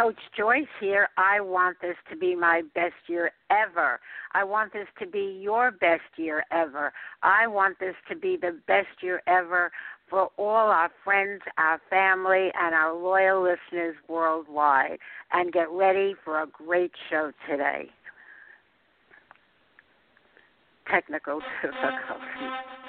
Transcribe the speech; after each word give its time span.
Coach 0.00 0.18
Joyce 0.36 0.64
here. 0.80 1.08
I 1.18 1.40
want 1.40 1.76
this 1.82 1.96
to 2.10 2.16
be 2.16 2.34
my 2.34 2.62
best 2.74 2.94
year 3.06 3.32
ever. 3.50 4.00
I 4.32 4.44
want 4.44 4.72
this 4.72 4.86
to 4.98 5.06
be 5.06 5.38
your 5.42 5.72
best 5.72 6.02
year 6.16 6.44
ever. 6.50 6.92
I 7.22 7.46
want 7.46 7.78
this 7.80 7.94
to 8.08 8.16
be 8.16 8.38
the 8.40 8.58
best 8.66 9.02
year 9.02 9.20
ever 9.26 9.70
for 10.08 10.30
all 10.38 10.70
our 10.70 10.90
friends, 11.04 11.42
our 11.58 11.80
family, 11.90 12.50
and 12.58 12.74
our 12.74 12.94
loyal 12.94 13.42
listeners 13.42 13.94
worldwide. 14.08 14.98
And 15.32 15.52
get 15.52 15.70
ready 15.70 16.14
for 16.24 16.40
a 16.42 16.46
great 16.46 16.92
show 17.10 17.32
today. 17.46 17.90
Technical 20.90 21.40
difficulties. 21.62 22.79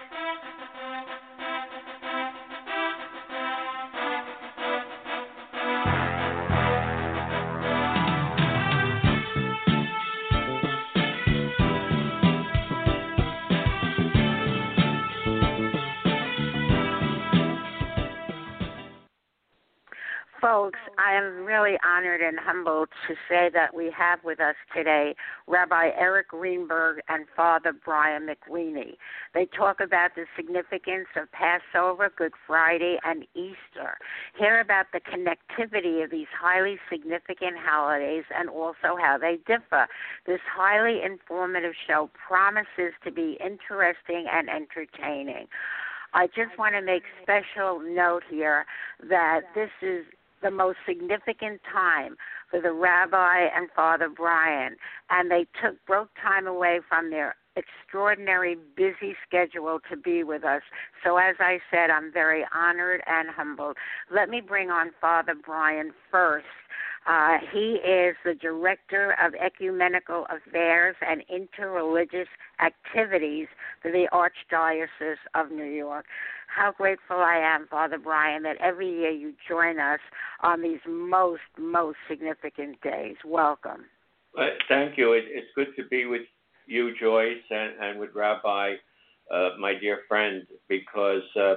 Folks, 20.41 20.79
I 20.97 21.13
am 21.13 21.45
really 21.45 21.77
honored 21.85 22.19
and 22.19 22.39
humbled 22.39 22.89
to 23.07 23.13
say 23.29 23.51
that 23.53 23.75
we 23.75 23.91
have 23.95 24.23
with 24.23 24.39
us 24.39 24.55
today 24.75 25.13
Rabbi 25.45 25.91
Eric 25.95 26.29
Greenberg 26.29 26.99
and 27.09 27.27
Father 27.35 27.71
Brian 27.73 28.27
McWeeney. 28.27 28.95
They 29.35 29.45
talk 29.45 29.79
about 29.79 30.15
the 30.15 30.25
significance 30.35 31.05
of 31.15 31.31
Passover, 31.31 32.11
Good 32.17 32.31
Friday, 32.47 32.97
and 33.03 33.27
Easter. 33.35 33.99
Hear 34.35 34.59
about 34.59 34.87
the 34.93 34.99
connectivity 34.99 36.03
of 36.03 36.09
these 36.09 36.27
highly 36.35 36.79
significant 36.89 37.57
holidays 37.63 38.23
and 38.35 38.49
also 38.49 38.97
how 38.99 39.19
they 39.21 39.37
differ. 39.45 39.85
This 40.25 40.41
highly 40.51 41.03
informative 41.03 41.73
show 41.87 42.09
promises 42.27 42.93
to 43.03 43.11
be 43.11 43.37
interesting 43.45 44.25
and 44.31 44.49
entertaining. 44.49 45.45
I 46.13 46.27
just 46.27 46.57
want 46.57 46.73
to 46.75 46.81
make 46.81 47.03
special 47.21 47.79
note 47.79 48.23
here 48.29 48.65
that 49.07 49.41
this 49.55 49.69
is 49.81 50.03
the 50.41 50.51
most 50.51 50.77
significant 50.87 51.61
time 51.71 52.15
for 52.49 52.61
the 52.61 52.71
rabbi 52.71 53.47
and 53.55 53.69
Father 53.75 54.09
Brian, 54.09 54.75
and 55.09 55.31
they 55.31 55.45
took 55.61 55.83
broke 55.85 56.09
time 56.21 56.47
away 56.47 56.79
from 56.87 57.09
their 57.09 57.35
extraordinary 57.55 58.55
busy 58.75 59.15
schedule 59.27 59.79
to 59.89 59.97
be 59.97 60.23
with 60.23 60.43
us. 60.43 60.61
So 61.03 61.17
as 61.17 61.35
I 61.39 61.59
said, 61.69 61.89
I'm 61.89 62.11
very 62.11 62.45
honored 62.53 63.01
and 63.07 63.29
humbled. 63.29 63.77
Let 64.13 64.29
me 64.29 64.41
bring 64.41 64.69
on 64.69 64.91
Father 64.99 65.35
Brian 65.35 65.91
first. 66.09 66.45
Uh, 67.07 67.37
he 67.51 67.79
is 67.83 68.15
the 68.23 68.35
Director 68.35 69.15
of 69.21 69.33
Ecumenical 69.33 70.27
Affairs 70.29 70.95
and 71.01 71.23
Interreligious 71.33 72.27
Activities 72.63 73.47
for 73.81 73.91
the 73.91 74.07
Archdiocese 74.13 75.15
of 75.33 75.51
New 75.51 75.65
York 75.65 76.05
how 76.55 76.71
grateful 76.71 77.17
I 77.17 77.37
am, 77.37 77.67
Father 77.67 77.97
Brian, 77.97 78.43
that 78.43 78.57
every 78.59 78.89
year 78.89 79.11
you 79.11 79.33
join 79.47 79.79
us 79.79 79.99
on 80.41 80.61
these 80.61 80.79
most, 80.87 81.41
most 81.57 81.97
significant 82.09 82.81
days. 82.81 83.15
Welcome. 83.25 83.85
Uh, 84.37 84.47
thank 84.67 84.97
you. 84.97 85.13
It, 85.13 85.25
it's 85.27 85.47
good 85.55 85.75
to 85.77 85.87
be 85.87 86.05
with 86.05 86.23
you, 86.67 86.91
Joyce, 86.99 87.43
and, 87.49 87.73
and 87.81 87.99
with 87.99 88.09
Rabbi, 88.13 88.73
uh, 89.33 89.49
my 89.59 89.73
dear 89.79 89.99
friend, 90.07 90.45
because 90.67 91.23
uh, 91.39 91.55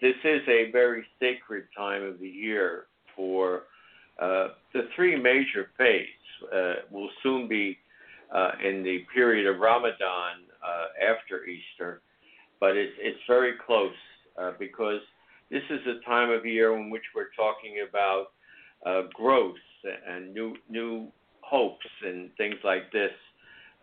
this 0.00 0.14
is 0.24 0.40
a 0.48 0.70
very 0.72 1.04
sacred 1.20 1.64
time 1.76 2.02
of 2.02 2.18
the 2.18 2.28
year 2.28 2.86
for 3.14 3.64
uh, 4.20 4.48
the 4.72 4.88
three 4.94 5.16
major 5.16 5.70
faiths. 5.76 6.10
Uh, 6.52 6.74
will 6.90 7.08
soon 7.22 7.48
be 7.48 7.78
uh, 8.34 8.50
in 8.62 8.82
the 8.82 8.98
period 9.14 9.46
of 9.46 9.58
Ramadan 9.58 10.44
after 11.00 11.46
Easter 11.46 12.02
but 12.60 12.76
it's 12.76 12.92
it's 12.98 13.18
very 13.26 13.52
close 13.66 13.92
uh, 14.40 14.52
because 14.58 15.00
this 15.50 15.62
is 15.70 15.80
a 15.86 16.04
time 16.04 16.30
of 16.30 16.44
year 16.44 16.76
in 16.76 16.90
which 16.90 17.02
we're 17.14 17.32
talking 17.36 17.84
about 17.88 18.28
uh, 18.84 19.08
growth 19.14 19.54
and 20.08 20.32
new 20.34 20.54
new 20.68 21.08
hopes 21.40 21.86
and 22.04 22.30
things 22.36 22.56
like 22.64 22.90
this. 22.92 23.12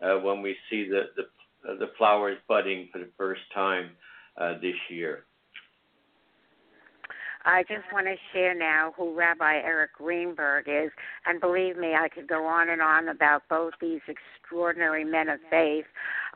Uh, 0.02 0.18
when 0.18 0.42
we 0.42 0.56
see 0.70 0.88
the 0.88 1.02
the, 1.16 1.70
uh, 1.70 1.78
the 1.78 1.90
flowers 1.96 2.36
budding 2.48 2.88
for 2.92 2.98
the 2.98 3.08
first 3.16 3.42
time 3.54 3.90
uh, 4.40 4.54
this 4.60 4.76
year. 4.90 5.24
I 7.44 7.62
just 7.62 7.84
want 7.92 8.06
to 8.06 8.14
share 8.32 8.54
now 8.54 8.94
who 8.96 9.14
Rabbi 9.14 9.56
Eric 9.56 9.92
Greenberg 9.98 10.66
is. 10.66 10.90
And 11.26 11.40
believe 11.40 11.76
me, 11.76 11.94
I 11.94 12.08
could 12.08 12.26
go 12.26 12.46
on 12.46 12.70
and 12.70 12.80
on 12.80 13.08
about 13.08 13.42
both 13.50 13.74
these 13.80 14.00
extraordinary 14.08 15.04
men 15.04 15.28
of 15.28 15.40
faith. 15.50 15.84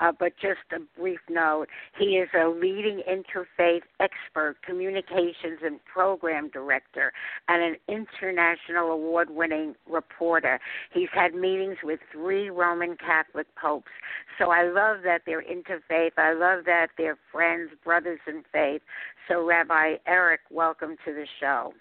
Uh, 0.01 0.13
but 0.19 0.33
just 0.41 0.61
a 0.73 1.01
brief 1.01 1.21
note 1.29 1.67
he 1.99 2.17
is 2.17 2.29
a 2.35 2.49
leading 2.49 3.03
interfaith 3.09 3.83
expert, 4.01 4.57
communications 4.65 5.61
and 5.65 5.81
program 5.85 6.51
director, 6.51 7.13
and 7.49 7.63
an 7.63 7.77
international 7.89 8.91
award 8.91 9.31
winning 9.31 9.75
reporter. 9.89 10.61
He's 10.93 11.09
had 11.13 11.35
meetings 11.35 11.77
with 11.83 12.01
three 12.13 12.51
Roman 12.51 12.97
Catholic 12.97 13.47
popes. 13.61 13.91
So 14.39 14.51
I 14.51 14.65
love 14.65 14.99
that 15.05 15.23
they're 15.27 15.43
interfaith. 15.43 16.13
I 16.17 16.33
love 16.33 16.65
that 16.67 16.89
they're 16.97 17.19
friends, 17.33 17.71
brothers 17.85 18.21
in 18.27 18.43
faith. 18.53 18.83
So, 19.29 19.45
Rabbi 19.45 19.97
Eric, 20.07 20.41
welcome 20.51 20.97
to 21.05 21.13
the 21.13 21.27
show. 21.41 21.73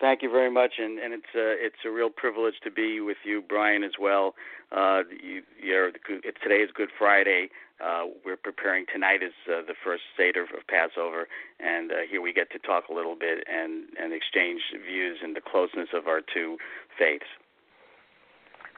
Thank 0.00 0.22
you 0.22 0.30
very 0.30 0.50
much, 0.50 0.74
and, 0.78 0.98
and 0.98 1.12
it's 1.12 1.34
a 1.36 1.54
it's 1.60 1.84
a 1.84 1.90
real 1.90 2.08
privilege 2.08 2.54
to 2.64 2.70
be 2.70 3.00
with 3.00 3.18
you, 3.22 3.42
Brian, 3.46 3.84
as 3.84 3.92
well. 4.00 4.34
Uh, 4.72 5.02
you, 5.22 5.42
you're, 5.62 5.90
today 5.90 6.62
is 6.64 6.70
Good 6.74 6.88
Friday. 6.98 7.50
Uh, 7.84 8.04
we're 8.24 8.36
preparing 8.36 8.86
tonight 8.92 9.22
is 9.22 9.32
uh, 9.46 9.60
the 9.66 9.74
first 9.84 10.02
Seder 10.16 10.44
of 10.44 10.66
Passover, 10.68 11.28
and 11.60 11.92
uh, 11.92 11.94
here 12.10 12.22
we 12.22 12.32
get 12.32 12.50
to 12.52 12.58
talk 12.58 12.84
a 12.88 12.94
little 12.94 13.14
bit 13.14 13.44
and 13.46 13.88
and 14.00 14.14
exchange 14.14 14.62
views 14.86 15.18
and 15.22 15.36
the 15.36 15.40
closeness 15.40 15.88
of 15.92 16.06
our 16.06 16.20
two 16.32 16.56
faiths. 16.98 17.28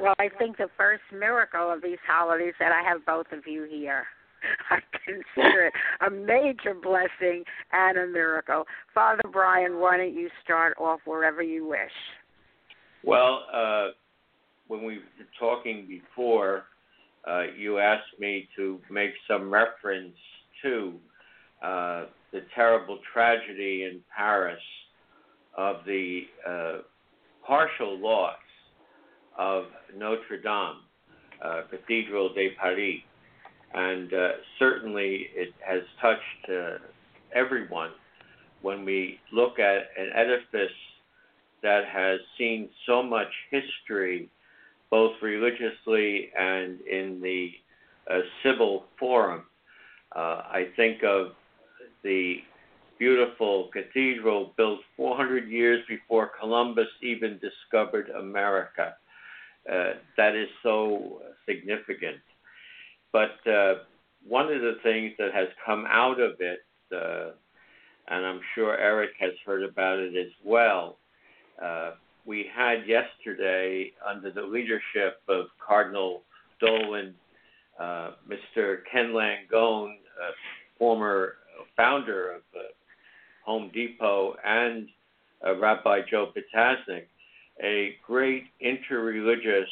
Well, 0.01 0.15
I 0.19 0.29
think 0.29 0.57
the 0.57 0.71
first 0.77 1.03
miracle 1.13 1.71
of 1.71 1.83
these 1.83 2.03
holidays 2.05 2.55
that 2.59 2.73
I 2.73 2.83
have 2.83 3.07
both 3.07 3.31
of 3.31 3.47
you 3.47 3.69
here. 3.71 4.07
I 4.71 4.79
consider 5.05 5.67
it 5.67 5.73
a 6.07 6.11
major 6.11 6.75
blessing 6.75 7.45
and 7.73 7.99
a 7.99 8.07
miracle. 8.07 8.65
Father 8.95 9.23
Brian, 9.31 9.79
why 9.79 9.97
don't 9.97 10.15
you 10.15 10.29
start 10.43 10.77
off 10.79 11.01
wherever 11.05 11.43
you 11.43 11.67
wish? 11.67 11.79
Well, 13.05 13.45
uh, 13.53 13.89
when 14.69 14.85
we 14.85 14.99
were 14.99 15.03
talking 15.39 15.87
before, 15.89 16.65
uh, 17.29 17.43
you 17.57 17.79
asked 17.79 18.19
me 18.19 18.49
to 18.57 18.81
make 18.91 19.11
some 19.29 19.53
reference 19.53 20.17
to 20.63 20.95
uh, 21.63 22.05
the 22.33 22.41
terrible 22.55 22.99
tragedy 23.13 23.85
in 23.85 24.01
Paris 24.17 24.63
of 25.57 25.77
the 25.87 26.23
uh, 26.49 26.79
partial 27.47 27.99
loss 27.99 28.37
of 29.39 29.65
Notre 29.97 30.41
Dame, 30.43 30.81
uh, 31.45 31.63
Cathedral 31.71 32.33
de 32.35 32.51
Paris 32.61 33.01
and 33.75 34.13
uh, 34.13 34.29
certainly 34.59 35.29
it 35.35 35.53
has 35.67 35.83
touched 36.01 36.51
uh, 36.51 36.79
everyone 37.35 37.91
when 38.63 38.85
we 38.85 39.19
look 39.33 39.59
at 39.59 39.89
an 39.99 40.11
edifice 40.15 40.77
that 41.63 41.85
has 41.87 42.21
seen 42.39 42.69
so 42.87 43.03
much 43.03 43.29
history 43.51 44.29
both 44.91 45.13
religiously 45.23 46.31
and 46.39 46.81
in 46.83 47.21
the 47.23 47.51
uh, 48.11 48.19
civil 48.43 48.85
forum. 48.99 49.45
Uh, 50.15 50.43
I 50.51 50.67
think 50.77 51.03
of 51.03 51.29
the 52.03 52.37
beautiful 52.99 53.71
cathedral 53.73 54.53
built 54.57 54.81
400 54.97 55.49
years 55.49 55.83
before 55.89 56.31
Columbus 56.39 56.89
even 57.03 57.41
discovered 57.41 58.11
America. 58.11 58.95
Uh, 59.71 59.95
that 60.17 60.37
is 60.37 60.49
so 60.63 61.23
significant. 61.49 62.19
But 63.13 63.47
uh, 63.51 63.75
one 64.27 64.47
of 64.53 64.61
the 64.61 64.77
things 64.83 65.13
that 65.19 65.33
has 65.35 65.49
come 65.65 65.85
out 65.89 66.21
of 66.21 66.33
it, 66.41 66.61
uh, 66.95 67.33
and 68.09 68.27
I'm 68.27 68.41
sure 68.55 68.77
Eric 68.77 69.11
has 69.21 69.33
heard 69.45 69.63
about 69.63 69.99
it 69.99 70.17
as 70.17 70.33
well, 70.45 70.99
uh, 71.63 71.93
we 72.25 72.47
had 72.55 72.87
yesterday, 72.87 73.93
under 74.09 74.31
the 74.31 74.43
leadership 74.43 75.21
of 75.29 75.47
Cardinal 75.65 76.23
Dolan, 76.61 77.15
uh, 77.79 78.13
Mr. 78.29 78.79
Ken 78.91 79.13
Langone, 79.13 79.95
uh, 79.95 80.33
former 80.79 81.35
founder 81.77 82.33
of 82.33 82.43
uh, 82.55 82.63
Home 83.45 83.71
Depot, 83.75 84.37
and 84.45 84.89
uh, 85.45 85.57
Rabbi 85.57 86.01
Joe 86.09 86.33
Potasnik, 86.33 87.07
a 87.63 87.97
great 88.07 88.45
interreligious 88.65 89.67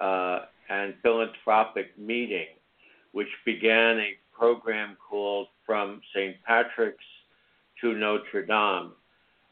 uh, 0.00 0.46
and 0.68 0.94
philanthropic 1.02 1.96
meeting, 1.98 2.46
which 3.12 3.28
began 3.44 3.98
a 3.98 4.10
program 4.36 4.96
called 5.08 5.48
From 5.64 6.00
St. 6.14 6.36
Patrick's 6.44 7.04
to 7.80 7.94
Notre 7.94 8.44
Dame, 8.44 8.92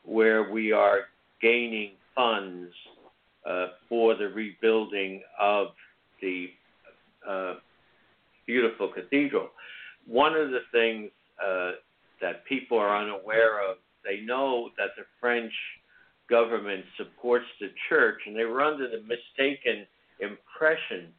where 0.04 0.50
we 0.50 0.72
are 0.72 1.00
gaining 1.40 1.92
funds 2.14 2.72
uh, 3.48 3.68
for 3.88 4.14
the 4.14 4.28
rebuilding 4.28 5.22
of 5.38 5.68
the 6.22 6.48
uh, 7.28 7.54
beautiful 8.46 8.88
cathedral. 8.88 9.48
One 10.06 10.34
of 10.34 10.50
the 10.50 10.60
things 10.72 11.10
uh, 11.44 11.72
that 12.20 12.44
people 12.46 12.78
are 12.78 12.96
unaware 12.96 13.68
of, 13.68 13.76
they 14.04 14.20
know 14.20 14.70
that 14.78 14.90
the 14.96 15.04
French 15.20 15.52
government 16.28 16.84
supports 16.96 17.46
the 17.60 17.70
church, 17.88 18.20
and 18.26 18.36
they 18.36 18.44
were 18.44 18.62
under 18.62 18.88
the 18.88 19.02
mistaken 19.02 19.86
impression 20.20 21.12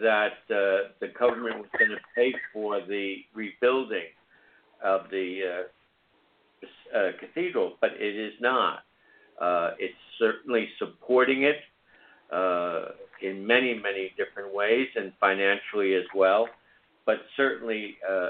that 0.00 0.38
uh, 0.50 0.90
the 1.00 1.08
government 1.18 1.56
was 1.58 1.66
going 1.78 1.90
to 1.90 1.96
pay 2.14 2.34
for 2.52 2.80
the 2.80 3.16
rebuilding 3.34 4.10
of 4.84 5.02
the 5.10 5.40
uh, 6.64 6.96
uh, 6.96 7.10
cathedral, 7.20 7.74
but 7.80 7.90
it 7.98 8.16
is 8.16 8.32
not. 8.40 8.80
Uh, 9.40 9.70
it's 9.78 9.94
certainly 10.18 10.68
supporting 10.78 11.44
it 11.44 11.56
uh, 12.32 12.86
in 13.22 13.46
many, 13.46 13.74
many 13.74 14.12
different 14.16 14.52
ways 14.52 14.88
and 14.96 15.12
financially 15.20 15.94
as 15.94 16.04
well. 16.14 16.48
But 17.06 17.18
certainly, 17.36 17.96
uh, 18.08 18.28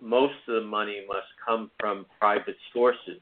most 0.00 0.34
of 0.48 0.62
the 0.62 0.68
money 0.68 1.02
must 1.06 1.26
come 1.46 1.70
from 1.78 2.06
private 2.20 2.56
sources. 2.72 3.20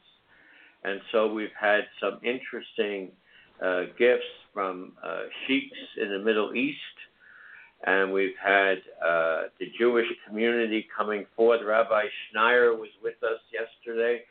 And 0.85 1.01
so 1.13 1.33
we've 1.33 1.49
had 1.59 1.81
some 2.01 2.21
interesting 2.23 3.11
uh, 3.65 3.83
gifts 3.99 4.25
from 4.53 4.93
uh, 5.05 5.23
sheiks 5.47 5.77
in 6.01 6.11
the 6.11 6.19
Middle 6.19 6.55
East, 6.55 6.77
and 7.85 8.13
we've 8.13 8.37
had 8.43 8.79
uh, 9.05 9.43
the 9.61 9.67
Jewish 9.79 10.07
community 10.27 10.87
coming 10.97 11.27
forth. 11.37 11.61
Rabbi 11.65 12.05
Schneier 12.35 12.79
was 12.79 12.91
with 13.03 13.23
us 13.23 13.41
yesterday 13.53 14.23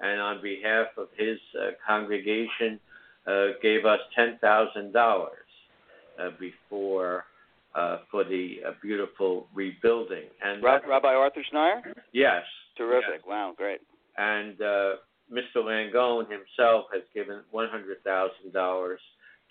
and 0.00 0.20
on 0.20 0.42
behalf 0.42 0.88
of 0.96 1.08
his 1.16 1.38
uh, 1.58 1.70
congregation, 1.86 2.78
uh, 3.26 3.46
gave 3.62 3.84
us 3.84 3.98
ten 4.14 4.38
thousand 4.40 4.92
dollars 4.92 5.32
uh, 6.20 6.30
before 6.38 7.24
uh, 7.74 7.98
for 8.10 8.24
the 8.24 8.56
uh, 8.66 8.72
beautiful 8.82 9.46
rebuilding. 9.54 10.24
And 10.42 10.62
Rabbi 10.62 11.08
Arthur 11.08 11.42
Schneier. 11.52 11.82
Yes. 12.12 12.42
Terrific. 12.76 13.20
Yes. 13.20 13.22
Wow. 13.26 13.54
Great. 13.56 13.80
And 14.18 14.60
uh, 14.60 14.92
Mr. 15.32 15.56
Langone 15.56 16.26
himself 16.30 16.86
has 16.92 17.02
given 17.14 17.42
one 17.50 17.68
hundred 17.68 18.02
thousand 18.04 18.52
dollars 18.52 19.00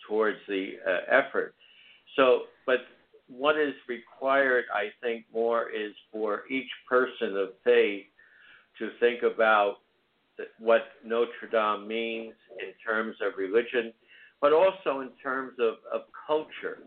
towards 0.08 0.38
the 0.48 0.74
effort. 1.10 1.56
So, 2.16 2.44
but 2.66 2.80
what 3.28 3.58
is 3.58 3.74
required, 3.88 4.66
I 4.74 4.90
think, 5.02 5.26
more 5.34 5.70
is 5.70 5.94
for 6.12 6.44
each 6.50 6.70
person 6.88 7.36
of 7.38 7.50
faith 7.64 8.06
to 8.80 8.90
think 9.00 9.24
about 9.24 9.78
what 10.60 10.82
Notre 11.04 11.48
Dame 11.52 11.88
means 11.88 12.34
in 12.60 12.74
terms 12.86 13.16
of 13.26 13.38
religion, 13.38 13.94
but 14.42 14.54
also 14.54 15.00
in 15.00 15.10
terms 15.22 15.54
of, 15.60 15.76
of 15.94 16.02
culture. 16.28 16.80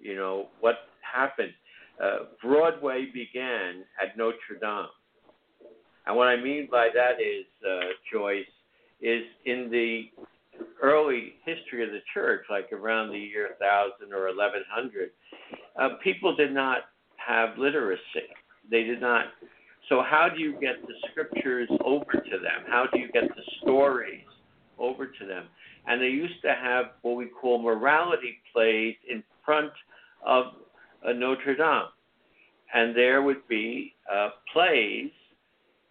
You 0.00 0.16
know, 0.16 0.48
what 0.60 0.74
happened. 1.00 1.52
Uh, 2.02 2.26
Broadway 2.42 3.06
began 3.14 3.84
at 4.02 4.16
Notre 4.16 4.58
Dame. 4.60 4.88
And 6.06 6.16
what 6.16 6.28
I 6.28 6.36
mean 6.36 6.68
by 6.70 6.88
that 6.94 7.20
is, 7.20 7.46
uh, 7.66 7.92
Joyce, 8.12 8.44
is 9.00 9.22
in 9.44 9.70
the 9.70 10.10
early 10.82 11.34
history 11.44 11.82
of 11.82 11.90
the 11.90 12.00
church, 12.12 12.44
like 12.50 12.72
around 12.72 13.10
the 13.10 13.18
year 13.18 13.48
1000 13.58 14.12
or 14.12 14.26
1100, 14.26 15.10
uh, 15.76 15.88
people 16.02 16.36
did 16.36 16.52
not 16.52 16.78
have 17.16 17.58
literacy. 17.58 18.28
They 18.70 18.84
did 18.84 19.00
not 19.00 19.26
so, 19.88 20.02
how 20.02 20.28
do 20.34 20.40
you 20.40 20.52
get 20.60 20.80
the 20.86 20.94
scriptures 21.10 21.68
over 21.84 22.12
to 22.12 22.38
them? 22.38 22.64
How 22.66 22.86
do 22.90 22.98
you 22.98 23.10
get 23.12 23.28
the 23.28 23.42
stories 23.62 24.24
over 24.78 25.06
to 25.06 25.26
them? 25.26 25.44
And 25.86 26.00
they 26.00 26.06
used 26.08 26.40
to 26.42 26.54
have 26.54 26.86
what 27.02 27.16
we 27.16 27.26
call 27.26 27.60
morality 27.60 28.38
plays 28.52 28.94
in 29.08 29.22
front 29.44 29.72
of 30.24 30.46
uh, 31.06 31.12
Notre 31.12 31.54
Dame. 31.54 31.88
And 32.72 32.96
there 32.96 33.22
would 33.22 33.46
be 33.46 33.94
uh, 34.10 34.30
plays, 34.52 35.10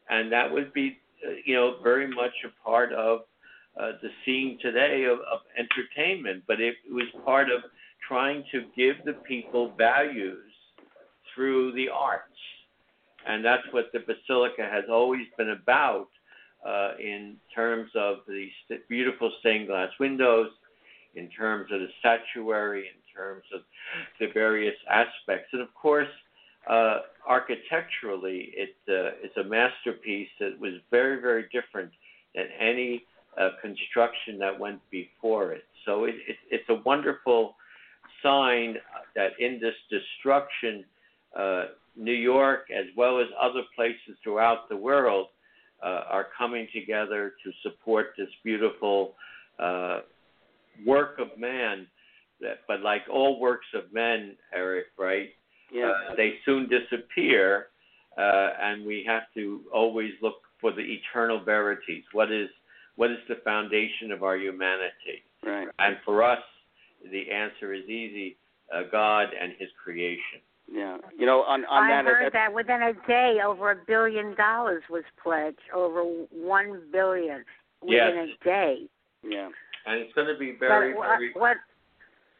and 0.09 0.31
that 0.31 0.51
would 0.51 0.73
be, 0.73 0.97
uh, 1.25 1.31
you 1.45 1.55
know, 1.55 1.77
very 1.83 2.07
much 2.07 2.33
a 2.45 2.63
part 2.63 2.94
of 2.94 3.21
uh, 3.79 3.94
the 4.01 4.09
scene 4.25 4.57
today 4.61 5.05
of, 5.05 5.19
of 5.19 5.39
entertainment, 5.57 6.44
but 6.47 6.59
it 6.59 6.75
was 6.89 7.07
part 7.25 7.50
of 7.50 7.61
trying 8.07 8.44
to 8.51 8.65
give 8.75 8.95
the 9.05 9.13
people 9.27 9.73
values 9.77 10.51
through 11.33 11.71
the 11.73 11.89
arts. 11.89 12.27
And 13.25 13.44
that's 13.44 13.63
what 13.71 13.85
the 13.94 14.00
basilica 14.00 14.67
has 14.69 14.83
always 14.91 15.25
been 15.38 15.51
about 15.51 16.09
uh, 16.67 16.91
in 16.99 17.38
terms 17.56 17.89
of 17.95 18.17
the 18.27 18.47
st- 18.65 18.88
beautiful 18.88 19.31
stained 19.39 19.67
glass 19.67 19.89
windows, 19.99 20.49
in 21.15 21.29
terms 21.29 21.71
of 21.71 21.79
the 21.79 21.88
statuary, 21.99 22.81
in 22.81 23.15
terms 23.15 23.44
of 23.53 23.61
the 24.19 24.27
various 24.33 24.75
aspects, 24.89 25.49
and 25.53 25.61
of 25.61 25.73
course, 25.73 26.07
uh, 26.69 26.99
architecturally, 27.28 28.54
it, 28.56 28.76
uh, 28.87 29.16
it's 29.21 29.35
a 29.37 29.44
masterpiece 29.44 30.30
that 30.40 30.59
was 30.59 30.73
very, 30.92 31.21
very 31.21 31.44
different 31.52 31.92
than 32.35 32.45
any 32.59 33.04
uh, 33.40 33.49
construction 33.61 34.37
that 34.40 34.57
went 34.57 34.80
before 34.92 35.52
it. 35.52 35.64
So 35.85 36.06
it, 36.06 36.16
it, 36.28 36.37
it's 36.52 36.69
a 36.69 36.81
wonderful 36.85 37.56
sign 38.21 38.78
that 39.16 39.31
in 39.40 39.59
this 39.59 39.76
destruction, 39.90 40.85
uh, 41.37 41.66
New 41.95 42.14
York, 42.14 42.68
as 42.71 42.85
well 42.95 43.19
as 43.19 43.28
other 43.40 43.64
places 43.76 44.18
throughout 44.23 44.69
the 44.69 44.78
world, 44.78 45.28
uh, 45.83 46.02
are 46.09 46.28
coming 46.37 46.68
together 46.73 47.33
to 47.44 47.52
support 47.61 48.14
this 48.18 48.30
beautiful 48.44 49.14
uh, 49.59 49.99
work 50.85 51.19
of 51.19 51.37
man. 51.37 51.87
That, 52.40 52.59
but 52.68 52.81
like 52.81 53.02
all 53.11 53.40
works 53.40 53.68
of 53.73 53.94
men, 53.94 54.35
Eric, 54.54 54.87
right? 54.97 55.30
Yeah. 55.73 55.87
Uh, 55.87 56.15
they 56.15 56.35
soon 56.45 56.69
disappear, 56.69 57.68
uh, 58.18 58.49
and 58.61 58.85
we 58.85 59.03
have 59.07 59.23
to 59.33 59.61
always 59.73 60.11
look 60.21 60.35
for 60.61 60.71
the 60.71 60.81
eternal 60.81 61.44
verities. 61.44 62.03
What 62.13 62.31
is 62.31 62.49
what 62.95 63.09
is 63.09 63.18
the 63.27 63.37
foundation 63.44 64.11
of 64.11 64.23
our 64.23 64.37
humanity? 64.37 65.23
Right. 65.44 65.68
And 65.80 65.97
for 66.06 66.23
us, 66.23 66.39
the 67.11 67.31
answer 67.31 67.73
is 67.73 67.83
easy: 67.85 68.37
uh, 68.73 68.83
God 68.92 69.30
and 69.39 69.53
His 69.57 69.69
creation. 69.83 70.39
Yeah, 70.71 70.97
you 71.18 71.25
know, 71.25 71.42
on 71.42 71.65
on 71.65 71.83
I 71.83 71.89
that. 71.89 72.06
heard 72.06 72.25
that, 72.27 72.33
that 72.33 72.53
within 72.53 72.81
a 72.83 72.94
day, 73.07 73.39
over 73.45 73.71
a 73.71 73.75
billion 73.85 74.35
dollars 74.35 74.83
was 74.89 75.03
pledged. 75.21 75.59
Over 75.73 76.03
one 76.31 76.83
billion 76.92 77.44
within 77.81 78.27
Yes. 78.30 78.37
a 78.42 78.44
day. 78.45 78.77
Yeah. 79.23 79.49
And 79.85 79.99
it's 79.99 80.13
going 80.13 80.27
to 80.27 80.37
be 80.39 80.56
very, 80.57 80.94
but 80.94 80.99
what, 80.99 81.07
very 81.07 81.31
what 81.33 81.57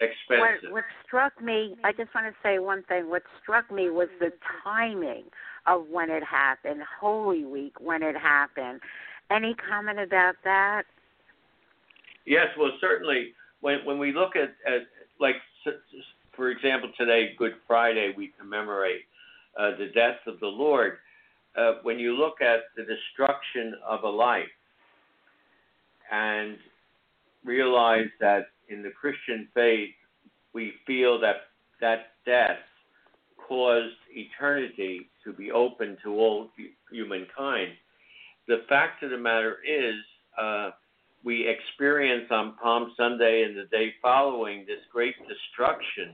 expensive. 0.04 0.72
what 0.72 0.72
what 0.72 0.84
struck 1.06 1.42
me, 1.42 1.76
I 1.84 1.92
just 1.92 2.14
want 2.14 2.28
to 2.28 2.34
say 2.44 2.60
one 2.60 2.84
thing. 2.84 3.10
What 3.10 3.24
struck 3.42 3.72
me 3.72 3.90
was 3.90 4.10
the 4.20 4.32
timing 4.64 5.24
of 5.66 5.88
when 5.90 6.10
it 6.10 6.24
happened, 6.24 6.82
Holy 7.00 7.46
Week 7.46 7.80
when 7.80 8.04
it 8.04 8.16
happened. 8.16 8.82
Any 9.32 9.56
comment 9.56 10.00
about 10.00 10.36
that? 10.44 10.84
Yes, 12.26 12.48
well, 12.58 12.72
certainly 12.80 13.34
when 13.62 13.80
when 13.86 14.00
we 14.00 14.12
look 14.14 14.36
at, 14.36 14.54
at 14.72 14.88
like 15.20 15.36
for 16.36 16.50
example 16.50 16.92
today 16.98 17.34
Good 17.38 17.54
Friday 17.68 18.14
we 18.16 18.34
commemorate 18.40 19.02
uh, 19.60 19.72
the 19.78 19.88
death 19.94 20.20
of 20.28 20.40
the 20.40 20.48
Lord. 20.48 20.98
Uh, 21.56 21.74
when 21.84 22.00
you 22.00 22.18
look 22.18 22.42
at 22.42 22.62
the 22.76 22.84
destruction 22.84 23.76
of 23.88 24.04
a 24.04 24.10
life 24.10 24.46
and 26.12 26.58
realize 27.44 28.10
that 28.20 28.48
in 28.70 28.82
the 28.84 28.92
Christian 28.92 29.48
faith 29.54 29.90
we 30.54 30.74
feel 30.86 31.20
that 31.22 31.36
that 31.82 32.14
death 32.26 32.60
caused 33.48 33.96
eternity 34.12 35.10
to 35.24 35.34
be 35.34 35.52
open 35.52 35.98
to 36.04 36.14
all 36.14 36.50
humankind. 36.92 37.72
The 38.48 38.64
fact 38.70 39.04
of 39.04 39.10
the 39.10 39.18
matter 39.18 39.58
is, 39.68 39.96
uh, 40.40 40.72
we 41.24 41.48
experience 41.48 42.28
on 42.32 42.56
Palm 42.62 42.94
Sunday 42.98 43.44
and 43.44 43.58
the 43.58 43.66
day 43.66 43.94
following 44.02 44.66
this 44.66 44.80
great 44.92 45.16
destruction, 45.28 46.14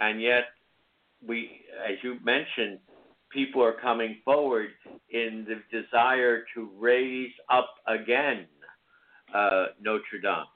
and 0.00 0.20
yet 0.20 0.44
we, 1.26 1.62
as 1.86 1.96
you 2.02 2.18
mentioned, 2.24 2.78
people 3.30 3.62
are 3.62 3.74
coming 3.80 4.16
forward 4.24 4.70
in 5.10 5.46
the 5.46 5.80
desire 5.80 6.44
to 6.54 6.70
raise 6.78 7.32
up 7.50 7.74
again 7.86 8.46
uh, 9.34 9.66
Notre 9.80 10.18
Dame. 10.22 10.46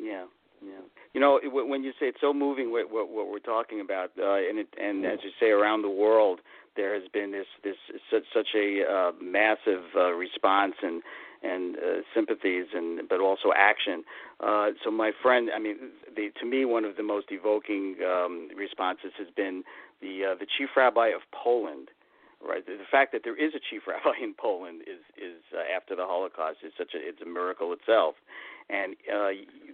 Yeah, 0.00 0.24
yeah. 0.62 0.80
You 1.12 1.20
know, 1.20 1.40
when 1.44 1.82
you 1.82 1.92
say 1.92 2.06
it's 2.06 2.20
so 2.20 2.32
moving, 2.32 2.70
what 2.70 2.90
what, 2.90 3.10
what 3.10 3.28
we're 3.28 3.38
talking 3.40 3.80
about, 3.80 4.10
uh, 4.18 4.34
and 4.34 4.58
it, 4.58 4.68
and 4.80 5.04
as 5.04 5.18
you 5.24 5.30
say, 5.40 5.50
around 5.50 5.82
the 5.82 5.90
world, 5.90 6.40
there 6.76 6.94
has 6.94 7.02
been 7.12 7.32
this 7.32 7.46
this 7.64 7.76
such 8.10 8.24
such 8.32 8.48
a 8.54 8.84
uh, 8.84 9.12
massive 9.20 9.84
uh, 9.96 10.12
response 10.12 10.74
and 10.82 11.02
and 11.42 11.76
uh, 11.76 11.80
sympathies 12.14 12.66
and 12.74 13.08
but 13.08 13.20
also 13.20 13.50
action. 13.56 14.04
Uh, 14.40 14.68
so 14.84 14.90
my 14.90 15.10
friend, 15.22 15.50
I 15.54 15.58
mean, 15.58 15.76
the, 16.14 16.30
to 16.40 16.46
me, 16.46 16.64
one 16.64 16.84
of 16.84 16.96
the 16.96 17.02
most 17.02 17.26
evoking 17.30 17.96
um, 18.06 18.48
responses 18.56 19.12
has 19.18 19.28
been 19.36 19.64
the 20.00 20.32
uh, 20.32 20.34
the 20.38 20.46
chief 20.46 20.68
rabbi 20.76 21.08
of 21.08 21.22
Poland. 21.32 21.88
Right, 22.42 22.64
the, 22.64 22.78
fact 22.90 23.12
that 23.12 23.20
there 23.22 23.36
is 23.36 23.52
a 23.54 23.60
chief 23.60 23.82
rabbi 23.86 24.16
in 24.22 24.34
Poland 24.34 24.82
is 24.82 25.02
is 25.16 25.42
uh, 25.52 25.60
after 25.76 25.94
the 25.94 26.06
Holocaust 26.06 26.58
is 26.64 26.72
such 26.78 26.94
a 26.94 26.98
it's 26.98 27.20
a 27.20 27.26
miracle 27.26 27.72
itself. 27.72 28.14
And 28.70 28.94
uh, 29.12 29.30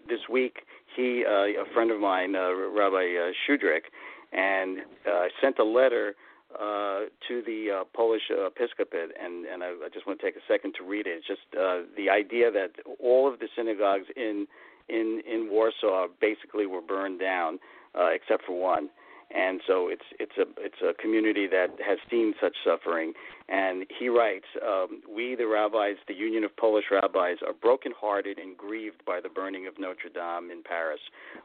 this 0.08 0.20
week, 0.28 0.64
he 0.96 1.24
uh, 1.24 1.62
a 1.62 1.64
friend 1.72 1.90
of 1.90 2.00
mine, 2.00 2.34
uh, 2.34 2.52
Rabbi 2.52 3.14
uh, 3.14 3.32
Schudrich, 3.46 3.86
and 4.32 4.80
uh, 5.06 5.26
sent 5.40 5.58
a 5.58 5.64
letter 5.64 6.16
uh, 6.54 7.10
to 7.28 7.42
the 7.44 7.80
uh, 7.80 7.84
Polish 7.94 8.22
uh, 8.30 8.46
Episcopate, 8.46 9.10
and, 9.22 9.44
and 9.44 9.62
I, 9.62 9.68
I 9.84 9.88
just 9.92 10.06
want 10.06 10.20
to 10.20 10.26
take 10.26 10.36
a 10.36 10.44
second 10.48 10.74
to 10.78 10.84
read 10.84 11.06
it. 11.06 11.18
It's 11.18 11.26
just 11.26 11.42
uh, 11.52 11.82
the 11.96 12.08
idea 12.08 12.50
that 12.50 12.70
all 12.98 13.30
of 13.30 13.40
the 13.40 13.48
synagogues 13.54 14.06
in 14.16 14.46
in 14.88 15.20
in 15.30 15.48
Warsaw 15.50 16.06
basically 16.20 16.66
were 16.66 16.80
burned 16.80 17.20
down, 17.20 17.58
uh, 17.94 18.06
except 18.06 18.44
for 18.46 18.58
one 18.58 18.88
and 19.34 19.60
so 19.66 19.88
it's 19.88 20.04
it's 20.20 20.38
a 20.38 20.46
it's 20.58 20.80
a 20.82 20.94
community 21.00 21.46
that 21.48 21.68
has 21.84 21.98
seen 22.10 22.34
such 22.40 22.56
suffering. 22.64 23.12
And 23.48 23.86
he 23.98 24.08
writes, 24.08 24.46
um, 24.64 25.02
"We, 25.08 25.34
the 25.34 25.46
rabbis, 25.46 25.96
the 26.06 26.14
Union 26.14 26.44
of 26.44 26.56
Polish 26.56 26.86
Rabbis, 26.90 27.38
are 27.46 27.52
brokenhearted 27.52 28.38
and 28.38 28.56
grieved 28.56 29.04
by 29.04 29.20
the 29.20 29.28
burning 29.28 29.66
of 29.66 29.78
Notre 29.78 30.08
Dame 30.08 30.50
in 30.50 30.62
Paris. 30.62 31.00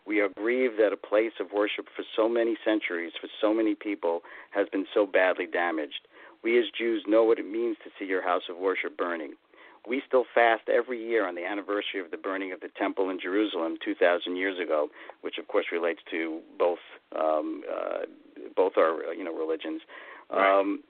We 0.06 0.20
are 0.20 0.30
grieved 0.30 0.78
that 0.80 0.94
a 0.94 0.98
place 0.98 1.34
of 1.40 1.52
worship 1.52 1.88
for 1.96 2.04
so 2.16 2.30
many 2.30 2.56
centuries, 2.64 3.14
for 3.20 3.28
so 3.40 3.54
many 3.54 3.76
people, 3.76 4.22
has 4.52 4.68
been 4.70 4.86
so 4.94 5.06
badly 5.06 5.46
damaged. 5.46 6.08
We 6.44 6.58
as 6.60 6.66
Jews 6.76 7.04
know 7.08 7.24
what 7.24 7.40
it 7.40 7.46
means 7.46 7.78
to 7.84 7.92
see 7.98 8.06
your 8.06 8.24
house 8.24 8.44
of 8.50 8.58
worship 8.58 8.98
burning." 8.98 9.34
We 9.88 10.02
still 10.08 10.26
fast 10.34 10.70
every 10.70 11.04
year 11.04 11.28
on 11.28 11.36
the 11.36 11.46
anniversary 11.46 12.00
of 12.04 12.12
the 12.12 12.18
burning 12.18 12.52
of 12.52 12.60
the 12.60 12.70
temple 12.78 13.10
in 13.10 13.20
Jerusalem 13.20 13.78
2,000 13.84 14.36
years 14.36 14.60
ago, 14.60 14.90
which 15.22 15.38
of 15.38 15.48
course 15.48 15.66
relates 15.72 16.02
to 16.12 16.40
both 16.60 16.80
um, 17.18 17.64
uh, 17.72 18.06
both 18.56 18.74
our 18.78 19.14
you 19.14 19.24
know 19.24 19.36
religions. 19.36 19.82
Right. 20.32 20.60
Um, 20.60 20.84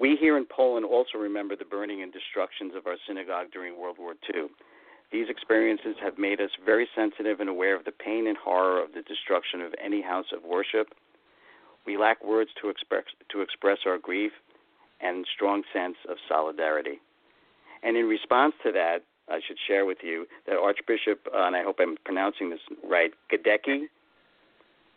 we 0.00 0.16
here 0.18 0.36
in 0.38 0.46
Poland 0.46 0.86
also 0.86 1.18
remember 1.18 1.56
the 1.56 1.64
burning 1.64 2.02
and 2.02 2.12
destructions 2.12 2.72
of 2.74 2.86
our 2.86 2.96
synagogue 3.06 3.48
during 3.52 3.78
World 3.78 3.96
War 3.98 4.14
II. 4.32 4.46
These 5.10 5.28
experiences 5.28 5.96
have 6.02 6.16
made 6.16 6.40
us 6.40 6.50
very 6.64 6.88
sensitive 6.96 7.40
and 7.40 7.50
aware 7.50 7.76
of 7.76 7.84
the 7.84 7.92
pain 7.92 8.26
and 8.26 8.36
horror 8.36 8.82
of 8.82 8.94
the 8.94 9.02
destruction 9.02 9.60
of 9.60 9.74
any 9.82 10.00
house 10.00 10.32
of 10.34 10.42
worship. 10.42 10.94
We 11.84 11.98
lack 11.98 12.24
words 12.24 12.50
to 12.62 12.70
express 12.70 13.04
to 13.30 13.42
express 13.42 13.78
our 13.84 13.98
grief 13.98 14.32
and 15.00 15.26
strong 15.34 15.64
sense 15.72 15.96
of 16.08 16.16
solidarity. 16.28 17.00
And 17.82 17.96
in 17.96 18.06
response 18.06 18.54
to 18.64 18.72
that, 18.72 18.98
I 19.28 19.40
should 19.46 19.56
share 19.66 19.86
with 19.86 19.98
you 20.02 20.26
that 20.46 20.56
Archbishop, 20.56 21.26
uh, 21.34 21.46
and 21.46 21.56
I 21.56 21.62
hope 21.62 21.76
I'm 21.80 21.96
pronouncing 22.04 22.50
this 22.50 22.60
right, 22.84 23.12
Gadecki, 23.32 23.86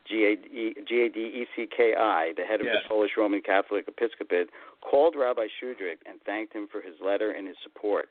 G 0.07 0.25
A 0.25 0.35
D 0.35 1.19
E 1.19 1.45
C 1.55 1.67
K 1.75 1.93
I, 1.97 2.33
the 2.37 2.43
head 2.43 2.59
of 2.59 2.67
yes. 2.67 2.77
the 2.83 2.89
Polish 2.89 3.11
Roman 3.17 3.41
Catholic 3.41 3.87
Episcopate, 3.87 4.49
called 4.81 5.15
Rabbi 5.17 5.47
Schudrich 5.57 5.97
and 6.05 6.21
thanked 6.25 6.53
him 6.53 6.67
for 6.71 6.81
his 6.81 6.93
letter 7.03 7.31
and 7.31 7.47
his 7.47 7.57
support. 7.63 8.09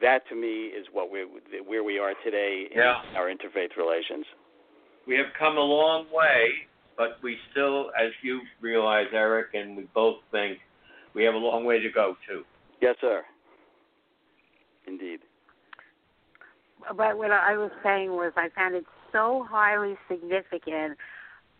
That 0.00 0.26
to 0.28 0.34
me 0.34 0.66
is 0.66 0.86
what 0.92 1.10
we 1.10 1.26
where 1.66 1.84
we 1.84 1.98
are 1.98 2.14
today 2.24 2.68
in 2.70 2.78
yeah. 2.78 3.02
our 3.14 3.26
interfaith 3.26 3.76
relations. 3.76 4.24
We 5.06 5.16
have 5.16 5.26
come 5.38 5.56
a 5.56 5.60
long 5.60 6.06
way, 6.12 6.48
but 6.96 7.18
we 7.22 7.36
still, 7.50 7.90
as 7.98 8.10
you 8.22 8.40
realize, 8.60 9.06
Eric, 9.12 9.48
and 9.54 9.76
we 9.76 9.86
both 9.94 10.16
think, 10.32 10.58
we 11.14 11.24
have 11.24 11.34
a 11.34 11.38
long 11.38 11.64
way 11.64 11.78
to 11.80 11.90
go 11.90 12.16
too. 12.28 12.42
Yes, 12.80 12.96
sir. 13.00 13.22
Indeed. 14.86 15.20
But 16.94 17.18
what 17.18 17.30
I 17.30 17.56
was 17.56 17.70
saying 17.82 18.10
was, 18.12 18.32
I 18.36 18.48
found 18.54 18.74
it 18.74 18.84
so 19.12 19.46
highly 19.48 19.96
significant 20.08 20.98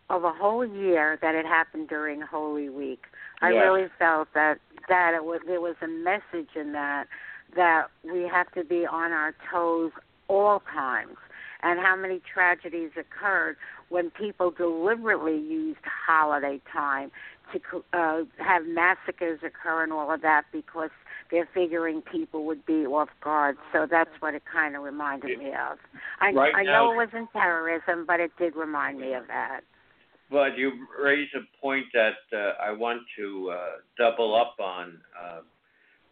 of 0.08 0.24
a 0.24 0.32
whole 0.32 0.64
year 0.64 1.18
that 1.20 1.34
it 1.34 1.46
happened 1.46 1.88
during 1.88 2.20
Holy 2.20 2.68
Week. 2.68 3.04
I 3.42 3.50
Yes. 3.50 3.62
really 3.62 3.88
felt 3.98 4.32
that 4.34 4.60
that 4.88 5.14
it 5.14 5.24
was 5.24 5.40
there 5.46 5.60
was 5.60 5.76
a 5.82 5.88
message 5.88 6.54
in 6.54 6.72
that 6.72 7.08
that 7.56 7.88
we 8.04 8.22
have 8.22 8.50
to 8.52 8.64
be 8.64 8.86
on 8.86 9.12
our 9.12 9.34
toes 9.50 9.92
all 10.28 10.60
times. 10.60 11.16
And 11.62 11.80
how 11.80 11.96
many 11.96 12.20
tragedies 12.20 12.90
occurred 12.96 13.56
when 13.88 14.10
people 14.10 14.50
deliberately 14.50 15.38
used 15.38 15.80
holiday 15.84 16.60
time 16.72 17.10
to 17.52 17.84
uh, 17.92 18.22
have 18.38 18.66
massacres 18.66 19.40
occur 19.42 19.82
and 19.82 19.92
all 19.92 20.12
of 20.12 20.20
that 20.22 20.44
because 20.52 20.90
they're 21.30 21.48
figuring 21.54 22.02
people 22.02 22.44
would 22.46 22.64
be 22.66 22.86
off 22.86 23.08
guard. 23.22 23.56
So 23.72 23.86
that's 23.90 24.10
what 24.20 24.34
it 24.34 24.42
kind 24.50 24.76
of 24.76 24.82
reminded 24.82 25.38
me 25.38 25.48
of. 25.48 25.78
I, 26.20 26.32
Right 26.32 26.54
I 26.54 26.62
now- 26.62 26.86
know 26.86 26.92
it 26.92 26.96
wasn't 27.06 27.32
terrorism, 27.32 28.04
but 28.06 28.20
it 28.20 28.30
did 28.38 28.56
remind 28.56 29.00
me 29.00 29.14
of 29.14 29.26
that. 29.28 29.60
But 30.30 30.58
you 30.58 30.72
raise 31.00 31.28
a 31.36 31.40
point 31.60 31.86
that 31.94 32.16
uh, 32.32 32.54
I 32.60 32.72
want 32.72 33.02
to 33.16 33.50
uh, 33.50 33.66
double 33.96 34.34
up 34.34 34.56
on. 34.60 34.98
Uh, 35.20 35.40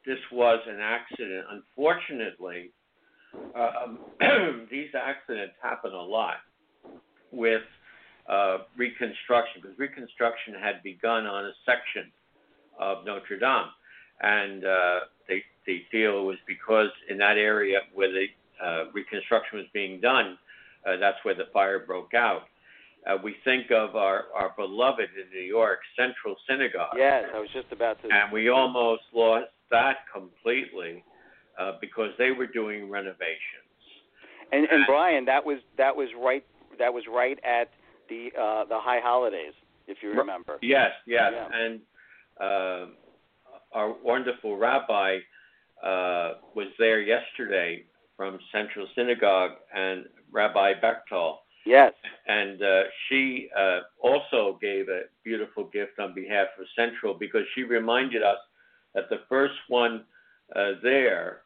this 0.07 0.19
was 0.31 0.61
an 0.69 0.79
accident. 0.81 1.45
Unfortunately, 1.51 2.71
um, 3.57 3.99
these 4.71 4.91
accidents 4.95 5.55
happen 5.61 5.93
a 5.93 6.03
lot 6.03 6.37
with 7.33 7.63
uh, 8.29 8.59
reconstruction 8.77 9.61
because 9.61 9.77
reconstruction 9.79 10.55
had 10.55 10.83
begun 10.83 11.27
on 11.27 11.47
a 11.47 11.53
section 11.67 12.13
of 12.79 13.05
Notre 13.05 13.39
Dame, 13.39 13.69
and 14.25 14.65
uh, 14.65 15.01
they 15.29 15.43
they 15.67 15.83
feel 15.91 16.21
it 16.21 16.25
was 16.25 16.39
because 16.47 16.89
in 17.11 17.19
that 17.19 17.37
area 17.37 17.79
where 17.95 18.11
the 18.11 18.27
uh, 18.65 18.85
reconstruction 18.93 19.59
was 19.59 19.67
being 19.73 20.01
done, 20.01 20.39
uh, 20.87 20.97
that's 20.99 21.19
where 21.25 21.35
the 21.35 21.49
fire 21.53 21.81
broke 21.87 22.15
out. 22.15 22.43
Uh, 23.07 23.19
we 23.23 23.35
think 23.45 23.71
of 23.71 23.97
our, 23.97 24.25
our 24.35 24.55
beloved 24.57 25.09
in 25.21 25.29
New 25.39 25.45
York 25.45 25.81
Central 25.99 26.37
Synagogue, 26.49 26.95
Yes, 26.97 27.25
I 27.35 27.39
was 27.39 27.51
just 27.53 27.71
about 27.71 28.01
to. 28.03 28.09
and 28.11 28.33
we 28.33 28.49
almost 28.49 29.03
lost 29.13 29.49
that 29.71 29.97
completely 30.13 31.05
uh, 31.61 31.73
because 31.83 32.11
they 32.17 32.31
were 32.31 32.47
doing 32.47 32.89
renovations. 32.91 33.69
And 34.53 34.67
and 34.71 34.85
Brian, 34.87 35.25
that 35.27 35.45
was 35.45 35.59
that 35.77 35.95
was 35.95 36.09
right 36.19 36.45
that 36.79 36.93
was 36.93 37.05
right 37.13 37.39
at 37.45 37.71
the 38.09 38.29
uh 38.39 38.65
the 38.65 38.79
high 38.79 39.01
holidays, 39.03 39.53
if 39.87 39.99
you 40.03 40.11
remember. 40.11 40.59
Yes, 40.63 40.91
yes, 41.07 41.33
Yeah. 41.33 41.49
and 41.53 41.81
uh, 42.41 42.87
our 43.75 43.95
wonderful 44.03 44.57
rabbi 44.57 45.19
uh, 45.85 46.35
was 46.55 46.69
there 46.79 47.01
yesterday 47.03 47.85
from 48.17 48.39
Central 48.53 48.87
Synagogue, 48.95 49.53
and 49.75 50.05
Rabbi 50.31 50.75
Buchdahl, 50.83 51.39
Yes. 51.67 51.93
and 52.29 52.63
uh, 52.63 52.83
she 53.09 53.49
uh, 53.59 53.81
also 54.01 54.59
gave 54.61 54.89
a 54.89 55.03
beautiful 55.25 55.65
gift 55.65 55.99
on 55.99 56.15
behalf 56.15 56.47
of 56.59 56.67
Central 56.77 57.15
because 57.15 57.43
she 57.55 57.65
reminded 57.65 58.23
us 58.23 58.39
that 58.95 59.11
the 59.11 59.21
first 59.29 59.55
one 59.69 60.05
uh, 60.55 60.73
there 60.83 61.41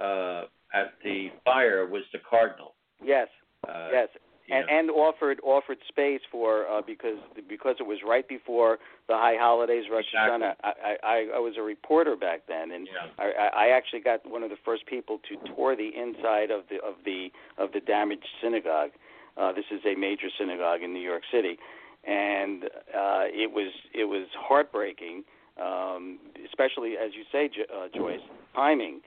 uh, 0.00 0.44
at 0.72 0.94
the 1.04 1.30
fire 1.44 1.86
was 1.86 2.02
the 2.12 2.18
cardinal. 2.28 2.74
Yes. 3.04 3.28
Uh, 3.68 3.88
Yes. 3.92 4.08
You 4.48 4.54
And 4.56 4.90
offered 4.90 5.40
offered 5.42 5.78
space 5.88 6.20
for 6.30 6.66
uh 6.68 6.82
because 6.86 7.18
because 7.48 7.76
it 7.80 7.86
was 7.86 7.98
right 8.06 8.26
before 8.28 8.78
the 9.08 9.14
high 9.14 9.36
holidays 9.38 9.84
Rosh 9.90 10.04
Exactly. 10.12 10.46
Hashanah. 10.46 10.54
I, 10.64 10.96
I 11.02 11.16
I 11.36 11.38
was 11.38 11.54
a 11.58 11.62
reporter 11.62 12.16
back 12.16 12.42
then 12.48 12.70
and 12.70 12.86
Yeah. 12.86 13.08
I, 13.18 13.66
I 13.66 13.68
actually 13.76 14.00
got 14.00 14.28
one 14.28 14.42
of 14.42 14.50
the 14.50 14.56
first 14.64 14.86
people 14.86 15.20
to 15.28 15.54
tour 15.54 15.76
the 15.76 15.90
inside 15.96 16.50
of 16.50 16.62
the 16.70 16.76
of 16.82 16.94
the 17.04 17.30
of 17.58 17.72
the 17.72 17.80
damaged 17.80 18.28
synagogue. 18.42 18.90
Uh, 19.36 19.52
this 19.52 19.66
is 19.70 19.80
a 19.84 19.94
major 19.94 20.28
synagogue 20.38 20.82
in 20.82 20.94
New 20.94 21.00
York 21.12 21.22
City, 21.30 21.58
and 22.04 22.64
uh, 22.64 23.24
it 23.28 23.50
was 23.52 23.70
it 23.92 24.04
was 24.04 24.26
heartbreaking, 24.34 25.24
um, 25.62 26.18
especially 26.46 26.94
as 26.96 27.10
you 27.14 27.24
say, 27.30 27.48
Jo- 27.54 27.68
uh, 27.74 27.88
Joyce, 27.94 28.20
timing. 28.54 29.00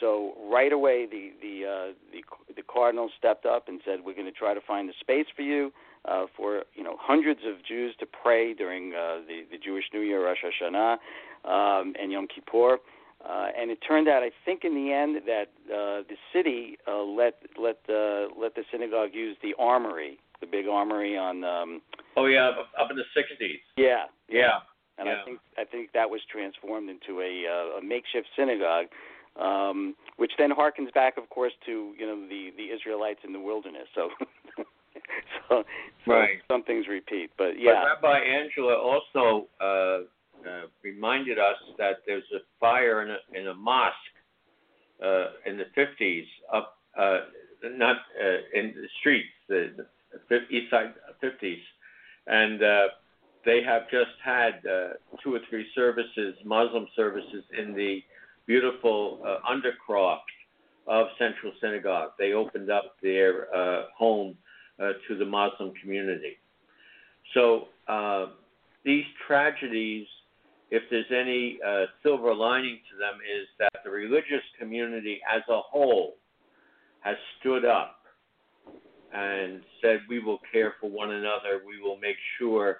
So 0.00 0.34
right 0.50 0.72
away, 0.72 1.06
the 1.10 1.30
the 1.40 1.66
uh, 1.66 1.92
the 2.12 2.54
the 2.54 2.62
cardinal 2.62 3.10
stepped 3.18 3.46
up 3.46 3.68
and 3.68 3.80
said, 3.84 4.00
"We're 4.04 4.14
going 4.14 4.26
to 4.26 4.32
try 4.32 4.54
to 4.54 4.60
find 4.60 4.88
a 4.88 4.92
space 5.00 5.26
for 5.34 5.42
you 5.42 5.72
uh, 6.04 6.26
for 6.36 6.62
you 6.74 6.82
know 6.82 6.96
hundreds 6.98 7.40
of 7.46 7.64
Jews 7.66 7.94
to 8.00 8.06
pray 8.06 8.54
during 8.54 8.92
uh, 8.94 9.20
the 9.26 9.44
the 9.50 9.58
Jewish 9.58 9.84
New 9.92 10.00
Year, 10.00 10.24
Rosh 10.24 10.38
Hashanah, 10.44 10.98
um, 11.44 11.94
and 12.00 12.12
Yom 12.12 12.26
Kippur." 12.34 12.78
Uh, 13.22 13.48
and 13.54 13.70
it 13.70 13.78
turned 13.86 14.08
out, 14.08 14.22
I 14.22 14.30
think, 14.46 14.64
in 14.64 14.74
the 14.74 14.92
end, 14.92 15.20
that 15.26 15.52
uh, 15.68 16.02
the 16.08 16.16
city 16.32 16.78
uh, 16.88 17.02
let 17.02 17.34
let 17.60 17.76
uh, 17.88 18.32
let 18.38 18.54
the 18.54 18.64
synagogue 18.72 19.10
use 19.12 19.36
the 19.42 19.54
armory, 19.58 20.18
the 20.40 20.46
big 20.46 20.66
armory 20.66 21.18
on. 21.18 21.44
Um, 21.44 21.82
oh 22.16 22.26
yeah, 22.26 22.50
up 22.80 22.90
in 22.90 22.96
the 22.96 23.04
'60s. 23.14 23.60
Yeah, 23.76 24.04
yeah. 24.28 24.60
And 24.96 25.06
yeah. 25.06 25.16
I 25.20 25.24
think 25.24 25.40
I 25.58 25.64
think 25.64 25.92
that 25.92 26.08
was 26.08 26.20
transformed 26.32 26.88
into 26.88 27.20
a, 27.20 27.44
uh, 27.46 27.78
a 27.78 27.82
makeshift 27.82 28.28
synagogue, 28.36 28.86
um, 29.38 29.94
which 30.16 30.32
then 30.38 30.50
harkens 30.50 30.92
back, 30.94 31.16
of 31.18 31.28
course, 31.30 31.52
to 31.66 31.94
you 31.98 32.06
know 32.06 32.26
the 32.28 32.50
the 32.56 32.74
Israelites 32.74 33.20
in 33.24 33.32
the 33.32 33.40
wilderness. 33.40 33.88
So. 33.94 34.08
so, 35.48 35.62
so 36.04 36.12
right. 36.12 36.38
some 36.48 36.64
things 36.64 36.86
repeat, 36.88 37.30
but 37.38 37.52
yeah. 37.58 37.94
But 38.00 38.08
Rabbi 38.08 38.18
Angela 38.24 38.76
also 38.76 39.46
uh, 39.60 40.00
uh, 40.46 40.66
reminded 40.82 41.38
us 41.38 41.56
that 41.78 42.02
there's 42.06 42.24
a 42.34 42.40
fire 42.58 43.02
in 43.02 43.10
a, 43.10 43.40
in 43.40 43.48
a 43.48 43.54
mosque 43.54 43.94
uh, 45.04 45.26
in 45.46 45.56
the 45.56 45.66
50s 45.76 46.24
up 46.52 46.78
uh, 46.98 47.20
not 47.76 47.96
uh, 48.20 48.58
in 48.58 48.74
the 48.74 48.88
streets 49.00 49.28
the, 49.48 49.86
the 50.28 50.38
east 50.50 50.70
side 50.70 50.94
50s 51.22 51.60
and 52.26 52.62
uh, 52.62 52.88
they 53.44 53.62
have 53.62 53.82
just 53.90 54.16
had 54.22 54.64
uh, 54.66 54.90
two 55.22 55.34
or 55.34 55.40
three 55.48 55.66
services 55.74 56.34
Muslim 56.44 56.86
services 56.96 57.44
in 57.56 57.74
the 57.74 58.00
beautiful 58.50 59.20
uh, 59.24 59.38
undercroft 59.52 60.30
of 60.86 61.06
Central 61.18 61.52
Synagogue 61.60 62.10
they 62.18 62.32
opened 62.32 62.70
up 62.70 62.96
their 63.02 63.54
uh, 63.54 63.82
home 63.96 64.36
uh, 64.82 64.92
to 65.06 65.16
the 65.16 65.24
Muslim 65.24 65.72
community 65.80 66.36
so 67.34 67.68
uh, 67.88 68.26
these 68.84 69.04
tragedies 69.26 70.06
if 70.70 70.82
there's 70.90 71.10
any 71.10 71.58
uh, 71.66 71.86
silver 72.02 72.34
lining 72.34 72.78
to 72.90 72.96
them, 72.96 73.18
is 73.20 73.48
that 73.58 73.82
the 73.84 73.90
religious 73.90 74.44
community 74.58 75.20
as 75.28 75.42
a 75.48 75.60
whole 75.60 76.14
has 77.00 77.16
stood 77.40 77.64
up 77.64 77.96
and 79.12 79.62
said, 79.82 80.00
We 80.08 80.20
will 80.20 80.38
care 80.52 80.74
for 80.80 80.88
one 80.88 81.10
another. 81.10 81.62
We 81.66 81.80
will 81.82 81.98
make 81.98 82.16
sure 82.38 82.78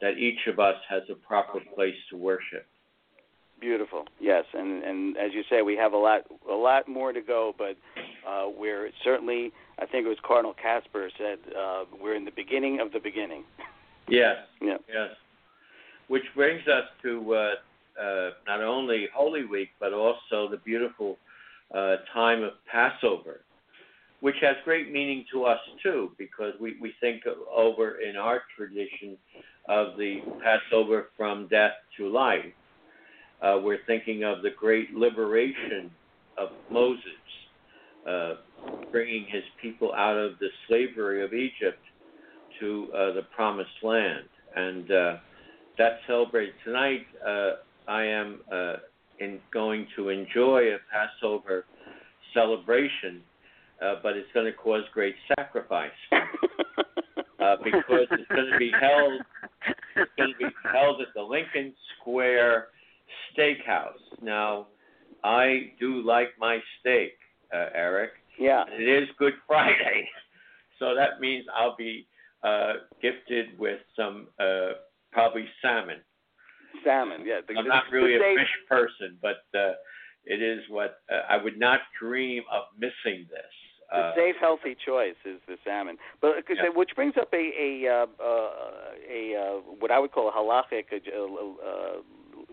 that 0.00 0.18
each 0.18 0.38
of 0.46 0.60
us 0.60 0.76
has 0.88 1.02
a 1.10 1.14
proper 1.14 1.58
place 1.74 1.96
to 2.10 2.16
worship. 2.16 2.66
Beautiful, 3.62 4.04
yes, 4.20 4.44
and 4.52 4.82
and 4.82 5.16
as 5.16 5.32
you 5.32 5.42
say, 5.48 5.62
we 5.62 5.76
have 5.76 5.92
a 5.92 5.96
lot 5.96 6.22
a 6.50 6.54
lot 6.54 6.88
more 6.88 7.12
to 7.12 7.22
go, 7.22 7.54
but 7.56 7.76
uh, 8.28 8.48
we're 8.48 8.90
certainly. 9.04 9.52
I 9.78 9.86
think 9.86 10.04
it 10.04 10.08
was 10.08 10.18
Cardinal 10.22 10.54
Kasper 10.60 11.08
said 11.16 11.38
uh, 11.56 11.84
we're 12.00 12.14
in 12.14 12.24
the 12.24 12.32
beginning 12.32 12.80
of 12.80 12.92
the 12.92 12.98
beginning. 12.98 13.44
Yes. 14.08 14.36
Yeah. 14.60 14.76
Yes 14.92 15.10
which 16.12 16.24
brings 16.34 16.60
us 16.68 16.84
to 17.02 17.34
uh, 17.34 17.54
uh, 17.98 18.30
not 18.46 18.62
only 18.62 19.08
Holy 19.14 19.46
Week, 19.46 19.70
but 19.80 19.94
also 19.94 20.46
the 20.50 20.58
beautiful 20.62 21.16
uh, 21.74 21.96
time 22.12 22.42
of 22.42 22.52
Passover, 22.70 23.40
which 24.20 24.36
has 24.42 24.56
great 24.62 24.92
meaning 24.92 25.24
to 25.32 25.44
us 25.44 25.58
too, 25.82 26.12
because 26.18 26.52
we, 26.60 26.76
we 26.82 26.92
think 27.00 27.22
over 27.50 28.00
in 28.00 28.16
our 28.16 28.42
tradition 28.56 29.16
of 29.70 29.96
the 29.96 30.20
Passover 30.42 31.08
from 31.16 31.48
death 31.48 31.72
to 31.96 32.10
life. 32.10 32.44
Uh, 33.42 33.58
we're 33.62 33.80
thinking 33.86 34.24
of 34.24 34.42
the 34.42 34.50
great 34.56 34.92
liberation 34.94 35.90
of 36.38 36.50
Moses, 36.70 37.02
uh, 38.08 38.34
bringing 38.90 39.26
his 39.28 39.42
people 39.60 39.92
out 39.94 40.16
of 40.16 40.38
the 40.38 40.48
slavery 40.68 41.24
of 41.24 41.34
Egypt 41.34 41.80
to 42.60 42.88
uh, 42.94 43.12
the 43.14 43.22
promised 43.34 43.70
land. 43.82 44.24
And 44.54 45.18
that's 45.78 45.96
celebrated 46.06 46.54
tonight. 46.64 47.06
Uh, 47.26 47.52
I 47.88 48.04
am 48.04 48.40
uh, 48.52 48.74
in 49.18 49.38
going 49.52 49.86
to 49.96 50.10
enjoy 50.10 50.74
a 50.74 50.78
Passover 50.92 51.64
celebration, 52.34 53.22
uh, 53.82 53.96
but 54.02 54.16
it's 54.16 54.28
going 54.34 54.46
to 54.46 54.52
cause 54.52 54.82
great 54.92 55.14
sacrifice 55.36 55.90
uh, 56.12 57.56
because 57.64 58.06
it's 58.10 58.28
going 58.28 58.50
to 58.52 58.58
be 58.58 58.70
held. 58.80 59.20
It's 59.96 60.10
going 60.16 60.32
to 60.32 60.38
be 60.38 60.52
held 60.72 61.00
at 61.00 61.08
the 61.14 61.22
Lincoln 61.22 61.74
Square 62.00 62.68
Steakhouse. 63.32 64.22
Now, 64.22 64.68
I 65.24 65.72
do 65.78 66.02
like 66.02 66.28
my 66.38 66.58
steak, 66.80 67.12
uh, 67.54 67.66
Eric. 67.74 68.10
Yeah. 68.38 68.64
It 68.68 68.88
is 68.88 69.08
Good 69.18 69.34
Friday, 69.46 70.08
so 70.78 70.94
that 70.94 71.20
means 71.20 71.44
I'll 71.54 71.76
be 71.76 72.06
uh, 72.42 72.74
gifted 73.00 73.58
with 73.58 73.80
some 73.96 74.28
uh, 74.40 74.72
probably 75.12 75.46
salmon. 75.60 75.98
Salmon, 76.84 77.24
yeah. 77.24 77.40
The, 77.46 77.54
I'm 77.58 77.68
not 77.68 77.84
really 77.92 78.16
a 78.16 78.18
fish 78.18 78.48
person, 78.68 79.18
but 79.20 79.44
uh, 79.56 79.72
it 80.24 80.42
is 80.42 80.60
what 80.68 80.96
uh, 81.12 81.20
I 81.28 81.42
would 81.42 81.58
not 81.58 81.80
dream 82.00 82.42
of 82.50 82.62
missing 82.78 83.26
this. 83.30 83.52
The 83.90 83.98
uh, 83.98 84.14
safe, 84.14 84.36
healthy 84.40 84.74
choice 84.86 85.16
is 85.26 85.38
the 85.46 85.56
salmon, 85.64 85.98
but 86.22 86.36
yeah. 86.48 86.70
which 86.74 86.90
brings 86.96 87.14
up 87.20 87.28
a 87.34 87.36
a 87.36 87.86
uh, 87.86 88.06
uh, 88.24 88.50
a 89.10 89.36
uh, 89.36 89.60
what 89.80 89.90
I 89.90 89.98
would 89.98 90.12
call 90.12 90.30
a 90.30 90.32
halachic, 90.32 90.86
uh, 90.92 92.00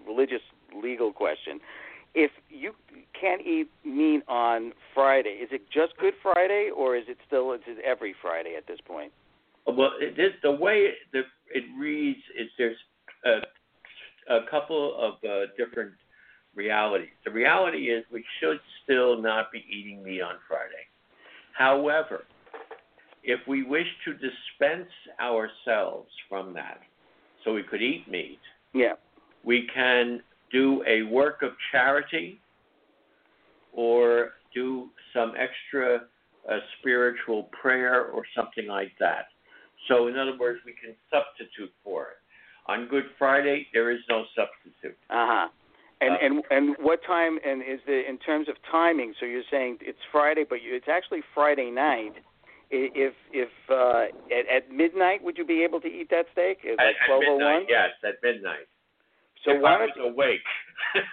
religious 0.09 0.41
legal 0.75 1.11
question. 1.13 1.59
If 2.15 2.31
you 2.49 2.73
can't 3.19 3.41
eat 3.41 3.69
meat 3.85 4.23
on 4.27 4.73
Friday, 4.95 5.37
is 5.41 5.49
it 5.51 5.61
just 5.71 5.95
Good 5.97 6.15
Friday, 6.23 6.69
or 6.75 6.95
is 6.95 7.03
it 7.07 7.17
still 7.27 7.53
is 7.53 7.61
it 7.67 7.77
every 7.85 8.15
Friday 8.21 8.55
at 8.57 8.65
this 8.67 8.79
point? 8.85 9.11
Well, 9.67 9.91
it 9.99 10.19
is 10.19 10.33
the 10.41 10.51
way 10.51 10.89
the 11.13 11.21
it 11.51 11.63
reads 11.77 12.19
is 12.37 12.47
there's 12.57 12.77
a, 13.25 14.33
a 14.33 14.39
couple 14.49 14.95
of 14.97 15.13
uh, 15.23 15.51
different 15.57 15.93
realities. 16.55 17.09
The 17.25 17.31
reality 17.31 17.89
is 17.89 18.03
we 18.11 18.25
should 18.39 18.59
still 18.83 19.21
not 19.21 19.51
be 19.51 19.63
eating 19.69 20.03
meat 20.03 20.21
on 20.21 20.35
Friday. 20.47 20.85
However, 21.53 22.23
if 23.23 23.39
we 23.47 23.63
wish 23.63 23.87
to 24.05 24.13
dispense 24.13 24.89
ourselves 25.21 26.09
from 26.27 26.53
that, 26.53 26.79
so 27.43 27.53
we 27.53 27.63
could 27.63 27.81
eat 27.81 28.09
meat, 28.09 28.39
yeah, 28.73 28.93
we 29.43 29.67
can 29.73 30.21
do 30.51 30.83
a 30.87 31.03
work 31.03 31.41
of 31.41 31.51
charity 31.71 32.39
or 33.73 34.31
do 34.53 34.89
some 35.13 35.33
extra 35.37 36.01
uh, 36.49 36.57
spiritual 36.79 37.49
prayer 37.61 38.05
or 38.05 38.23
something 38.35 38.67
like 38.67 38.91
that. 38.99 39.25
So, 39.87 40.07
in 40.07 40.17
other 40.17 40.37
words, 40.37 40.59
we 40.65 40.73
can 40.73 40.95
substitute 41.11 41.71
for 41.83 42.03
it. 42.03 42.17
On 42.67 42.87
Good 42.87 43.05
Friday, 43.17 43.67
there 43.73 43.91
is 43.91 43.99
no 44.09 44.25
substitute. 44.35 44.97
Uh-huh. 45.09 45.47
And 46.01 46.11
uh, 46.13 46.17
and 46.21 46.43
and 46.49 46.75
what 46.79 46.99
time? 47.05 47.39
And 47.45 47.61
is 47.61 47.79
the 47.85 48.07
in 48.07 48.17
terms 48.19 48.47
of 48.47 48.55
timing? 48.71 49.13
So 49.19 49.25
you're 49.25 49.43
saying 49.51 49.79
it's 49.81 49.99
Friday, 50.11 50.45
but 50.47 50.61
you, 50.61 50.73
it's 50.75 50.87
actually 50.89 51.21
Friday 51.33 51.71
night. 51.71 52.13
If 52.71 53.13
if 53.33 53.49
uh, 53.69 54.05
at, 54.31 54.47
at 54.47 54.71
midnight, 54.71 55.23
would 55.23 55.37
you 55.37 55.45
be 55.45 55.63
able 55.63 55.81
to 55.81 55.87
eat 55.87 56.09
that 56.11 56.27
steak? 56.31 56.59
At, 56.63 56.77
like 56.77 56.95
twelve 57.05 57.23
oh 57.27 57.37
one. 57.37 57.65
Yes, 57.67 57.89
at 58.03 58.15
midnight. 58.23 58.67
So 59.45 59.55
why 59.59 59.75
I 59.75 59.85
was 59.85 60.13
awake. 60.13 60.45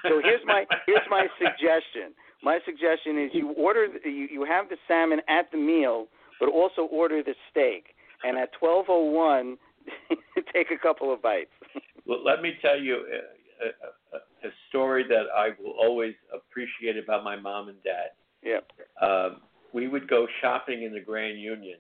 so 0.03 0.21
here's 0.23 0.45
my 0.45 0.65
here's 0.87 1.07
my 1.11 1.27
suggestion. 1.39 2.15
My 2.43 2.59
suggestion 2.65 3.19
is 3.19 3.31
you 3.33 3.53
order 3.53 3.87
you 4.05 4.29
you 4.31 4.45
have 4.45 4.69
the 4.69 4.77
salmon 4.89 5.21
at 5.29 5.51
the 5.51 5.59
meal, 5.59 6.07
but 6.41 6.49
also 6.49 6.83
order 6.83 7.23
the 7.23 7.35
steak 7.51 7.97
and 8.25 8.37
at 8.39 8.51
12:01, 8.61 9.57
take 10.53 10.71
a 10.71 10.79
couple 10.81 11.13
of 11.13 11.23
bites. 11.23 11.51
well, 12.07 12.25
let 12.25 12.43
me 12.43 12.55
tell 12.63 12.79
you 12.79 12.97
a, 12.97 14.17
a, 14.17 14.49
a, 14.49 14.51
story 14.69 15.05
that 15.09 15.25
I 15.37 15.51
will 15.63 15.75
always 15.81 16.15
appreciate 16.35 16.97
about 17.03 17.25
my 17.25 17.37
mom 17.37 17.69
and 17.69 17.79
dad. 17.83 18.11
Yeah. 18.43 18.61
Um, 19.07 19.41
we 19.73 19.89
would 19.89 20.09
go 20.09 20.27
shopping 20.41 20.83
in 20.83 20.93
the 20.93 21.01
Grand 21.01 21.41
Union, 21.41 21.79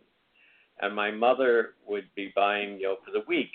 and 0.80 0.94
my 0.94 1.11
mother 1.11 1.74
would 1.87 2.09
be 2.14 2.32
buying, 2.35 2.78
you 2.78 2.85
know, 2.85 2.96
for 3.04 3.12
the 3.12 3.24
week, 3.26 3.52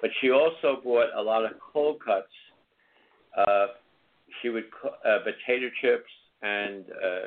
but 0.00 0.10
she 0.20 0.30
also 0.30 0.80
bought 0.82 1.08
a 1.16 1.22
lot 1.22 1.44
of 1.44 1.52
cold 1.72 2.00
cuts. 2.04 2.26
Uh, 3.36 3.66
she 4.40 4.48
would 4.48 4.64
uh, 4.84 5.18
potato 5.24 5.68
chips 5.80 6.10
and 6.42 6.84
uh, 6.90 7.26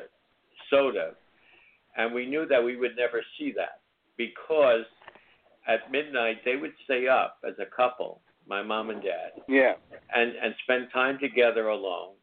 soda, 0.70 1.12
and 1.96 2.14
we 2.14 2.26
knew 2.26 2.46
that 2.46 2.62
we 2.62 2.76
would 2.76 2.96
never 2.96 3.22
see 3.38 3.52
that 3.56 3.80
because 4.16 4.84
at 5.68 5.90
midnight 5.90 6.38
they 6.44 6.56
would 6.56 6.72
stay 6.84 7.08
up 7.08 7.38
as 7.46 7.54
a 7.60 7.76
couple, 7.76 8.20
my 8.48 8.62
mom 8.62 8.90
and 8.90 9.02
dad. 9.02 9.42
Yeah. 9.48 9.74
And 10.14 10.32
and 10.42 10.54
spend 10.64 10.88
time 10.92 11.18
together 11.20 11.68
alone, 11.68 12.14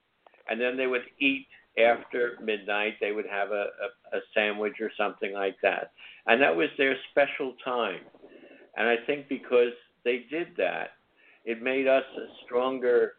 and 0.49 0.59
then 0.59 0.77
they 0.77 0.88
would 0.88 1.03
eat 1.19 1.47
after 1.77 2.38
midnight. 2.43 2.95
They 2.99 3.12
would 3.12 3.27
have 3.27 3.51
a, 3.51 3.65
a, 4.13 4.17
a 4.17 4.19
sandwich 4.33 4.75
or 4.81 4.91
something 4.97 5.33
like 5.33 5.57
that, 5.62 5.91
and 6.27 6.41
that 6.41 6.55
was 6.55 6.69
their 6.77 6.95
special 7.12 7.53
time. 7.63 8.01
And 8.77 8.88
I 8.88 8.95
think 9.05 9.27
because 9.27 9.73
they 10.03 10.25
did 10.29 10.47
that, 10.57 10.91
it 11.45 11.62
made 11.62 11.88
us 11.88 12.03
a 12.17 12.27
stronger 12.45 13.13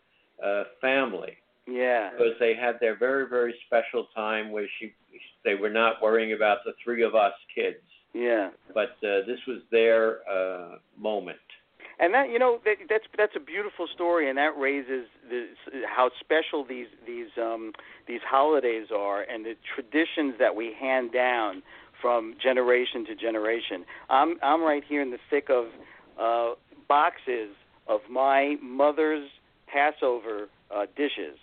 uh, 0.45 0.65
family 0.81 1.37
Yeah. 1.67 2.11
Because 2.11 2.35
they 2.41 2.55
had 2.55 2.79
their 2.81 2.97
very 2.97 3.29
very 3.29 3.55
special 3.67 4.09
time 4.15 4.51
where 4.51 4.67
she 4.79 4.95
they 5.45 5.55
were 5.55 5.71
not 5.71 6.03
worrying 6.03 6.33
about 6.33 6.59
the 6.65 6.73
three 6.83 7.03
of 7.03 7.15
us 7.15 7.33
kids. 7.55 7.79
Yeah. 8.15 8.51
But 8.75 8.97
uh, 9.03 9.27
this 9.27 9.39
was 9.47 9.61
their 9.71 10.21
uh, 10.29 10.79
moment. 10.99 11.39
And 11.99 12.15
that 12.15 12.31
you 12.31 12.39
know 12.39 12.61
that, 12.65 12.77
that's 12.89 13.05
that's 13.17 13.37
a 13.37 13.41
beautiful 13.41 13.87
story, 13.95 14.29
and 14.31 14.39
that 14.39 14.59
raises 14.59 15.07
the, 15.29 15.49
how 15.87 16.11
special 16.19 16.65
these 16.65 16.87
these 17.07 17.29
um, 17.37 17.73
these 18.09 18.23
holidays 18.27 18.87
are, 18.95 19.23
and 19.23 19.45
the 19.45 19.55
traditions 19.75 20.35
that 20.39 20.57
we 20.57 20.73
hand 20.73 21.13
down 21.13 21.63
from 22.01 22.35
generation 22.43 23.05
to 23.05 23.15
generation. 23.15 23.85
I'm 24.09 24.39
I'm 24.43 24.63
right 24.63 24.83
here 24.89 25.03
in 25.03 25.11
the 25.11 25.19
thick 25.29 25.51
of 25.51 25.67
uh, 26.19 26.55
boxes 26.91 27.55
of 27.87 28.01
my 28.11 28.57
mother's 28.61 29.29
Passover 29.73 30.49
uh, 30.75 30.87
dishes, 30.97 31.39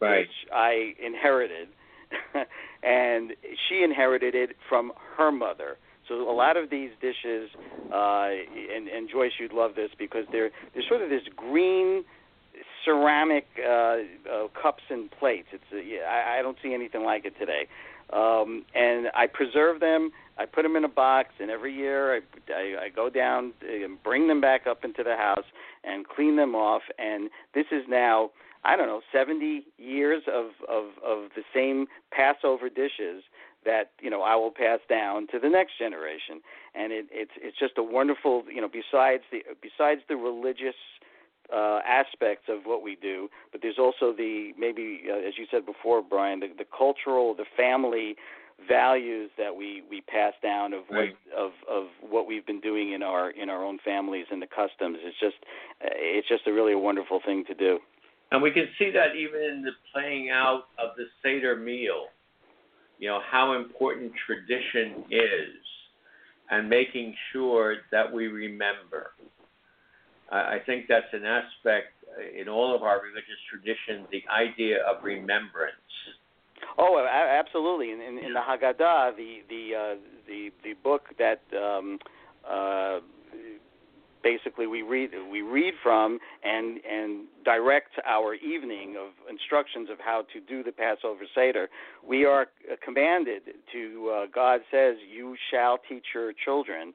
Right. 0.00 0.20
which 0.20 0.36
I 0.52 0.92
inherited, 1.04 1.68
and 2.82 3.32
she 3.68 3.82
inherited 3.82 4.34
it 4.34 4.50
from 4.68 4.92
her 5.16 5.32
mother. 5.32 5.76
So 6.08 6.28
a 6.30 6.36
lot 6.44 6.56
of 6.56 6.70
these 6.70 6.90
dishes, 7.00 7.50
uh, 7.92 8.28
and, 8.76 8.88
and 8.88 9.08
Joyce, 9.10 9.32
you'd 9.38 9.52
love 9.52 9.72
this 9.76 9.90
because 9.98 10.24
they're 10.32 10.50
they're 10.74 10.88
sort 10.88 11.02
of 11.02 11.08
this 11.08 11.22
green 11.36 12.04
ceramic 12.84 13.46
uh, 13.58 13.70
uh, 13.70 14.48
cups 14.60 14.82
and 14.90 15.10
plates. 15.10 15.48
It's 15.52 15.70
uh, 15.72 15.76
yeah, 15.76 16.00
I, 16.08 16.38
I 16.38 16.42
don't 16.42 16.56
see 16.62 16.74
anything 16.74 17.04
like 17.04 17.24
it 17.24 17.34
today. 17.38 17.68
Um, 18.12 18.64
and 18.74 19.06
I 19.14 19.26
preserve 19.28 19.80
them. 19.80 20.10
I 20.40 20.46
put 20.46 20.62
them 20.62 20.74
in 20.74 20.84
a 20.84 20.88
box, 20.88 21.28
and 21.38 21.50
every 21.50 21.74
year 21.74 22.16
I, 22.16 22.20
I, 22.50 22.84
I 22.84 22.88
go 22.88 23.10
down 23.10 23.52
and 23.60 24.02
bring 24.02 24.26
them 24.26 24.40
back 24.40 24.66
up 24.66 24.84
into 24.84 25.02
the 25.02 25.14
house 25.14 25.44
and 25.84 26.08
clean 26.08 26.36
them 26.36 26.54
off. 26.54 26.82
And 26.98 27.28
this 27.54 27.66
is 27.70 27.82
now 27.88 28.30
I 28.64 28.76
don't 28.76 28.86
know 28.86 29.02
70 29.12 29.64
years 29.78 30.22
of 30.26 30.46
of 30.68 30.84
of 31.04 31.30
the 31.36 31.42
same 31.54 31.86
Passover 32.10 32.68
dishes 32.68 33.22
that 33.64 33.90
you 34.00 34.08
know 34.08 34.22
I 34.22 34.36
will 34.36 34.50
pass 34.50 34.80
down 34.88 35.26
to 35.28 35.38
the 35.38 35.48
next 35.48 35.78
generation, 35.78 36.40
and 36.74 36.92
it, 36.92 37.06
it's 37.10 37.32
it's 37.36 37.58
just 37.58 37.74
a 37.76 37.82
wonderful 37.82 38.44
you 38.52 38.60
know 38.60 38.68
besides 38.68 39.22
the 39.30 39.42
besides 39.60 40.00
the 40.08 40.16
religious 40.16 40.76
uh, 41.54 41.80
aspects 41.86 42.44
of 42.48 42.60
what 42.64 42.82
we 42.82 42.96
do, 42.96 43.28
but 43.52 43.60
there's 43.60 43.78
also 43.78 44.12
the 44.16 44.52
maybe 44.58 45.02
uh, 45.10 45.16
as 45.16 45.34
you 45.36 45.46
said 45.50 45.66
before, 45.66 46.02
Brian, 46.02 46.40
the, 46.40 46.48
the 46.56 46.66
cultural, 46.76 47.34
the 47.34 47.46
family 47.56 48.16
values 48.68 49.30
that 49.38 49.54
we 49.54 49.82
we 49.90 50.00
pass 50.02 50.34
down 50.42 50.72
of 50.72 50.82
what 50.88 50.98
Right. 50.98 51.16
of 51.36 51.52
of 51.68 51.84
what 52.08 52.26
we've 52.26 52.46
been 52.46 52.60
doing 52.60 52.92
in 52.92 53.02
our 53.02 53.30
in 53.30 53.48
our 53.50 53.64
own 53.64 53.78
families 53.84 54.26
and 54.30 54.40
the 54.40 54.46
customs. 54.46 54.98
It's 55.02 55.18
just 55.18 55.36
it's 55.80 56.28
just 56.28 56.46
a 56.46 56.52
really 56.52 56.72
a 56.72 56.78
wonderful 56.78 57.20
thing 57.24 57.44
to 57.46 57.54
do. 57.54 57.78
And 58.32 58.42
we 58.42 58.52
can 58.52 58.68
see 58.78 58.90
that 58.92 59.16
even 59.16 59.42
in 59.42 59.62
the 59.62 59.72
playing 59.92 60.30
out 60.30 60.64
of 60.78 60.90
the 60.96 61.06
Seder 61.22 61.56
meal, 61.56 62.06
you 62.98 63.08
know, 63.08 63.20
how 63.28 63.54
important 63.54 64.12
tradition 64.26 65.04
is 65.10 65.56
and 66.50 66.68
making 66.68 67.14
sure 67.32 67.76
that 67.90 68.12
we 68.12 68.28
remember. 68.28 69.12
I, 70.30 70.56
I 70.56 70.58
think 70.64 70.86
that's 70.88 71.12
an 71.12 71.24
aspect 71.24 71.88
in 72.38 72.48
all 72.48 72.74
of 72.74 72.82
our 72.82 73.00
religious 73.02 73.40
traditions, 73.50 74.06
the 74.10 74.22
idea 74.32 74.78
of 74.84 75.02
remembrance. 75.02 75.74
Oh, 76.82 77.06
absolutely. 77.06 77.92
In, 77.92 78.00
in, 78.00 78.18
in 78.24 78.32
the 78.32 78.40
Haggadah, 78.40 79.14
the 79.14 79.40
the 79.50 79.74
uh, 79.76 79.94
the 80.26 80.50
the 80.64 80.72
book 80.82 81.02
that 81.18 81.42
um, 81.54 81.98
uh, 82.50 83.00
basically 84.22 84.66
we 84.66 84.80
read 84.80 85.10
we 85.30 85.42
read 85.42 85.74
from 85.82 86.18
and 86.42 86.80
and 86.90 87.26
direct 87.44 87.92
our 88.06 88.34
evening 88.34 88.96
of 88.98 89.10
instructions 89.28 89.90
of 89.90 89.98
how 89.98 90.24
to 90.32 90.40
do 90.40 90.62
the 90.62 90.72
Passover 90.72 91.24
Seder. 91.34 91.68
We 92.06 92.24
are 92.24 92.46
commanded 92.82 93.42
to. 93.72 94.10
Uh, 94.10 94.26
God 94.34 94.60
says, 94.70 94.96
"You 95.06 95.36
shall 95.50 95.78
teach 95.86 96.06
your 96.14 96.32
children 96.32 96.94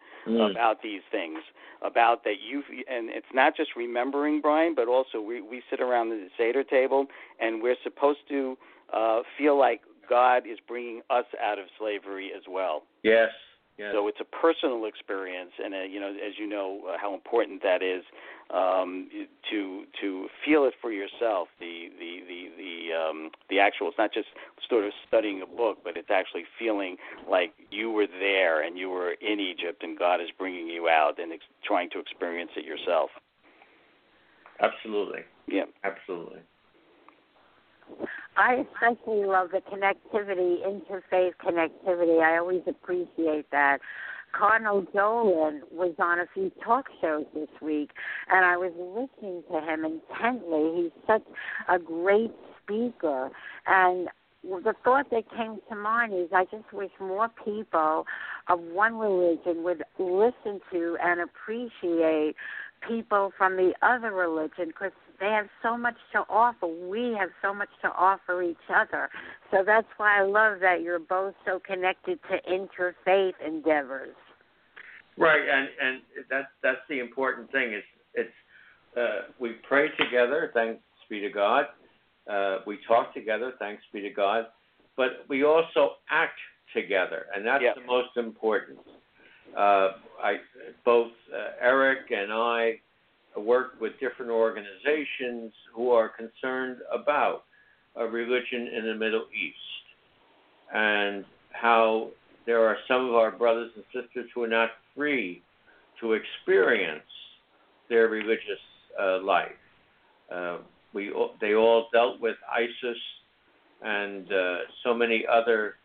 about 0.49 0.81
these 0.81 1.01
things." 1.11 1.39
About 1.81 2.23
that 2.23 2.35
you 2.41 2.63
and 2.89 3.09
it's 3.09 3.27
not 3.33 3.55
just 3.55 3.75
remembering 3.75 4.41
Brian, 4.41 4.73
but 4.73 4.87
also 4.87 5.21
we 5.21 5.41
we 5.41 5.61
sit 5.69 5.79
around 5.79 6.09
the 6.09 6.29
Seder 6.37 6.63
table 6.63 7.05
and 7.39 7.61
we're 7.61 7.75
supposed 7.83 8.21
to 8.29 8.57
uh, 8.93 9.21
feel 9.37 9.57
like 9.57 9.81
God 10.09 10.43
is 10.47 10.59
bringing 10.67 11.01
us 11.09 11.25
out 11.41 11.59
of 11.59 11.65
slavery 11.79 12.31
as 12.35 12.43
well. 12.49 12.83
Yes. 13.03 13.29
Yes. 13.77 13.91
So 13.93 14.07
it's 14.07 14.19
a 14.21 14.23
personal 14.23 14.85
experience, 14.85 15.51
and 15.61 15.73
uh, 15.73 15.81
you 15.81 15.99
know, 15.99 16.07
as 16.07 16.39
you 16.39 16.47
know, 16.47 16.79
uh, 16.87 16.97
how 16.99 17.13
important 17.13 17.61
that 17.63 17.83
is 17.83 18.03
um, 18.53 19.09
to 19.51 19.83
to 19.99 20.27
feel 20.45 20.63
it 20.63 20.75
for 20.81 20.93
yourself. 20.93 21.49
The 21.59 21.89
the 21.99 22.21
the 22.25 22.49
the 22.55 22.95
um, 22.95 23.31
the 23.49 23.59
actual. 23.59 23.89
It's 23.89 23.97
not 23.97 24.13
just 24.13 24.27
sort 24.69 24.85
of 24.85 24.93
studying 25.05 25.41
a 25.41 25.45
book, 25.45 25.79
but 25.83 25.97
it's 25.97 26.09
actually 26.09 26.43
feeling 26.57 26.95
like 27.29 27.51
you 27.69 27.91
were 27.91 28.07
there 28.07 28.61
and 28.65 28.77
you 28.77 28.89
were 28.89 29.11
in 29.11 29.41
Egypt, 29.41 29.83
and 29.83 29.99
God 29.99 30.21
is 30.21 30.29
bringing 30.37 30.67
you 30.67 30.87
out 30.87 31.19
and 31.19 31.33
ex- 31.33 31.43
trying 31.61 31.89
to 31.89 31.99
experience 31.99 32.51
it 32.55 32.63
yourself. 32.63 33.09
Absolutely. 34.61 35.21
Yeah. 35.47 35.65
Absolutely. 35.83 36.39
I 38.37 38.65
especially 38.73 39.25
love 39.25 39.49
the 39.51 39.61
connectivity, 39.61 40.57
interfaith 40.65 41.33
connectivity. 41.43 42.21
I 42.21 42.37
always 42.37 42.61
appreciate 42.67 43.49
that. 43.51 43.79
Cardinal 44.37 44.85
Dolan 44.93 45.61
was 45.71 45.93
on 45.97 46.19
a 46.19 46.25
few 46.33 46.51
talk 46.63 46.87
shows 46.99 47.25
this 47.33 47.47
week, 47.61 47.91
and 48.29 48.45
I 48.45 48.57
was 48.57 48.73
listening 48.75 49.43
to 49.49 49.61
him 49.61 49.85
intently. 49.85 50.83
He's 50.83 50.91
such 51.07 51.23
a 51.69 51.79
great 51.79 52.33
speaker, 52.61 53.29
and 53.65 54.09
the 54.43 54.73
thought 54.83 55.09
that 55.11 55.23
came 55.35 55.59
to 55.69 55.75
mind 55.75 56.13
is 56.13 56.29
I 56.33 56.43
just 56.45 56.71
wish 56.73 56.91
more 56.99 57.29
people 57.43 58.05
of 58.47 58.59
one 58.59 58.97
religion 58.97 59.63
would 59.63 59.83
listen 59.97 60.59
to 60.71 60.97
and 61.01 61.21
appreciate 61.21 62.35
people 62.87 63.31
from 63.37 63.55
the 63.55 63.73
other 63.81 64.11
religion 64.11 64.67
because 64.67 64.91
they 65.19 65.27
have 65.27 65.47
so 65.63 65.77
much 65.77 65.95
to 66.13 66.19
offer. 66.29 66.67
We 66.67 67.15
have 67.19 67.29
so 67.41 67.53
much 67.53 67.69
to 67.81 67.89
offer 67.89 68.43
each 68.43 68.57
other. 68.73 69.09
So 69.51 69.63
that's 69.65 69.87
why 69.97 70.19
I 70.19 70.23
love 70.23 70.59
that 70.61 70.81
you're 70.81 70.99
both 70.99 71.33
so 71.45 71.59
connected 71.59 72.19
to 72.29 72.37
interfaith 72.51 73.33
endeavors. 73.45 74.15
Right, 75.17 75.41
and 75.47 75.69
and 75.81 76.01
that's 76.29 76.47
that's 76.61 76.81
the 76.89 76.99
important 76.99 77.51
thing. 77.51 77.71
It's 77.73 77.87
it's 78.13 78.97
uh, 78.97 79.31
we 79.39 79.53
pray 79.67 79.89
together, 79.97 80.51
thanks 80.53 80.81
be 81.09 81.19
to 81.21 81.29
God. 81.29 81.65
Uh, 82.29 82.59
we 82.65 82.79
talk 82.87 83.13
together, 83.13 83.53
thanks 83.59 83.83
be 83.93 84.01
to 84.01 84.09
God. 84.09 84.45
But 84.97 85.25
we 85.29 85.43
also 85.43 85.95
act 86.09 86.39
together, 86.73 87.27
and 87.33 87.45
that's 87.45 87.63
Yep. 87.63 87.75
the 87.75 87.81
most 87.81 88.17
important. 88.17 88.79
Uh, 89.55 89.91
I 90.21 90.37
both 90.83 91.11
uh, 91.33 91.51
Eric 91.61 92.11
and 92.11 92.31
I 92.33 92.79
work 93.41 93.79
with 93.79 93.93
different 93.99 94.31
organizations 94.31 95.51
who 95.73 95.91
are 95.91 96.09
concerned 96.09 96.77
about 96.93 97.43
a 97.95 98.05
religion 98.05 98.67
in 98.75 98.85
the 98.85 98.95
Middle 98.95 99.25
East 99.33 99.55
and 100.73 101.25
how 101.51 102.09
there 102.45 102.65
are 102.65 102.77
some 102.87 103.07
of 103.07 103.15
our 103.15 103.31
brothers 103.31 103.71
and 103.75 103.83
sisters 103.93 104.29
who 104.33 104.43
are 104.43 104.47
not 104.47 104.69
free 104.95 105.41
to 105.99 106.13
experience 106.13 107.03
their 107.89 108.07
religious 108.07 108.59
uh, 109.01 109.21
life. 109.21 109.51
Uh, 110.33 110.57
we 110.93 111.11
they 111.41 111.55
all 111.55 111.87
dealt 111.93 112.19
with 112.19 112.35
ISIS 112.51 112.97
and 113.81 114.31
uh, 114.31 114.55
so 114.83 114.93
many 114.93 115.25
other 115.31 115.75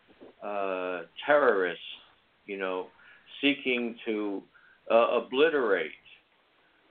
uh, 0.43 1.03
terrorists, 1.27 1.83
you 2.47 2.57
know, 2.57 2.87
seeking 3.41 3.97
to 4.07 4.43
uh, 4.91 5.19
obliterate 5.19 5.91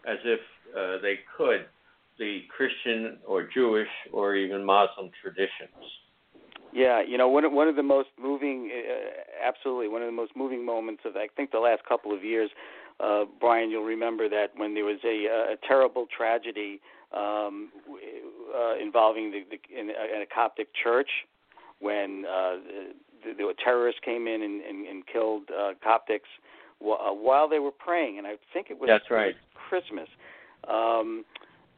as 0.09 0.17
if 0.25 0.39
uh, 0.75 1.01
they 1.01 1.19
could 1.37 1.65
the 2.17 2.41
Christian 2.55 3.17
or 3.25 3.47
Jewish 3.53 3.87
or 4.11 4.35
even 4.35 4.63
Muslim 4.65 5.09
traditions. 5.21 5.85
Yeah, 6.73 7.01
you 7.01 7.17
know, 7.17 7.27
one 7.27 7.45
of, 7.45 7.51
one 7.51 7.67
of 7.67 7.75
the 7.75 7.83
most 7.83 8.09
moving, 8.21 8.69
uh, 8.71 9.47
absolutely, 9.47 9.87
one 9.87 10.01
of 10.01 10.07
the 10.07 10.13
most 10.13 10.33
moving 10.35 10.63
moments 10.65 11.01
of 11.05 11.15
I 11.15 11.27
think 11.35 11.51
the 11.51 11.59
last 11.59 11.83
couple 11.87 12.13
of 12.13 12.23
years, 12.23 12.51
uh, 12.99 13.23
Brian, 13.39 13.71
you'll 13.71 13.85
remember 13.85 14.29
that 14.29 14.47
when 14.55 14.75
there 14.75 14.85
was 14.85 14.99
a, 15.03 15.53
a 15.53 15.55
terrible 15.67 16.05
tragedy 16.15 16.81
um, 17.15 17.71
uh, 18.55 18.75
involving 18.77 19.31
the, 19.31 19.43
the 19.49 19.79
in, 19.79 19.89
a, 19.89 20.15
in 20.15 20.21
a 20.21 20.25
Coptic 20.33 20.67
church, 20.83 21.09
when 21.79 22.25
uh, 22.25 22.57
the, 23.23 23.33
the 23.37 23.53
terrorists 23.63 24.01
came 24.03 24.27
in 24.27 24.43
and, 24.43 24.61
and, 24.61 24.85
and 24.85 25.07
killed 25.07 25.43
uh, 25.49 25.71
Coptics 25.83 26.29
uh, 26.81 27.13
while 27.13 27.49
they 27.49 27.59
were 27.59 27.71
praying, 27.71 28.17
and 28.19 28.27
I 28.27 28.35
think 28.53 28.67
it 28.69 28.79
was 28.79 28.87
That's 28.87 29.09
right. 29.09 29.35
Christmas. 29.69 30.09
Um, 30.67 31.23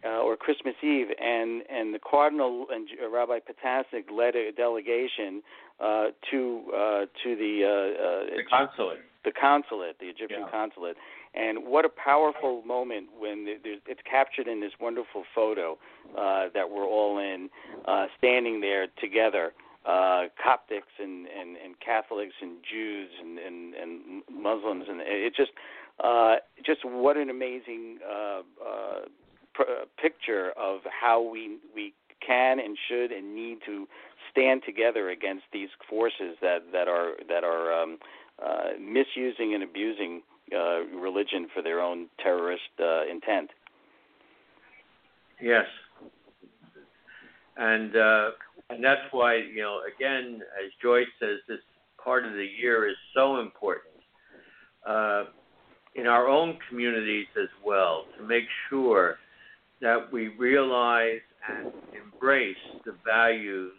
uh, 0.04 0.17
or 0.23 0.36
Christmas 0.36 0.73
Eve, 0.82 1.10
and 1.21 1.62
and 1.69 1.93
the 1.93 1.99
cardinal 1.99 2.65
and 2.73 2.89
Rabbi 3.13 3.38
Potasnik 3.47 4.10
led 4.12 4.36
a 4.36 4.51
delegation 4.51 5.43
uh, 5.80 6.08
to 6.32 6.63
uh, 6.73 7.06
to 7.23 7.36
the 7.36 7.54
uh, 7.63 7.69
uh, 7.69 8.36
The 8.38 8.43
consulate. 8.49 8.99
the 9.23 9.32
consulate, 9.32 9.97
the 9.99 10.08
Egyptian 10.08 10.41
Yeah. 10.45 10.49
consulate, 10.49 10.97
And 11.36 11.65
what 11.67 11.86
a 11.86 11.89
powerful 11.89 12.63
moment 12.65 13.10
when 13.19 13.45
it's 13.91 14.01
captured 14.10 14.47
in 14.47 14.60
this 14.60 14.73
wonderful 14.80 15.23
photo 15.36 15.77
uh, 16.17 16.49
that 16.56 16.67
we're 16.71 16.88
all 16.97 17.19
in, 17.19 17.49
uh, 17.86 18.08
standing 18.17 18.60
there 18.62 18.88
together, 18.99 19.54
uh, 19.86 20.25
Coptics 20.43 20.93
and, 20.99 21.27
and, 21.27 21.58
and 21.63 21.80
Catholics 21.80 22.34
and 22.41 22.58
Jews 22.69 23.10
and, 23.21 23.38
and, 23.39 23.73
and 23.75 24.23
Muslims, 24.32 24.86
and 24.89 24.99
it 25.01 25.34
just 25.36 25.51
uh, 26.04 26.36
just 26.66 26.84
what 26.84 27.18
an 27.18 27.30
amazing 27.30 28.00
uh, 28.08 28.42
uh, 28.66 29.00
pr- 29.54 29.62
uh, 29.64 29.86
picture 30.02 30.52
of 30.58 30.82
how 30.86 31.22
we 31.22 31.58
we 31.76 31.94
can 32.26 32.60
and 32.60 32.78
should 32.88 33.12
and 33.12 33.36
need 33.36 33.60
to 33.66 33.88
stand 34.32 34.62
together 34.66 35.10
against 35.10 35.44
these 35.54 35.70
forces 35.90 36.38
that 36.42 36.60
that 36.72 36.88
are 36.88 37.14
that 37.28 37.44
are 37.44 37.74
um, 37.74 37.98
uh, 38.44 38.70
misusing 38.80 39.54
and 39.54 39.64
abusing 39.64 40.22
uh, 40.56 40.82
religion 41.00 41.48
for 41.54 41.62
their 41.62 41.80
own 41.80 42.08
terrorist 42.22 42.64
uh, 42.80 43.06
intent. 43.10 43.50
Yes, 45.42 45.66
and 47.58 47.96
uh, 47.96 48.30
and 48.70 48.84
that's 48.84 49.02
why 49.12 49.36
you 49.36 49.62
know 49.62 49.82
again, 49.96 50.42
as 50.64 50.72
Joyce 50.82 51.08
says, 51.20 51.40
this 51.48 51.60
part 52.04 52.26
of 52.26 52.34
the 52.34 52.48
year 52.60 52.88
is 52.90 52.96
so 53.16 53.40
important 53.40 53.92
uh, 54.86 55.26
in 55.95 56.08
our 56.08 56.27
own 56.27 56.58
communities 56.69 57.27
as 57.41 57.49
well 57.65 58.06
to 58.17 58.23
make 58.25 58.45
sure 58.69 59.17
that 59.82 60.12
we 60.12 60.30
realize 60.30 61.19
and 61.49 61.71
embrace 61.93 62.56
the 62.86 62.95
values 63.06 63.73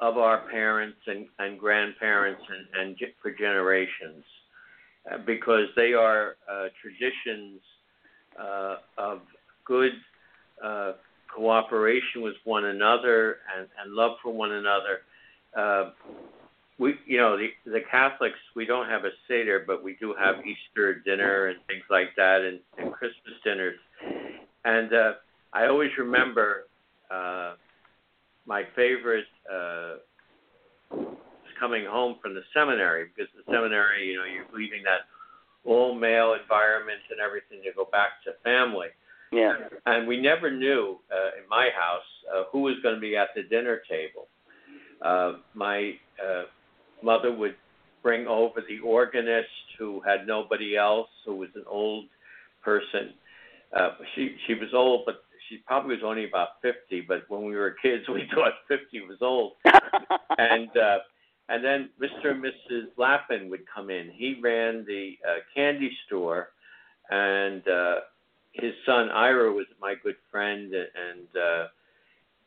of 0.00 0.18
our 0.18 0.48
parents 0.50 0.98
and, 1.06 1.26
and 1.38 1.58
grandparents 1.58 2.42
and, 2.48 2.80
and 2.80 2.98
for 3.20 3.30
generations 3.30 4.24
uh, 5.10 5.18
because 5.26 5.66
they 5.76 5.92
are 5.92 6.36
uh, 6.50 6.66
traditions 6.80 7.60
uh, 8.40 8.76
of 8.98 9.20
good 9.64 9.92
uh, 10.64 10.92
cooperation 11.34 12.22
with 12.22 12.34
one 12.44 12.64
another 12.64 13.36
and, 13.56 13.68
and 13.82 13.94
love 13.94 14.12
for 14.22 14.32
one 14.32 14.52
another. 14.52 15.00
We, 16.78 16.94
you 17.06 17.18
know, 17.18 17.36
the, 17.36 17.48
the 17.70 17.80
Catholics, 17.90 18.38
we 18.56 18.64
don't 18.64 18.88
have 18.88 19.04
a 19.04 19.10
Seder, 19.28 19.64
but 19.66 19.84
we 19.84 19.96
do 20.00 20.14
have 20.18 20.36
Easter 20.44 20.94
dinner 21.00 21.48
and 21.48 21.58
things 21.66 21.84
like 21.90 22.08
that 22.16 22.40
and, 22.40 22.58
and 22.78 22.92
Christmas 22.92 23.34
dinners. 23.44 23.78
And 24.64 24.92
uh, 24.92 25.12
I 25.52 25.66
always 25.66 25.90
remember 25.98 26.64
uh, 27.10 27.54
my 28.46 28.64
favorite 28.74 29.26
uh, 29.52 29.96
coming 31.60 31.84
home 31.86 32.16
from 32.20 32.34
the 32.34 32.42
seminary 32.52 33.06
because 33.14 33.30
the 33.36 33.52
seminary, 33.52 34.08
you 34.10 34.16
know, 34.16 34.24
you're 34.24 34.46
leaving 34.52 34.82
that 34.82 35.06
all 35.64 35.94
male 35.94 36.34
environment 36.40 37.00
and 37.10 37.20
everything 37.20 37.62
to 37.62 37.70
go 37.76 37.88
back 37.90 38.22
to 38.24 38.32
family. 38.42 38.88
Yeah. 39.30 39.54
And 39.86 40.06
we 40.06 40.20
never 40.20 40.50
knew 40.50 40.98
uh, 41.10 41.40
in 41.40 41.48
my 41.48 41.70
house 41.74 42.02
uh, 42.34 42.44
who 42.50 42.60
was 42.60 42.74
going 42.82 42.96
to 42.96 43.00
be 43.00 43.16
at 43.16 43.28
the 43.34 43.42
dinner 43.44 43.80
table. 43.88 44.26
Uh, 45.00 45.38
my 45.54 45.92
uh, 46.22 46.44
mother 47.02 47.32
would 47.34 47.56
bring 48.02 48.26
over 48.26 48.62
the 48.68 48.80
organist 48.80 49.48
who 49.78 50.00
had 50.00 50.26
nobody 50.26 50.76
else, 50.76 51.08
who 51.24 51.36
was 51.36 51.48
an 51.54 51.64
old 51.66 52.06
person. 52.62 53.14
Uh, 53.76 53.90
she 54.14 54.36
she 54.46 54.54
was 54.54 54.68
old, 54.74 55.02
but 55.06 55.24
she 55.48 55.58
probably 55.66 55.96
was 55.96 56.04
only 56.04 56.26
about 56.26 56.60
50, 56.62 57.02
but 57.02 57.24
when 57.28 57.44
we 57.44 57.54
were 57.54 57.76
kids, 57.82 58.04
we 58.08 58.28
thought 58.34 58.52
50 58.68 59.00
was 59.02 59.18
old. 59.20 59.52
and 60.38 60.76
uh, 60.76 60.98
and 61.48 61.64
then 61.64 61.90
Mr. 62.00 62.30
and 62.30 62.42
Mrs. 62.42 62.86
Lappin 62.96 63.50
would 63.50 63.64
come 63.72 63.90
in. 63.90 64.10
He 64.10 64.38
ran 64.40 64.84
the 64.86 65.18
uh, 65.28 65.40
candy 65.54 65.90
store, 66.06 66.50
and 67.10 67.66
uh, 67.68 67.96
his 68.52 68.72
son 68.86 69.10
Ira 69.10 69.52
was 69.52 69.66
my 69.80 69.94
good 70.02 70.16
friend, 70.30 70.72
and 70.72 71.26
uh, 71.36 71.66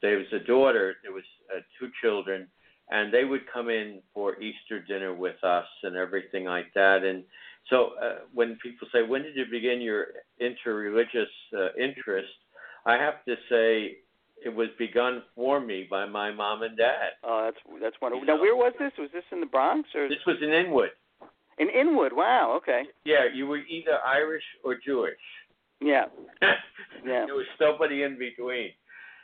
there 0.02 0.18
was 0.18 0.28
a 0.34 0.39
daughter. 0.39 0.96
There 1.04 1.12
was 1.12 1.24
uh, 1.56 1.60
two 1.80 1.89
children, 2.02 2.48
and 2.89 3.13
they 3.13 3.26
would 3.26 3.41
come 3.52 3.69
in 3.69 4.02
for 4.13 4.39
Easter 4.41 4.80
dinner 4.80 5.13
with 5.13 5.43
us 5.43 5.65
and 5.84 5.95
everything 5.95 6.45
like 6.45 6.74
that. 6.76 7.04
And 7.04 7.24
so 7.69 7.91
uh, 8.02 8.19
when 8.34 8.58
people 8.62 8.88
say, 8.93 9.02
"When 9.02 9.24
did 9.24 9.36
you 9.36 9.45
begin 9.50 9.82
your 9.82 10.08
interreligious 10.41 11.32
uh, 11.56 11.74
interest?" 11.80 12.30
I 12.86 12.93
have 12.98 13.26
to 13.26 13.36
say 13.50 13.98
it 14.43 14.54
was 14.54 14.67
begun 14.78 15.24
for 15.34 15.60
me 15.60 15.88
by 15.89 16.06
my 16.06 16.32
mom 16.32 16.62
and 16.62 16.78
dad. 16.78 17.13
Oh, 17.24 17.45
that's 17.45 17.82
that's 17.82 17.95
wonderful. 18.02 18.26
Now, 18.26 18.39
where 18.39 18.56
was 18.56 18.74
this? 18.80 18.91
Was 19.00 19.10
this 19.13 19.24
in 19.32 19.39
the 19.39 19.48
Bronx 19.48 19.89
or? 19.95 20.08
This 20.08 20.26
was 20.28 20.38
in 20.41 20.52
Inwood. 20.52 20.91
In 21.58 21.69
Inwood, 21.69 22.12
wow. 22.13 22.54
Okay. 22.58 22.84
Yeah, 23.06 23.26
you 23.34 23.48
were 23.48 23.60
either 23.60 24.00
Irish 24.06 24.43
or 24.63 24.76
Jewish. 24.76 25.13
Yeah. 25.82 26.06
yeah. 26.41 27.26
There 27.26 27.36
was 27.36 27.45
nobody 27.60 28.04
in 28.04 28.17
between. 28.19 28.71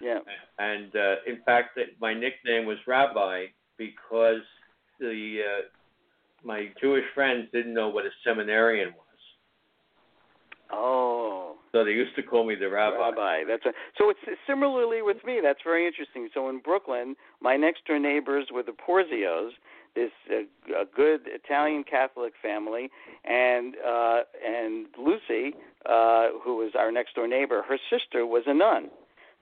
Yeah. 0.01 0.19
And 0.59 0.95
uh, 0.95 1.15
in 1.27 1.41
fact, 1.45 1.79
my 1.99 2.13
nickname 2.13 2.65
was 2.65 2.77
Rabbi 2.87 3.45
because 3.77 4.41
the 4.99 5.41
uh, 5.41 5.61
my 6.43 6.69
Jewish 6.81 7.05
friends 7.13 7.47
didn't 7.53 7.73
know 7.73 7.89
what 7.89 8.05
a 8.05 8.09
seminarian 8.23 8.89
was. 8.89 9.05
Oh. 10.71 11.55
So 11.71 11.85
they 11.85 11.91
used 11.91 12.15
to 12.15 12.23
call 12.23 12.45
me 12.45 12.55
the 12.55 12.69
rabbi. 12.69 12.97
Rabbi. 12.97 13.43
That's 13.47 13.65
a, 13.65 13.71
so. 13.97 14.09
It's 14.09 14.19
similarly 14.45 15.01
with 15.01 15.23
me. 15.25 15.39
That's 15.41 15.59
very 15.63 15.87
interesting. 15.87 16.29
So 16.33 16.49
in 16.49 16.59
Brooklyn, 16.59 17.15
my 17.41 17.55
next 17.55 17.85
door 17.85 17.99
neighbors 17.99 18.47
were 18.53 18.63
the 18.63 18.73
Porzios, 18.73 19.51
this 19.95 20.11
uh, 20.29 20.81
a 20.81 20.85
good 20.85 21.21
Italian 21.25 21.83
Catholic 21.83 22.33
family, 22.41 22.89
and 23.23 23.75
uh, 23.85 24.21
and 24.45 24.87
Lucy, 24.97 25.55
uh, 25.85 26.29
who 26.43 26.57
was 26.57 26.71
our 26.77 26.91
next 26.91 27.15
door 27.15 27.27
neighbor, 27.27 27.63
her 27.67 27.77
sister 27.89 28.25
was 28.25 28.43
a 28.47 28.53
nun. 28.53 28.89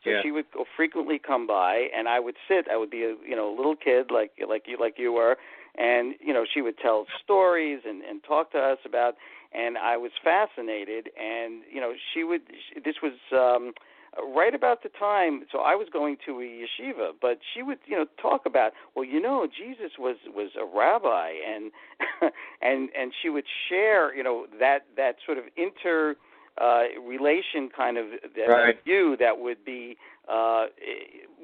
So 0.03 0.11
yeah. 0.11 0.21
she 0.23 0.31
would 0.31 0.45
frequently 0.77 1.19
come 1.19 1.45
by, 1.45 1.87
and 1.95 2.07
I 2.07 2.19
would 2.19 2.35
sit. 2.47 2.67
I 2.71 2.77
would 2.77 2.89
be 2.89 3.03
a 3.03 3.15
you 3.27 3.35
know 3.35 3.53
a 3.53 3.55
little 3.55 3.75
kid 3.75 4.11
like 4.11 4.31
like 4.47 4.63
you 4.65 4.77
like 4.79 4.95
you 4.97 5.11
were, 5.11 5.37
and 5.77 6.15
you 6.21 6.33
know 6.33 6.45
she 6.51 6.61
would 6.61 6.77
tell 6.77 7.05
stories 7.23 7.81
and 7.85 8.01
and 8.03 8.23
talk 8.23 8.51
to 8.53 8.59
us 8.59 8.79
about 8.85 9.15
and 9.51 9.77
I 9.77 9.97
was 9.97 10.11
fascinated. 10.23 11.09
And 11.19 11.63
you 11.71 11.81
know, 11.81 11.93
she 12.13 12.23
would. 12.23 12.41
This 12.83 12.95
was 13.01 13.13
um, 13.31 13.73
right 14.35 14.53
about 14.53 14.83
the 14.83 14.89
time. 14.89 15.43
So 15.51 15.59
I 15.59 15.75
was 15.75 15.87
going 15.91 16.17
to 16.25 16.39
a 16.39 16.43
yeshiva, 16.43 17.11
but 17.21 17.39
she 17.53 17.63
would, 17.63 17.79
you 17.85 17.95
know, 17.97 18.05
talk 18.21 18.45
about, 18.45 18.73
well, 18.95 19.05
you 19.05 19.21
know, 19.21 19.47
Jesus 19.47 19.93
was 19.97 20.17
was 20.27 20.51
a 20.59 20.65
rabbi, 20.65 21.31
and 21.47 21.71
and 22.61 22.89
and 22.97 23.13
she 23.21 23.29
would 23.29 23.45
share, 23.67 24.15
you 24.15 24.23
know, 24.23 24.45
that 24.59 24.85
that 24.97 25.15
sort 25.25 25.37
of 25.37 25.45
inter 25.57 26.15
uh, 26.59 26.83
relation 27.05 27.69
kind 27.75 27.97
of 27.97 28.05
that 28.35 28.47
right. 28.47 28.83
view 28.83 29.15
that 29.19 29.39
would 29.39 29.63
be 29.63 29.97
uh, 30.27 30.65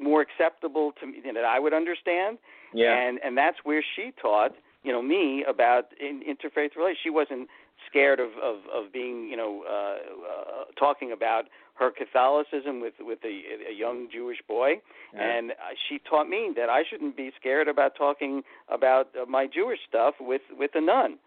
more 0.01 0.21
acceptable 0.21 0.91
to 0.99 1.07
me 1.07 1.21
that 1.23 1.45
I 1.45 1.59
would 1.59 1.73
understand. 1.73 2.37
Yeah. 2.73 2.95
And 2.95 3.19
and 3.23 3.37
that's 3.37 3.57
where 3.63 3.83
she 3.95 4.11
taught 4.21 4.51
you 4.83 4.91
know 4.91 5.01
me 5.01 5.43
about 5.47 5.85
in, 5.99 6.21
interfaith 6.21 6.75
relations. 6.75 6.99
She 7.03 7.09
wasn't 7.09 7.49
scared 7.89 8.19
of 8.19 8.31
of, 8.41 8.57
of 8.73 8.91
being 8.93 9.27
you 9.29 9.37
know 9.37 9.63
uh, 9.67 9.73
uh, 9.73 10.63
talking 10.77 11.11
about 11.11 11.45
her 11.75 11.91
Catholicism 11.91 12.81
with 12.81 12.93
with 12.99 13.19
a, 13.23 13.71
a 13.71 13.73
young 13.73 14.07
Jewish 14.11 14.37
boy, 14.47 14.81
yeah. 15.13 15.37
and 15.37 15.51
uh, 15.51 15.55
she 15.87 15.99
taught 15.99 16.29
me 16.29 16.51
that 16.55 16.69
I 16.69 16.83
shouldn't 16.89 17.17
be 17.17 17.31
scared 17.39 17.67
about 17.67 17.95
talking 17.95 18.43
about 18.69 19.09
uh, 19.15 19.25
my 19.25 19.47
Jewish 19.47 19.79
stuff 19.87 20.15
with 20.19 20.41
with 20.57 20.71
a 20.75 20.81
nun. 20.81 21.17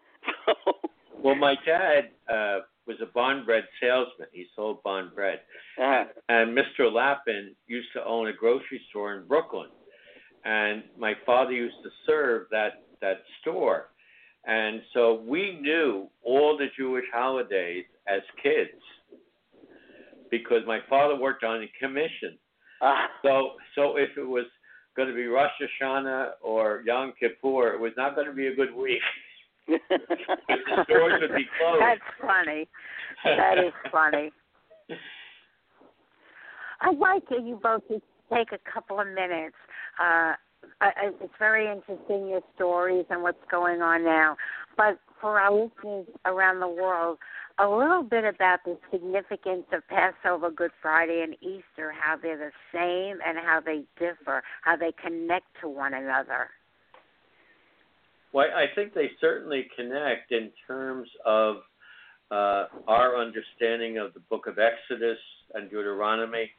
well, 1.23 1.35
my 1.35 1.55
dad 1.67 2.11
uh, 2.29 2.61
was 2.89 2.97
a 3.03 3.07
bond 3.07 3.47
bread 3.47 3.65
salesman. 3.81 4.29
He 4.33 4.47
sold 4.57 4.83
bond 4.83 5.15
bread, 5.15 5.41
uh-huh. 5.79 6.05
and 6.29 6.57
Mr. 6.57 6.93
Lappin 6.93 7.55
used 7.67 7.89
to 7.93 8.05
own 8.05 8.29
a 8.29 8.33
grocery 8.33 8.81
store 8.91 9.15
in 9.15 9.29
Brooklyn, 9.29 9.69
and 10.45 10.83
my 10.99 11.13
father 11.25 11.53
used 11.53 11.77
to 11.85 11.91
serve 12.07 12.47
that 12.51 12.85
that 13.01 13.19
store. 13.41 13.91
And 14.47 14.81
so 14.95 15.23
we 15.27 15.59
knew 15.61 16.09
all 16.25 16.57
the 16.57 16.69
Jewish 16.77 17.05
holidays 17.13 17.85
as 18.09 18.23
kids 18.43 18.81
because 20.31 20.63
my 20.67 20.79
father 20.89 21.17
worked 21.17 21.45
on 21.45 21.63
a 21.63 21.71
commission. 21.79 22.39
Ah. 22.83 23.09
So 23.23 23.53
so 23.75 23.97
if 23.97 24.11
it 24.17 24.27
was 24.27 24.47
going 24.97 25.09
to 25.09 25.15
be 25.15 25.27
Rosh 25.27 25.51
Hashanah 25.61 26.31
or 26.43 26.83
Yom 26.87 27.13
Kippur, 27.21 27.75
it 27.75 27.81
was 27.81 27.93
not 27.97 28.15
going 28.15 28.27
to 28.27 28.33
be 28.33 28.49
a 28.49 28.55
good 28.55 28.75
week. 28.75 29.01
would 29.69 31.35
be 31.37 31.47
closed. 31.59 31.83
That's 31.83 32.01
funny. 32.21 32.69
That 33.25 33.59
is 33.59 33.73
funny. 33.91 34.33
I'd 36.81 36.99
like 36.99 37.25
you 37.31 37.59
both 37.63 37.87
to 37.89 38.01
take 38.33 38.53
a 38.53 38.59
couple 38.71 39.01
of 39.01 39.07
minutes. 39.09 39.57
Uh, 40.01 40.35
I, 40.81 40.93
it's 41.21 41.33
very 41.39 41.71
interesting 41.71 42.29
your 42.29 42.41
stories 42.55 43.07
and 43.11 43.23
what's 43.23 43.43
going 43.51 43.83
on 43.83 44.05
now. 44.05 44.37
But 44.77 44.99
for 45.21 45.41
our 45.41 45.53
listeners 45.53 46.07
around 46.25 46.61
the 46.61 46.69
world, 46.69 47.19
a 47.59 47.69
little 47.69 48.05
bit 48.05 48.25
about 48.25 48.61
the 48.65 48.79
significance 48.93 49.65
of 49.73 49.83
Passover, 49.89 50.51
Good 50.51 50.71
Friday, 50.81 51.23
and 51.25 51.35
Easter, 51.43 51.93
how 51.93 52.17
they're 52.17 52.39
the 52.39 52.53
same 52.73 53.19
and 53.27 53.39
how 53.39 53.61
they 53.65 53.83
differ, 53.99 54.43
how 54.63 54.77
they 54.77 54.93
connect 54.93 55.47
to 55.61 55.69
one 55.69 55.95
another. 55.95 56.51
Well, 58.33 58.47
I 58.55 58.67
think 58.75 58.95
they 58.95 59.11
certainly 59.21 59.69
connect 59.77 60.33
in 60.33 60.51
terms 60.67 61.09
of 61.25 61.57
uh, 62.31 62.67
our 62.87 63.17
understanding 63.17 63.99
of 63.99 64.13
the 64.15 64.21
book 64.21 64.47
of 64.47 64.59
Exodus 64.59 65.19
and 65.55 65.71
Deuteronomy. 65.71 66.51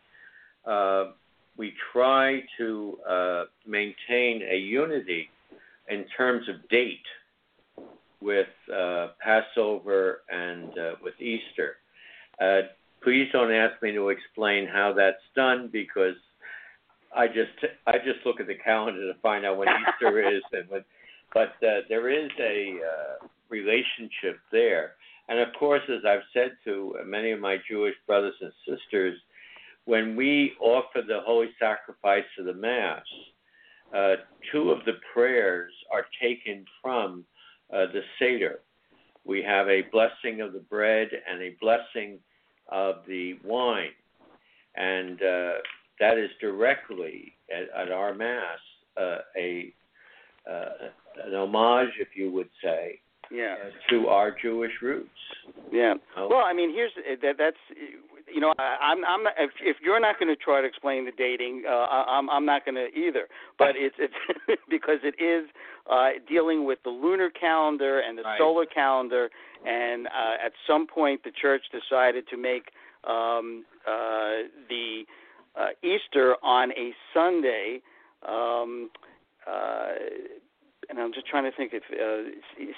Uh, 0.65 1.11
we 1.57 1.73
try 1.93 2.41
to 2.57 2.97
uh, 3.07 3.43
maintain 3.67 4.41
a 4.49 4.57
unity 4.57 5.29
in 5.89 6.05
terms 6.17 6.47
of 6.49 6.67
date 6.69 6.97
with 8.21 8.47
uh, 8.73 9.09
Passover 9.21 10.21
and 10.29 10.69
uh, 10.77 10.91
with 11.03 11.13
Easter. 11.21 11.75
Uh, 12.41 12.61
please 13.03 13.27
don't 13.31 13.51
ask 13.51 13.81
me 13.81 13.91
to 13.91 14.09
explain 14.09 14.67
how 14.67 14.93
that's 14.93 15.17
done 15.35 15.69
because 15.71 16.15
I 17.15 17.27
just 17.27 17.73
I 17.87 17.97
just 17.97 18.25
look 18.25 18.39
at 18.39 18.47
the 18.47 18.55
calendar 18.55 19.11
to 19.11 19.19
find 19.19 19.45
out 19.45 19.57
when 19.57 19.67
Easter 19.89 20.35
is 20.35 20.41
and 20.51 20.69
when, 20.69 20.83
but 21.33 21.53
uh, 21.63 21.81
there 21.87 22.09
is 22.09 22.29
a 22.39 22.77
uh, 22.77 23.27
relationship 23.49 24.39
there. 24.51 24.93
And 25.27 25.39
of 25.39 25.49
course, 25.59 25.81
as 25.89 26.03
I've 26.07 26.25
said 26.33 26.51
to 26.65 26.95
many 27.05 27.31
of 27.31 27.39
my 27.39 27.57
Jewish 27.69 27.95
brothers 28.07 28.33
and 28.41 28.51
sisters, 28.67 29.17
when 29.85 30.15
we 30.15 30.53
offer 30.59 31.01
the 31.07 31.21
holy 31.25 31.49
sacrifice 31.59 32.25
of 32.39 32.45
the 32.45 32.53
Mass, 32.53 33.03
uh, 33.95 34.15
two 34.51 34.71
of 34.71 34.85
the 34.85 34.93
prayers 35.13 35.71
are 35.91 36.05
taken 36.21 36.65
from 36.81 37.25
uh, 37.73 37.85
the 37.93 38.01
Seder. 38.19 38.59
We 39.25 39.43
have 39.43 39.67
a 39.67 39.83
blessing 39.91 40.41
of 40.41 40.53
the 40.53 40.59
bread 40.59 41.09
and 41.29 41.41
a 41.41 41.55
blessing 41.61 42.19
of 42.71 42.97
the 43.07 43.37
wine. 43.43 43.91
And 44.75 45.21
uh, 45.21 45.53
that 45.99 46.17
is 46.17 46.29
directly 46.39 47.33
at, 47.51 47.87
at 47.87 47.91
our 47.91 48.13
Mass 48.13 48.59
uh, 48.99 49.17
a 49.37 49.73
uh, 50.49 51.25
an 51.25 51.33
homage, 51.33 51.93
if 51.99 52.09
you 52.15 52.31
would 52.31 52.49
say, 52.63 52.99
yeah. 53.31 53.55
uh, 53.65 53.69
to 53.91 54.07
our 54.07 54.35
Jewish 54.41 54.71
roots. 54.81 55.09
Yeah. 55.71 55.95
Oh. 56.17 56.27
Well, 56.29 56.43
I 56.45 56.53
mean, 56.53 56.73
here's 56.73 56.91
that. 57.21 57.35
That's 57.37 57.57
you 58.33 58.39
know, 58.41 58.53
I, 58.57 58.77
I'm 58.81 59.05
I'm 59.05 59.23
not, 59.23 59.33
if 59.37 59.51
if 59.61 59.77
you're 59.81 59.99
not 59.99 60.19
going 60.19 60.29
to 60.29 60.35
try 60.35 60.61
to 60.61 60.67
explain 60.67 61.05
the 61.05 61.11
dating, 61.11 61.63
uh, 61.67 61.71
I, 61.71 62.17
I'm 62.17 62.29
I'm 62.29 62.45
not 62.45 62.65
going 62.65 62.75
to 62.75 62.87
either. 62.97 63.27
But 63.57 63.69
it's 63.75 63.95
it's 63.97 64.13
because 64.69 64.99
it 65.03 65.15
is 65.21 65.49
uh, 65.89 66.09
dealing 66.27 66.65
with 66.65 66.79
the 66.83 66.89
lunar 66.89 67.29
calendar 67.29 67.99
and 67.99 68.17
the 68.17 68.23
Right. 68.23 68.37
solar 68.37 68.65
calendar, 68.65 69.29
and 69.65 70.07
uh, 70.07 70.45
at 70.45 70.51
some 70.67 70.87
point 70.87 71.23
the 71.23 71.31
church 71.31 71.63
decided 71.71 72.27
to 72.29 72.37
make 72.37 72.71
um, 73.07 73.65
uh, 73.87 74.47
the 74.69 75.03
uh, 75.59 75.67
Easter 75.83 76.35
on 76.43 76.71
a 76.71 76.93
Sunday. 77.13 77.81
Um, 78.27 78.89
uh, 78.95 79.08
and 80.89 80.99
I'm 80.99 81.13
just 81.13 81.27
trying 81.27 81.49
to 81.49 81.55
think 81.55 81.71
if 81.73 81.83
uh, 81.91 82.29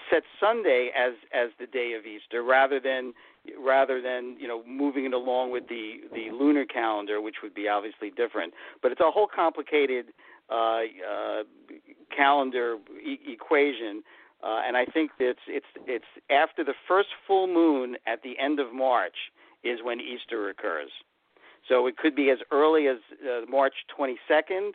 set 0.10 0.24
Sunday 0.40 0.92
as 0.98 1.14
as 1.34 1.50
the 1.60 1.66
day 1.66 1.94
of 1.98 2.06
Easter 2.06 2.44
rather 2.44 2.80
than 2.80 3.14
rather 3.58 4.02
than 4.02 4.36
you 4.40 4.48
know 4.48 4.64
moving 4.66 5.06
it 5.06 5.14
along 5.14 5.52
with 5.52 5.68
the 5.70 6.02
the 6.14 6.30
lunar 6.32 6.66
calendar, 6.66 7.22
which 7.22 7.36
would 7.42 7.54
be 7.54 7.68
obviously 7.68 8.10
different. 8.10 8.54
But 8.82 8.92
it's 8.92 9.02
a 9.02 9.10
whole 9.10 9.28
complicated 9.34 10.08
uh, 10.50 10.82
uh, 11.10 11.44
calendar 12.16 12.78
e- 13.02 13.20
equation, 13.28 14.04
uh, 14.44 14.62
and 14.68 14.76
I 14.76 14.86
think 14.86 15.12
that 15.20 15.30
it's 15.30 15.40
it's 15.48 15.86
it's 15.88 16.06
after 16.30 16.64
the 16.64 16.76
first 16.88 17.10
full 17.26 17.48
moon 17.48 17.96
at 18.06 18.22
the 18.24 18.38
end 18.38 18.60
of 18.60 18.74
March 18.74 19.32
is 19.64 19.80
when 19.84 20.02
Easter 20.02 20.50
occurs. 20.50 20.92
So 21.70 21.88
it 21.88 21.96
could 21.96 22.16
be 22.16 22.30
as 22.32 22.40
early 22.52 22.88
as 22.88 22.98
uh, 23.24 23.46
March 23.50 23.76
22nd 23.98 24.72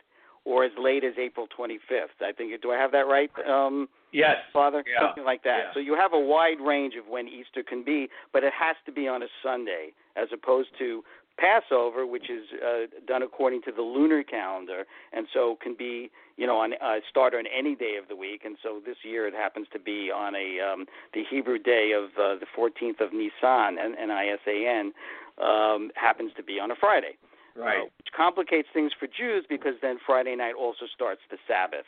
or 0.47 0.63
as 0.63 0.71
late 0.79 1.03
as 1.03 1.13
April 1.19 1.45
25th. 1.47 2.15
I 2.25 2.31
think. 2.31 2.59
Do 2.61 2.71
I 2.71 2.77
have 2.77 2.91
that 2.93 3.07
right? 3.07 3.29
Um, 3.47 3.89
Yes. 4.13 4.37
Father, 4.53 4.83
Yeah. 4.87 5.01
something 5.01 5.25
like 5.25 5.43
that. 5.43 5.57
Yeah. 5.65 5.73
So 5.73 5.79
you 5.81 5.93
have 5.95 6.13
a 6.13 6.19
wide 6.19 6.61
range 6.61 6.95
of 6.95 7.09
when 7.09 7.27
Easter 7.27 7.61
can 7.61 7.83
be, 7.83 8.09
but 8.31 8.41
it 8.45 8.53
has 8.53 8.77
to 8.85 8.91
be 8.91 9.05
on 9.05 9.21
a 9.21 9.27
Sunday 9.43 9.91
as 10.15 10.31
opposed 10.31 10.69
to 10.77 11.03
Passover, 11.37 12.05
which 12.07 12.29
is 12.29 12.45
uh, 12.53 12.87
done 13.05 13.21
according 13.21 13.61
to 13.63 13.71
the 13.73 13.81
lunar 13.81 14.23
calendar, 14.23 14.87
and 15.11 15.27
so 15.33 15.57
can 15.61 15.75
be, 15.75 16.09
you 16.37 16.47
know, 16.47 16.57
on 16.57 16.73
uh, 16.81 17.01
start 17.09 17.35
on 17.35 17.45
any 17.47 17.75
day 17.75 17.97
of 17.97 18.07
the 18.07 18.15
week. 18.15 18.45
And 18.45 18.57
so 18.63 18.79
this 18.83 19.03
year 19.03 19.27
it 19.27 19.33
happens 19.35 19.67
to 19.73 19.79
be 19.79 20.09
on 20.09 20.33
a 20.35 20.59
um, 20.61 20.85
the 21.13 21.23
Hebrew 21.29 21.59
day 21.59 21.91
of 21.91 22.05
uh, 22.17 22.35
the 22.39 22.47
14th 22.57 23.01
of 23.01 23.11
Nisan, 23.11 23.77
N 23.77 23.93
N 23.99 24.09
I 24.09 24.27
S 24.29 24.39
A 24.47 24.65
N, 24.65 24.93
um, 25.37 25.91
happens 25.95 26.31
to 26.37 26.43
be 26.43 26.59
on 26.61 26.71
a 26.71 26.75
Friday 26.75 27.17
Right. 27.57 27.79
uh, 27.79 27.83
which 27.97 28.13
complicates 28.15 28.67
things 28.73 28.91
for 28.99 29.07
Jews 29.07 29.45
because 29.49 29.73
then 29.81 29.97
Friday 30.05 30.35
night 30.35 30.53
also 30.53 30.85
starts 30.93 31.21
the 31.31 31.37
Sabbath. 31.47 31.87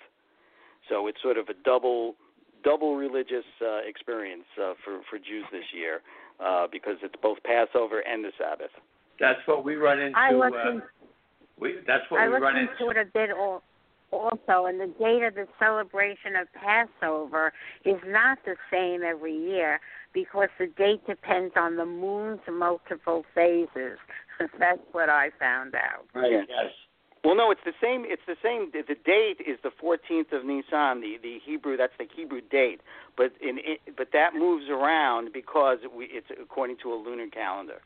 So 0.90 1.08
it's 1.08 1.22
sort 1.22 1.38
of 1.38 1.50
a 1.50 1.54
double 1.64 2.16
double 2.64 2.96
religious 2.96 3.46
uh, 3.62 3.80
experience 3.88 4.46
uh, 4.62 4.74
for 4.84 5.02
for 5.10 5.18
Jews 5.18 5.46
this 5.52 5.66
year 5.74 6.02
uh, 6.40 6.68
because 6.72 6.98
it's 7.04 7.16
both 7.22 7.38
Passover 7.44 8.00
and 8.00 8.24
the 8.24 8.32
Sabbath. 8.38 8.72
That's 9.20 9.40
what 9.46 9.64
we 9.64 9.76
run 9.76 10.00
into. 10.00 10.18
I 10.18 10.32
looked, 10.32 10.56
uh, 10.56 10.70
in, 10.70 10.82
we, 11.60 11.76
that's 11.86 12.04
what 12.10 12.22
I 12.22 12.28
we 12.28 12.34
looked 12.34 12.44
run 12.44 12.58
into 12.58 12.72
into. 12.72 12.90
it 12.90 12.98
a 12.98 13.06
bit 13.14 13.30
al- 13.30 13.64
also, 14.12 14.66
and 14.66 14.80
the 14.80 14.92
date 15.00 15.24
of 15.24 15.36
the 15.36 15.48
celebration 15.60 16.36
of 16.36 16.48
Passover 16.54 17.54
is 17.86 18.00
not 18.08 18.40
the 18.46 18.56
same 18.72 19.04
every 19.04 19.36
year 19.36 19.80
because 20.14 20.50
the 20.58 20.68
date 20.78 21.06
depends 21.06 21.54
on 21.56 21.76
the 21.76 21.86
moon's 21.86 22.40
multiple 22.52 23.24
phases. 23.36 24.00
That's 24.60 24.82
what 24.91 25.10
I 25.10 25.30
found 25.39 25.75
out. 25.75 26.06
Right. 26.13 26.32
Yes. 26.32 26.71
Well, 27.23 27.36
no, 27.36 27.52
it's 27.52 27.62
the 27.65 27.73
same. 27.84 28.06
It's 28.08 28.21
the 28.28 28.38
same. 28.41 28.71
The 28.71 28.95
date 28.95 29.43
is 29.45 29.60
the 29.62 29.71
14th 29.84 30.32
of 30.32 30.45
Nisan, 30.45 31.02
the 31.02 31.17
the 31.21 31.39
Hebrew. 31.43 31.75
That's 31.75 31.93
the 31.99 32.08
Hebrew 32.15 32.39
date, 32.39 32.80
but 33.17 33.34
in 33.41 33.60
it, 33.60 33.82
but 33.97 34.10
that 34.13 34.36
moves 34.36 34.69
around 34.69 35.34
because 35.34 35.80
we, 35.93 36.06
it's 36.06 36.28
according 36.41 36.78
to 36.84 36.93
a 36.93 36.95
lunar 36.95 37.28
calendar. 37.28 37.82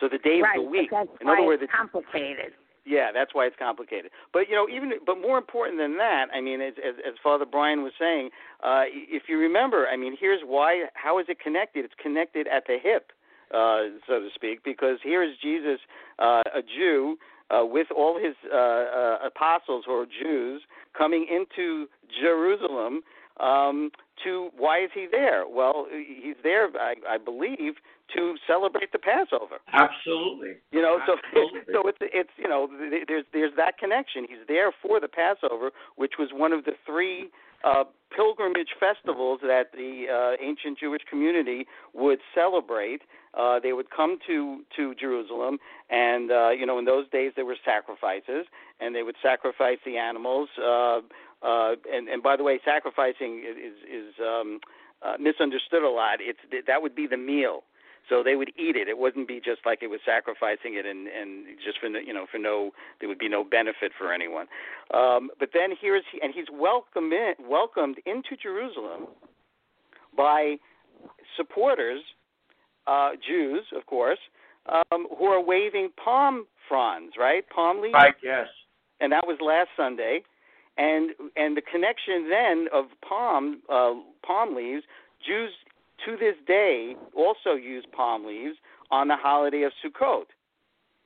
So 0.00 0.08
the 0.08 0.18
day 0.18 0.40
right, 0.42 0.58
of 0.58 0.64
the 0.64 0.70
week. 0.70 0.90
but 0.90 1.06
that's 1.06 1.20
in 1.20 1.26
why 1.28 1.34
other 1.34 1.46
words, 1.46 1.62
it's 1.62 1.72
complicated. 1.72 2.52
Yeah, 2.84 3.10
that's 3.12 3.34
why 3.34 3.46
it's 3.46 3.56
complicated. 3.58 4.10
But 4.32 4.48
you 4.48 4.54
know, 4.54 4.68
even 4.68 4.92
but 5.04 5.20
more 5.20 5.38
important 5.38 5.78
than 5.78 5.96
that, 5.98 6.26
I 6.34 6.40
mean, 6.40 6.60
as 6.60 6.74
as, 6.78 6.94
as 7.06 7.14
Father 7.22 7.46
Brian 7.46 7.82
was 7.82 7.92
saying, 7.98 8.30
uh, 8.64 8.84
if 8.90 9.24
you 9.28 9.38
remember, 9.38 9.86
I 9.86 9.96
mean, 9.96 10.16
here's 10.18 10.42
why. 10.44 10.86
How 10.94 11.18
is 11.20 11.26
it 11.28 11.38
connected? 11.38 11.84
It's 11.84 11.94
connected 12.02 12.46
at 12.48 12.66
the 12.66 12.78
hip, 12.82 13.12
uh, 13.54 13.90
so 14.06 14.20
to 14.20 14.28
speak, 14.34 14.64
because 14.64 14.98
here 15.02 15.22
is 15.22 15.36
Jesus, 15.42 15.80
uh, 16.18 16.42
a 16.54 16.62
Jew. 16.62 17.16
Uh, 17.48 17.64
with 17.64 17.86
all 17.96 18.18
his 18.18 18.34
uh, 18.52 18.56
uh, 18.56 19.18
apostles 19.24 19.84
who 19.86 19.92
are 19.92 20.04
Jews 20.04 20.62
coming 20.98 21.28
into 21.30 21.86
Jerusalem, 22.20 23.02
um, 23.38 23.90
to 24.24 24.50
why 24.56 24.82
is 24.82 24.90
he 24.94 25.06
there? 25.10 25.44
Well, 25.48 25.86
he's 25.90 26.36
there, 26.42 26.68
I, 26.76 26.94
I 27.08 27.18
believe, 27.18 27.74
to 28.14 28.34
celebrate 28.46 28.92
the 28.92 28.98
Passover. 28.98 29.58
Absolutely. 29.72 30.54
You 30.70 30.80
know, 30.82 30.98
so 31.06 31.16
Absolutely. 31.24 31.60
so 31.72 31.88
it's 31.88 31.98
it's 32.00 32.30
you 32.36 32.48
know 32.48 32.68
th- 32.90 33.04
there's 33.08 33.24
there's 33.32 33.52
that 33.56 33.78
connection. 33.78 34.26
He's 34.28 34.46
there 34.48 34.72
for 34.82 35.00
the 35.00 35.08
Passover, 35.08 35.70
which 35.96 36.14
was 36.18 36.30
one 36.32 36.52
of 36.52 36.64
the 36.64 36.72
three 36.86 37.28
uh, 37.66 37.84
pilgrimage 38.14 38.70
festivals 38.78 39.40
that 39.42 39.72
the 39.72 40.06
uh, 40.08 40.42
ancient 40.42 40.78
Jewish 40.78 41.02
community 41.10 41.66
would 41.92 42.20
celebrate. 42.34 43.02
Uh, 43.36 43.58
they 43.60 43.72
would 43.72 43.90
come 43.90 44.18
to 44.26 44.62
to 44.76 44.94
Jerusalem, 44.94 45.58
and 45.90 46.30
uh, 46.30 46.50
you 46.50 46.64
know 46.64 46.78
in 46.78 46.84
those 46.84 47.08
days 47.10 47.32
there 47.36 47.44
were 47.44 47.56
sacrifices, 47.64 48.46
and 48.80 48.94
they 48.94 49.02
would 49.02 49.16
sacrifice 49.22 49.78
the 49.84 49.98
animals. 49.98 50.48
Uh, 50.58 51.00
uh, 51.42 51.74
and 51.92 52.08
and 52.08 52.22
by 52.22 52.36
the 52.36 52.44
way, 52.44 52.60
sacrificing 52.64 53.44
is 53.44 53.74
is 53.84 54.14
um, 54.20 54.60
uh, 55.04 55.14
misunderstood 55.20 55.82
a 55.82 55.90
lot. 55.90 56.18
It's 56.20 56.38
that 56.66 56.80
would 56.80 56.94
be 56.94 57.06
the 57.06 57.18
meal. 57.18 57.64
So 58.08 58.22
they 58.22 58.36
would 58.36 58.50
eat 58.56 58.76
it. 58.76 58.88
It 58.88 58.98
wouldn't 58.98 59.26
be 59.26 59.40
just 59.44 59.60
like 59.66 59.80
it 59.82 59.88
was 59.88 60.00
sacrificing 60.06 60.74
it 60.74 60.86
and 60.86 61.08
and 61.08 61.46
just 61.64 61.78
for 61.80 61.88
no, 61.88 61.98
you 61.98 62.12
know 62.14 62.26
for 62.30 62.38
no 62.38 62.70
there 63.00 63.08
would 63.08 63.18
be 63.18 63.28
no 63.28 63.42
benefit 63.44 63.92
for 63.98 64.12
anyone. 64.12 64.46
Um, 64.94 65.30
but 65.38 65.50
then 65.52 65.70
here's 65.80 66.04
he, 66.12 66.20
and 66.22 66.32
he's 66.34 66.46
welcomed 66.52 67.12
in, 67.12 67.34
welcomed 67.48 67.96
into 68.06 68.36
Jerusalem 68.40 69.08
by 70.16 70.56
supporters, 71.36 72.00
uh, 72.86 73.10
Jews 73.26 73.64
of 73.76 73.86
course, 73.86 74.18
um, 74.68 75.06
who 75.18 75.24
are 75.26 75.42
waving 75.42 75.90
palm 76.02 76.46
fronds, 76.68 77.14
right? 77.18 77.44
Palm 77.54 77.80
leaves 77.80 77.94
Right. 77.94 78.14
Yes. 78.22 78.48
and 79.00 79.12
that 79.12 79.26
was 79.26 79.38
last 79.40 79.68
Sunday, 79.76 80.22
and 80.78 81.10
and 81.36 81.56
the 81.56 81.62
connection 81.62 82.28
then 82.30 82.68
of 82.72 82.86
palm 83.06 83.62
uh, 83.68 83.94
palm 84.24 84.54
leaves. 84.54 84.84
Jews 85.26 85.50
to 86.04 86.16
this 86.16 86.36
day 86.46 86.94
also 87.16 87.54
use 87.54 87.84
palm 87.92 88.26
leaves 88.26 88.56
on 88.90 89.08
the 89.08 89.16
holiday 89.16 89.62
of 89.62 89.72
Sukkot 89.84 90.26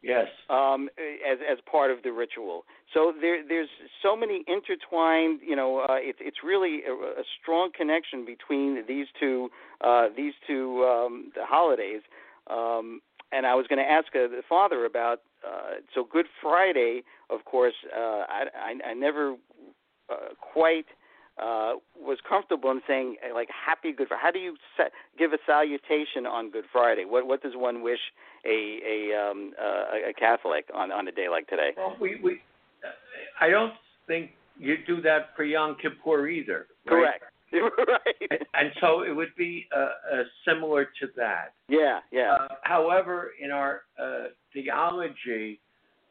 Yes. 0.02 0.28
um, 0.48 0.88
as 0.98 1.38
as 1.50 1.58
part 1.70 1.90
of 1.90 2.02
the 2.02 2.10
ritual. 2.10 2.64
So 2.94 3.12
there 3.20 3.46
there's 3.46 3.68
so 4.02 4.16
many 4.16 4.44
intertwined. 4.48 5.40
You 5.46 5.56
know, 5.56 5.80
uh, 5.80 5.96
it's 5.98 6.18
it's 6.22 6.38
really 6.42 6.80
a, 6.88 6.92
a 6.92 7.24
strong 7.40 7.70
connection 7.76 8.24
between 8.24 8.82
these 8.88 9.06
two 9.18 9.50
uh, 9.82 10.08
these 10.16 10.32
two 10.46 10.84
um, 10.84 11.32
the 11.34 11.44
holidays. 11.44 12.00
Um, 12.46 13.00
and 13.32 13.46
I 13.46 13.54
was 13.54 13.66
going 13.68 13.78
to 13.78 13.88
ask 13.88 14.08
uh, 14.14 14.26
the 14.26 14.42
father 14.48 14.86
about 14.86 15.20
uh, 15.46 15.80
so 15.94 16.08
Good 16.10 16.26
Friday. 16.40 17.02
Of 17.28 17.44
course, 17.44 17.74
uh, 17.94 18.24
I, 18.26 18.44
I 18.54 18.90
I 18.90 18.94
never 18.94 19.36
uh, 20.08 20.34
quite 20.40 20.86
uh, 21.40 21.74
was 21.98 22.18
comfortable 22.28 22.70
in 22.70 22.80
saying 22.86 23.16
uh, 23.24 23.34
like 23.34 23.48
Happy 23.50 23.92
Good 23.92 24.08
Friday. 24.08 24.20
How 24.22 24.30
do 24.30 24.38
you 24.38 24.56
give 25.18 25.32
a 25.32 25.38
salutation 25.46 26.26
on 26.26 26.50
Good 26.50 26.64
Friday? 26.72 27.04
What 27.04 27.26
what 27.26 27.42
does 27.42 27.52
one 27.54 27.82
wish 27.82 28.00
a 28.44 28.80
a 28.86 29.30
um, 29.30 29.52
uh, 29.60 30.10
a 30.10 30.12
Catholic 30.12 30.66
on 30.74 30.92
on 30.92 31.08
a 31.08 31.12
day 31.12 31.28
like 31.28 31.48
today? 31.48 31.70
Well, 31.76 31.96
we 32.00 32.20
we 32.22 32.40
I 33.40 33.48
don't 33.48 33.74
think 34.06 34.30
you 34.58 34.76
do 34.86 35.00
that 35.02 35.30
for 35.36 35.44
Yom 35.44 35.76
Kippur 35.80 36.28
either. 36.28 36.66
Right? 36.86 37.20
Correct. 37.20 37.24
right. 37.52 38.30
And, 38.30 38.40
and 38.54 38.72
so 38.80 39.02
it 39.02 39.14
would 39.14 39.34
be 39.36 39.66
uh, 39.74 39.80
uh, 39.80 40.22
similar 40.46 40.84
to 40.84 41.08
that. 41.16 41.54
Yeah, 41.68 42.00
yeah. 42.12 42.34
Uh, 42.34 42.48
however, 42.62 43.30
in 43.42 43.50
our 43.50 43.82
uh, 44.00 44.28
theology, 44.52 45.58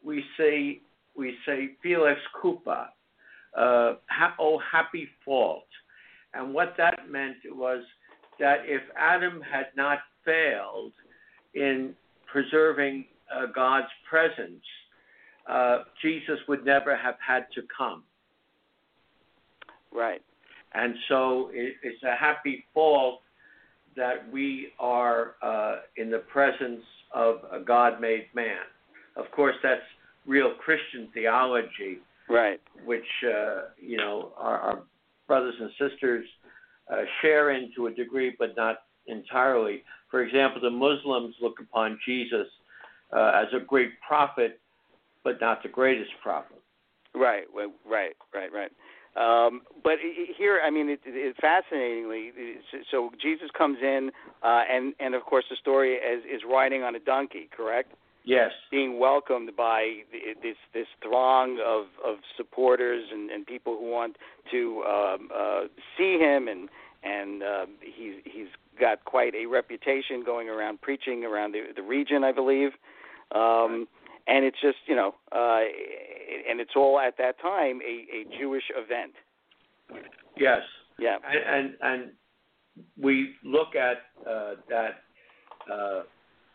we 0.03 0.23
say 0.37 0.81
we 1.15 1.35
say 1.45 1.71
Felix 1.81 2.19
Culpa, 2.41 2.89
uh, 3.57 3.93
ha- 4.09 4.35
oh 4.39 4.59
happy 4.71 5.07
fault, 5.25 5.67
and 6.33 6.53
what 6.53 6.75
that 6.77 7.09
meant 7.09 7.37
was 7.51 7.83
that 8.39 8.59
if 8.65 8.81
Adam 8.97 9.41
had 9.41 9.67
not 9.75 9.99
failed 10.25 10.93
in 11.53 11.93
preserving 12.25 13.05
uh, 13.35 13.47
God's 13.53 13.87
presence, 14.09 14.63
uh, 15.49 15.79
Jesus 16.01 16.39
would 16.47 16.65
never 16.65 16.95
have 16.95 17.15
had 17.25 17.47
to 17.55 17.61
come. 17.75 18.03
right. 19.91 20.21
And 20.73 20.93
so 21.07 21.49
it, 21.51 21.77
it's 21.81 22.03
a 22.03 22.15
happy 22.15 22.63
fault 22.75 23.21
that 23.95 24.31
we 24.31 24.67
are 24.79 25.33
uh, 25.41 25.77
in 25.97 26.11
the 26.11 26.19
presence 26.19 26.83
of 27.13 27.37
a 27.51 27.59
God 27.59 27.99
made 27.99 28.27
man. 28.35 28.61
Of 29.15 29.31
course, 29.31 29.55
that's 29.63 29.81
real 30.27 30.53
Christian 30.63 31.09
theology, 31.13 31.97
Right. 32.29 32.61
which, 32.85 33.07
uh, 33.25 33.61
you 33.81 33.97
know, 33.97 34.33
our, 34.37 34.59
our 34.59 34.79
brothers 35.27 35.55
and 35.59 35.71
sisters 35.79 36.25
uh, 36.91 37.01
share 37.21 37.51
in 37.51 37.71
to 37.75 37.87
a 37.87 37.91
degree, 37.91 38.35
but 38.37 38.55
not 38.55 38.77
entirely. 39.07 39.83
For 40.11 40.21
example, 40.21 40.61
the 40.61 40.69
Muslims 40.69 41.35
look 41.41 41.59
upon 41.59 41.99
Jesus 42.05 42.47
uh, 43.15 43.31
as 43.35 43.47
a 43.53 43.59
great 43.59 43.91
prophet, 44.07 44.59
but 45.23 45.41
not 45.41 45.63
the 45.63 45.69
greatest 45.69 46.11
prophet. 46.21 46.61
Right, 47.15 47.45
right, 47.53 48.13
right, 48.33 48.51
right. 48.53 48.71
Um, 49.15 49.61
but 49.83 49.93
here, 50.37 50.61
I 50.63 50.69
mean, 50.69 50.89
it, 50.89 50.99
it, 51.05 51.35
fascinatingly, 51.41 52.31
so 52.91 53.11
Jesus 53.21 53.49
comes 53.57 53.79
in, 53.81 54.11
uh, 54.43 54.61
and 54.71 54.93
and 54.99 55.15
of 55.15 55.23
course 55.23 55.45
the 55.49 55.55
story 55.55 55.95
is 55.95 56.23
is 56.25 56.41
riding 56.49 56.83
on 56.83 56.95
a 56.95 56.99
donkey, 56.99 57.49
correct? 57.55 57.91
Yes. 58.23 58.51
Being 58.69 58.99
welcomed 58.99 59.55
by 59.55 60.01
this 60.43 60.57
this 60.73 60.87
throng 61.01 61.59
of 61.65 61.85
of 62.05 62.19
supporters 62.37 63.05
and 63.11 63.29
and 63.31 63.45
people 63.45 63.77
who 63.77 63.89
want 63.89 64.17
to 64.51 64.83
um, 64.83 65.29
uh, 65.35 65.61
see 65.97 66.17
him, 66.19 66.47
and 66.47 66.69
and 67.03 67.43
uh, 67.43 67.65
he's 67.81 68.15
he's 68.25 68.47
got 68.79 69.03
quite 69.05 69.33
a 69.35 69.45
reputation 69.45 70.23
going 70.23 70.49
around 70.49 70.81
preaching 70.81 71.23
around 71.23 71.53
the 71.53 71.61
the 71.75 71.81
region, 71.81 72.23
I 72.23 72.31
believe. 72.31 72.71
Um, 73.33 73.87
and 74.27 74.45
it's 74.45 74.59
just 74.61 74.77
you 74.85 74.95
know, 74.95 75.15
uh, 75.31 75.61
and 76.49 76.59
it's 76.59 76.75
all 76.75 76.99
at 76.99 77.17
that 77.17 77.39
time 77.39 77.79
a, 77.81 78.05
a 78.15 78.37
Jewish 78.37 78.65
event. 78.75 79.13
Yes. 80.37 80.61
Yeah, 80.99 81.17
And 81.23 81.39
and, 81.47 81.75
and 81.81 82.11
we 82.97 83.35
look 83.43 83.75
at 83.75 83.97
uh, 84.29 84.55
that 84.69 85.01
uh, 85.71 86.01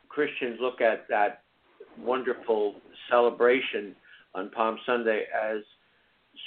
Christians 0.09 0.59
look 0.61 0.81
at 0.81 1.09
that 1.09 1.44
wonderful 1.99 2.77
celebration 3.11 3.95
on 4.35 4.51
Palm 4.51 4.79
Sunday 4.87 5.25
as 5.35 5.63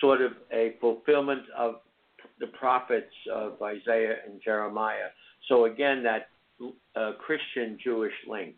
sort 0.02 0.22
of 0.22 0.34
a 0.52 0.76
fulfillment 0.82 1.44
of 1.58 1.76
the 2.40 2.48
prophets 2.48 3.14
of 3.34 3.62
Isaiah 3.62 4.16
and 4.28 4.42
Jeremiah. 4.44 5.10
So 5.48 5.66
again, 5.66 6.04
that 6.04 6.30
uh, 6.96 7.14
Christian 7.20 7.78
Jewish 7.84 8.14
link. 8.28 8.56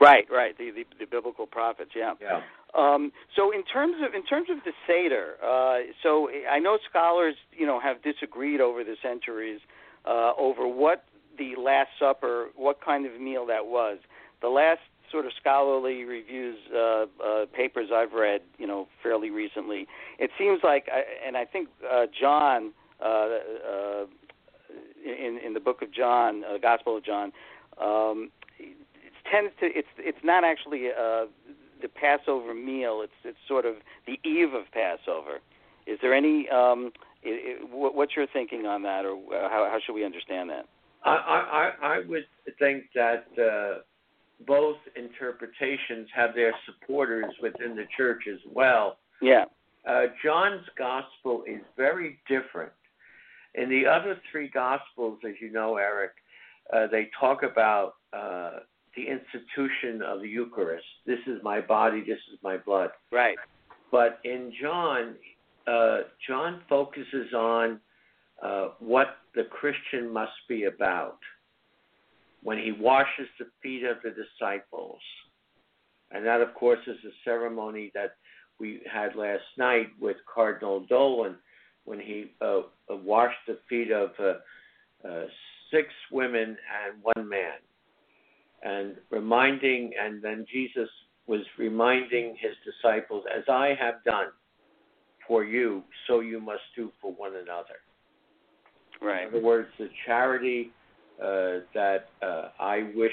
right, 0.00 0.26
right. 0.30 0.56
The, 0.56 0.70
the 0.70 0.84
the 1.00 1.06
biblical 1.06 1.46
prophets. 1.46 1.90
Yeah. 1.96 2.14
Yeah. 2.20 2.40
Um, 2.74 3.12
so 3.34 3.50
in 3.50 3.64
terms 3.64 3.96
of 4.06 4.14
in 4.14 4.24
terms 4.26 4.48
of 4.50 4.58
the 4.64 4.72
seder, 4.86 5.36
uh, 5.42 5.90
so 6.02 6.28
I 6.50 6.58
know 6.58 6.78
scholars 6.88 7.34
you 7.52 7.66
know 7.66 7.80
have 7.80 8.02
disagreed 8.02 8.60
over 8.60 8.84
the 8.84 8.96
centuries 9.02 9.60
uh, 10.06 10.32
over 10.38 10.68
what 10.68 11.04
the 11.38 11.54
Last 11.60 11.90
Supper, 11.98 12.48
what 12.56 12.84
kind 12.84 13.06
of 13.06 13.20
meal 13.20 13.46
that 13.46 13.66
was. 13.66 13.98
The 14.42 14.48
last 14.48 14.80
sort 15.10 15.26
of 15.26 15.32
scholarly 15.40 16.04
reviews 16.04 16.58
uh, 16.74 17.06
uh, 17.24 17.46
papers 17.54 17.88
I've 17.94 18.12
read, 18.12 18.42
you 18.58 18.66
know, 18.66 18.88
fairly 19.02 19.30
recently, 19.30 19.86
it 20.18 20.30
seems 20.38 20.60
like, 20.62 20.88
I- 20.92 21.04
and 21.26 21.36
I 21.36 21.44
think 21.44 21.68
uh, 21.90 22.06
John, 22.18 22.72
uh, 23.00 23.06
uh, 23.06 24.04
in 25.04 25.38
in 25.44 25.54
the 25.54 25.60
book 25.60 25.82
of 25.82 25.90
John, 25.92 26.44
uh, 26.44 26.58
Gospel 26.58 26.96
of 26.98 27.04
John, 27.04 27.32
um, 27.80 28.30
it 28.58 28.76
tends 29.30 29.52
to 29.60 29.66
it's 29.66 29.88
it's 29.98 30.18
not 30.24 30.44
actually 30.44 30.88
uh, 30.88 31.26
the 31.80 31.88
Passover 31.88 32.54
meal. 32.54 33.00
It's 33.02 33.12
it's 33.24 33.38
sort 33.46 33.64
of 33.64 33.76
the 34.06 34.18
eve 34.28 34.52
of 34.54 34.64
Passover. 34.72 35.38
Is 35.86 35.98
there 36.02 36.12
any 36.12 36.48
um, 36.50 36.92
i 37.24 37.28
i 37.28 37.64
what- 37.70 37.94
what's 37.94 38.14
your 38.16 38.26
thinking 38.26 38.66
on 38.66 38.82
that, 38.82 39.04
or 39.06 39.14
uh, 39.34 39.48
how 39.48 39.68
how 39.70 39.78
should 39.84 39.94
we 39.94 40.04
understand 40.04 40.50
that? 40.50 40.66
I, 41.04 41.14
I, 41.14 41.38
I 41.84 41.94
I 41.94 42.00
would 42.06 42.26
think 42.58 42.84
that 42.94 43.26
uh, 43.38 43.80
both 44.46 44.76
interpretations 44.96 46.08
have 46.14 46.34
their 46.34 46.54
supporters 46.66 47.34
within 47.42 47.74
the 47.74 47.86
church 47.96 48.22
as 48.30 48.38
well. 48.52 48.98
Yeah. 49.20 49.44
Uh, 49.86 50.02
John's 50.24 50.66
gospel 50.76 51.44
is 51.46 51.60
very 51.76 52.18
different. 52.28 52.72
In 53.54 53.68
the 53.68 53.86
other 53.86 54.20
three 54.30 54.48
gospels, 54.48 55.18
as 55.26 55.34
you 55.40 55.50
know, 55.50 55.76
Eric, 55.76 56.12
uh, 56.72 56.86
they 56.90 57.10
talk 57.18 57.42
about 57.42 57.94
uh, 58.12 58.60
the 58.94 59.02
institution 59.02 60.02
of 60.02 60.20
the 60.20 60.28
Eucharist. 60.28 60.84
This 61.06 61.18
is 61.26 61.42
my 61.42 61.60
body, 61.60 62.00
this 62.00 62.18
is 62.32 62.38
my 62.42 62.58
blood. 62.58 62.90
Right. 63.10 63.38
But 63.90 64.20
in 64.24 64.52
John, 64.60 65.14
uh, 65.66 65.98
John 66.26 66.60
focuses 66.68 67.32
on 67.34 67.80
uh, 68.42 68.68
what 68.78 69.16
the 69.34 69.44
Christian 69.44 70.12
must 70.12 70.32
be 70.48 70.64
about 70.64 71.18
when 72.42 72.58
he 72.58 72.72
washes 72.72 73.28
the 73.38 73.46
feet 73.62 73.84
of 73.84 73.98
the 74.02 74.10
disciples. 74.10 75.00
And 76.10 76.24
that, 76.24 76.40
of 76.40 76.54
course, 76.54 76.78
is 76.86 76.96
a 77.04 77.12
ceremony 77.24 77.90
that 77.94 78.12
we 78.58 78.80
had 78.90 79.14
last 79.14 79.44
night 79.56 79.88
with 80.00 80.16
Cardinal 80.32 80.80
Dolan 80.88 81.36
when 81.84 82.00
he 82.00 82.32
uh, 82.40 82.60
uh, 82.90 82.96
washed 82.96 83.36
the 83.46 83.58
feet 83.68 83.90
of 83.90 84.10
uh, 84.18 85.08
uh, 85.08 85.26
six 85.70 85.88
women 86.10 86.56
and 86.84 87.02
one 87.02 87.28
man. 87.28 87.58
And 88.62 88.96
reminding, 89.10 89.92
and 90.02 90.22
then 90.22 90.44
Jesus 90.52 90.88
was 91.26 91.40
reminding 91.58 92.36
his 92.40 92.52
disciples, 92.64 93.24
as 93.36 93.44
I 93.48 93.74
have 93.78 94.02
done 94.04 94.28
for 95.26 95.44
you, 95.44 95.84
so 96.06 96.20
you 96.20 96.40
must 96.40 96.62
do 96.74 96.90
for 97.00 97.12
one 97.12 97.32
another. 97.36 97.78
Right. 99.00 99.28
In 99.28 99.28
other 99.28 99.42
words, 99.42 99.68
the 99.78 99.88
charity 100.06 100.72
that 101.18 102.06
uh, 102.22 102.48
I 102.60 102.90
wish 102.94 103.12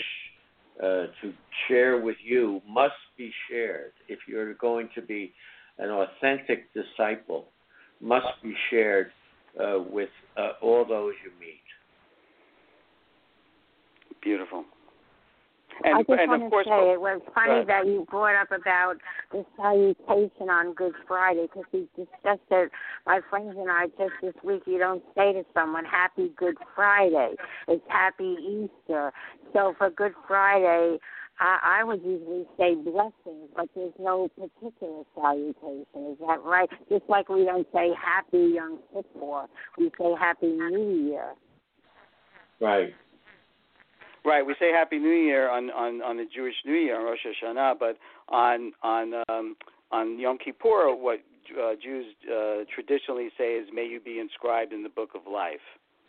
uh, 0.81 1.07
to 1.21 1.33
share 1.67 2.01
with 2.01 2.17
you 2.23 2.61
must 2.67 2.93
be 3.17 3.31
shared. 3.49 3.91
If 4.07 4.19
you're 4.27 4.53
going 4.55 4.89
to 4.95 5.01
be 5.01 5.33
an 5.77 5.89
authentic 5.89 6.67
disciple, 6.73 7.47
must 8.01 8.27
be 8.43 8.53
shared 8.69 9.11
uh, 9.59 9.79
with 9.89 10.09
uh, 10.37 10.51
all 10.61 10.85
those 10.85 11.13
you 11.23 11.31
meet. 11.39 11.61
Beautiful. 14.21 14.65
I 15.83 16.01
just 16.03 16.09
and 16.09 16.29
want 16.29 16.43
of 16.43 16.47
to 16.47 16.49
course, 16.49 16.65
say 16.67 16.93
it 16.93 17.01
was 17.01 17.21
funny 17.33 17.51
ahead. 17.53 17.67
that 17.67 17.85
you 17.85 18.05
brought 18.09 18.39
up 18.39 18.51
about 18.51 18.95
the 19.31 19.45
salutation 19.57 20.49
on 20.49 20.73
Good 20.73 20.93
Friday 21.07 21.47
because 21.47 21.65
we 21.73 21.87
discussed 21.95 22.47
it. 22.51 22.71
My 23.05 23.19
friends 23.29 23.55
and 23.57 23.69
I 23.69 23.87
just 23.97 24.13
this 24.21 24.33
week. 24.43 24.63
You 24.65 24.79
don't 24.79 25.03
say 25.15 25.33
to 25.33 25.43
someone 25.53 25.85
Happy 25.85 26.31
Good 26.37 26.55
Friday. 26.75 27.35
It's 27.67 27.83
Happy 27.89 28.35
Easter. 28.39 29.11
So 29.53 29.73
for 29.77 29.89
Good 29.89 30.13
Friday, 30.27 30.97
I, 31.39 31.79
I 31.79 31.83
would 31.83 32.01
usually 32.03 32.45
say 32.57 32.75
blessings, 32.75 33.49
but 33.55 33.67
there's 33.75 33.93
no 33.99 34.29
particular 34.29 35.03
salutation. 35.13 36.11
Is 36.11 36.17
that 36.25 36.41
right? 36.43 36.69
Just 36.89 37.03
like 37.09 37.27
we 37.29 37.43
don't 37.43 37.67
say 37.73 37.89
Happy 38.01 38.53
Yom 38.55 38.79
Kippur, 38.93 39.47
we 39.77 39.91
say 39.99 40.13
Happy 40.19 40.47
New 40.47 41.09
Year. 41.09 41.33
Right. 42.61 42.93
Right, 44.25 44.43
we 44.45 44.55
say 44.59 44.71
Happy 44.71 44.97
New 44.97 45.09
Year 45.09 45.49
on 45.51 45.69
on 45.69 46.01
on 46.01 46.17
the 46.17 46.25
Jewish 46.25 46.55
New 46.65 46.73
Year 46.73 46.99
on 46.99 47.05
Rosh 47.05 47.19
Hashanah, 47.25 47.77
but 47.79 47.97
on 48.29 48.73
on 48.81 49.13
um, 49.29 49.55
on 49.91 50.19
Yom 50.19 50.39
Kippur, 50.43 50.95
what 50.95 51.19
uh, 51.61 51.73
Jews 51.81 52.07
uh, 52.27 52.63
traditionally 52.73 53.29
say 53.37 53.53
is 53.53 53.67
"May 53.71 53.85
you 53.85 53.99
be 53.99 54.19
inscribed 54.19 54.73
in 54.73 54.81
the 54.81 54.89
Book 54.89 55.11
of 55.13 55.31
Life." 55.31 55.61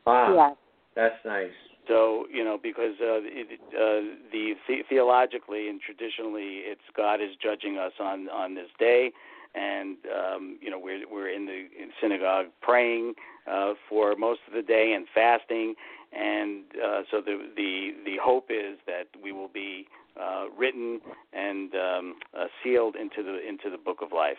Wow. 0.06 0.34
Yes. 0.34 0.56
That's 0.94 1.24
nice. 1.26 1.50
So 1.88 2.24
you 2.32 2.42
know, 2.42 2.58
because 2.60 2.94
uh, 3.00 3.20
it, 3.22 3.60
uh, 3.68 4.16
the, 4.32 4.54
the 4.66 4.78
theologically 4.88 5.68
and 5.68 5.78
traditionally, 5.80 6.62
it's 6.64 6.80
God 6.96 7.20
is 7.20 7.30
judging 7.42 7.76
us 7.76 7.92
on 8.00 8.28
on 8.30 8.54
this 8.54 8.70
day, 8.78 9.12
and 9.56 9.96
um, 10.14 10.58
you 10.60 10.70
know 10.70 10.78
we're 10.78 11.02
we're 11.10 11.30
in 11.30 11.46
the 11.46 11.66
synagogue 12.00 12.46
praying 12.60 13.14
uh, 13.50 13.72
for 13.88 14.14
most 14.16 14.40
of 14.46 14.54
the 14.54 14.62
day 14.62 14.92
and 14.94 15.06
fasting, 15.14 15.74
and 16.12 16.64
uh, 16.74 17.02
so 17.10 17.20
the 17.20 17.48
the 17.56 17.90
the 18.04 18.16
hope 18.22 18.50
is 18.50 18.78
that 18.86 19.06
we 19.22 19.32
will 19.32 19.48
be 19.48 19.86
uh, 20.20 20.44
written 20.56 21.00
and 21.32 21.74
um, 21.74 22.14
uh, 22.38 22.44
sealed 22.62 22.96
into 22.96 23.22
the 23.22 23.46
into 23.48 23.70
the 23.70 23.78
book 23.82 23.98
of 24.02 24.12
life. 24.12 24.38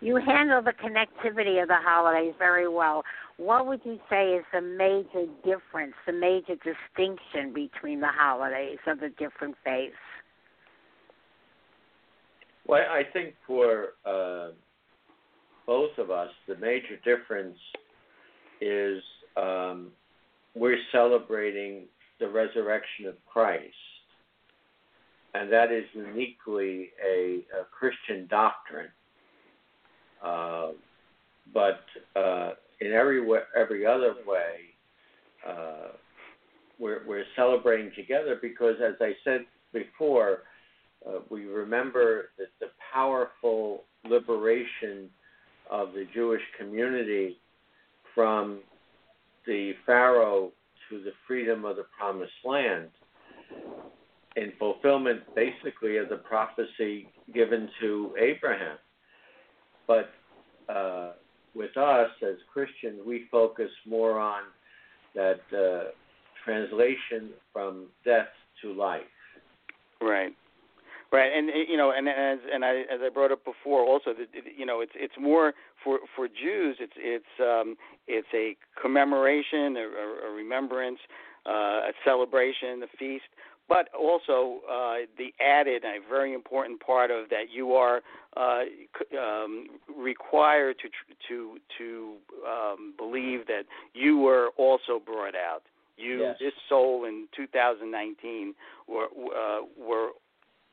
You 0.00 0.16
handle 0.16 0.62
the 0.62 0.72
connectivity 0.72 1.60
of 1.60 1.68
the 1.68 1.76
holidays 1.76 2.34
very 2.38 2.68
well. 2.68 3.02
What 3.36 3.66
would 3.66 3.80
you 3.84 3.98
say 4.08 4.34
is 4.34 4.44
the 4.52 4.60
major 4.60 5.26
difference, 5.44 5.94
the 6.06 6.12
major 6.12 6.54
distinction 6.54 7.52
between 7.52 8.00
the 8.00 8.08
holidays 8.08 8.78
of 8.86 9.00
the 9.00 9.08
different 9.10 9.56
faiths? 9.64 9.96
Well, 12.68 12.82
I 12.82 13.02
think 13.14 13.34
for 13.46 13.94
uh, 14.04 14.48
both 15.66 15.96
of 15.96 16.10
us, 16.10 16.28
the 16.46 16.56
major 16.56 16.96
difference 17.02 17.56
is 18.60 19.02
um, 19.38 19.88
we're 20.54 20.78
celebrating 20.92 21.84
the 22.20 22.28
resurrection 22.28 23.06
of 23.06 23.14
Christ. 23.26 23.64
And 25.32 25.50
that 25.50 25.72
is 25.72 25.84
uniquely 25.94 26.90
a, 27.02 27.44
a 27.58 27.64
Christian 27.70 28.26
doctrine. 28.28 28.90
Uh, 30.22 30.68
but 31.54 31.80
uh, 32.16 32.50
in 32.82 32.92
every 32.92 33.24
way, 33.24 33.40
every 33.56 33.86
other 33.86 34.14
way, 34.26 34.74
uh, 35.48 35.92
we're, 36.78 37.02
we're 37.06 37.24
celebrating 37.34 37.92
together 37.96 38.38
because, 38.40 38.74
as 38.84 38.94
I 39.00 39.12
said 39.24 39.46
before, 39.72 40.40
uh, 41.08 41.20
we 41.30 41.46
remember 41.46 42.30
that 42.38 42.48
the 42.60 42.68
powerful 42.92 43.84
liberation 44.08 45.08
of 45.70 45.92
the 45.92 46.06
Jewish 46.14 46.42
community 46.58 47.38
from 48.14 48.60
the 49.46 49.72
Pharaoh 49.86 50.52
to 50.90 51.02
the 51.02 51.12
freedom 51.26 51.64
of 51.64 51.76
the 51.76 51.84
promised 51.98 52.32
land 52.44 52.88
in 54.36 54.52
fulfillment 54.58 55.20
basically 55.34 55.96
of 55.96 56.08
the 56.08 56.16
prophecy 56.16 57.08
given 57.34 57.68
to 57.80 58.14
Abraham. 58.18 58.76
But 59.86 60.10
uh, 60.68 61.12
with 61.54 61.76
us 61.76 62.10
as 62.22 62.36
Christians, 62.52 63.00
we 63.06 63.26
focus 63.30 63.70
more 63.86 64.18
on 64.18 64.42
that 65.14 65.40
uh, 65.52 65.90
translation 66.44 67.30
from 67.52 67.86
death 68.04 68.28
to 68.62 68.72
life. 68.72 69.02
Right. 70.00 70.34
Right, 71.10 71.32
and 71.34 71.48
you 71.66 71.78
know, 71.78 71.90
and 71.90 72.06
as 72.06 72.38
and 72.52 72.62
I 72.62 72.80
as 72.80 73.00
I 73.02 73.08
brought 73.08 73.32
up 73.32 73.42
before, 73.42 73.80
also, 73.80 74.12
that 74.12 74.28
you 74.56 74.66
know, 74.66 74.82
it's 74.82 74.92
it's 74.94 75.14
more 75.18 75.54
for 75.82 76.00
for 76.14 76.28
Jews. 76.28 76.76
It's 76.80 76.92
it's 76.98 77.24
um, 77.40 77.76
it's 78.06 78.28
a 78.34 78.56
commemoration, 78.80 79.78
a, 79.78 80.28
a 80.28 80.30
remembrance, 80.30 80.98
uh, 81.46 81.88
a 81.88 81.92
celebration, 82.04 82.82
a 82.82 82.96
feast, 82.98 83.24
but 83.68 83.88
also 83.98 84.60
uh, 84.70 84.94
the 85.16 85.32
added 85.40 85.84
and 85.84 86.04
a 86.04 86.08
very 86.08 86.34
important 86.34 86.80
part 86.80 87.10
of 87.10 87.28
that 87.28 87.44
you 87.52 87.72
are 87.72 88.02
uh, 88.36 88.60
um, 89.18 89.66
required 89.96 90.76
to 90.82 90.88
to 91.28 91.58
to 91.78 92.14
um, 92.46 92.94
believe 92.98 93.46
that 93.46 93.62
you 93.94 94.18
were 94.18 94.50
also 94.56 95.00
brought 95.04 95.34
out. 95.34 95.62
You, 95.96 96.20
yes. 96.20 96.36
this 96.38 96.52
soul 96.68 97.06
in 97.06 97.26
2019, 97.34 98.54
were 98.86 99.06
uh, 99.06 99.60
were 99.76 100.10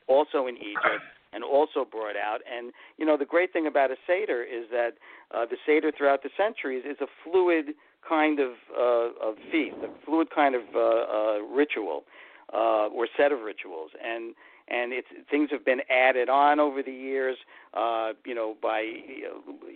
also 0.08 0.46
in 0.46 0.56
Egypt 0.56 1.04
and 1.32 1.44
also 1.44 1.84
brought 1.84 2.16
out. 2.16 2.40
And 2.50 2.72
you 2.98 3.06
know, 3.06 3.16
the 3.16 3.24
great 3.24 3.52
thing 3.52 3.66
about 3.66 3.90
a 3.90 3.96
seder 4.06 4.42
is 4.42 4.64
that 4.70 4.94
uh, 5.34 5.46
the 5.46 5.56
seder 5.66 5.92
throughout 5.96 6.22
the 6.22 6.30
centuries 6.36 6.84
is 6.88 6.96
a 7.00 7.06
fluid 7.24 7.74
kind 8.08 8.40
of 8.40 8.52
uh, 8.76 9.28
of 9.28 9.36
feast, 9.50 9.76
a 9.82 10.04
fluid 10.04 10.28
kind 10.34 10.54
of 10.54 10.62
uh, 10.74 10.78
uh, 10.78 11.38
ritual 11.40 12.04
uh, 12.52 12.88
or 12.88 13.08
set 13.16 13.32
of 13.32 13.40
rituals, 13.40 13.90
and 14.02 14.34
and 14.68 14.92
it's 14.92 15.08
things 15.30 15.50
have 15.50 15.64
been 15.64 15.80
added 15.90 16.28
on 16.28 16.58
over 16.58 16.82
the 16.82 16.92
years. 16.92 17.36
Uh, 17.74 18.12
you 18.24 18.34
know, 18.34 18.56
by 18.62 18.82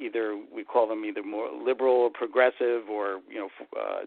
either 0.01 0.41
we 0.55 0.65
call 0.65 0.89
them 0.89 1.05
either 1.05 1.23
more 1.23 1.49
liberal 1.53 1.95
or 1.95 2.11
progressive, 2.11 2.89
or 2.91 3.21
you 3.29 3.39
know, 3.39 3.49
uh, 3.79 4.05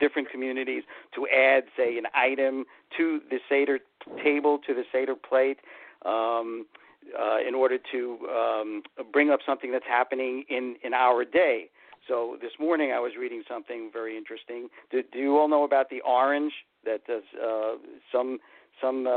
different 0.00 0.30
communities 0.30 0.82
to 1.14 1.26
add, 1.28 1.64
say, 1.76 1.96
an 1.98 2.04
item 2.14 2.64
to 2.96 3.20
the 3.30 3.38
seder 3.48 3.78
table, 4.24 4.58
to 4.66 4.74
the 4.74 4.84
seder 4.92 5.14
plate. 5.14 5.58
Um, 6.04 6.66
uh, 7.18 7.36
in 7.46 7.54
order 7.54 7.78
to 7.92 8.18
um, 8.34 8.82
bring 9.12 9.30
up 9.30 9.40
something 9.44 9.70
that's 9.70 9.84
happening 9.86 10.44
in, 10.48 10.76
in 10.82 10.94
our 10.94 11.22
day. 11.24 11.68
So 12.08 12.36
this 12.40 12.52
morning 12.58 12.92
I 12.92 13.00
was 13.00 13.12
reading 13.18 13.42
something 13.48 13.90
very 13.92 14.16
interesting. 14.16 14.68
Do, 14.90 15.02
do 15.12 15.18
you 15.18 15.38
all 15.38 15.48
know 15.48 15.64
about 15.64 15.90
the 15.90 16.00
orange 16.02 16.52
that 16.84 17.06
does 17.06 17.22
uh, 17.42 17.74
some 18.12 18.38
some 18.82 19.06
uh, 19.06 19.10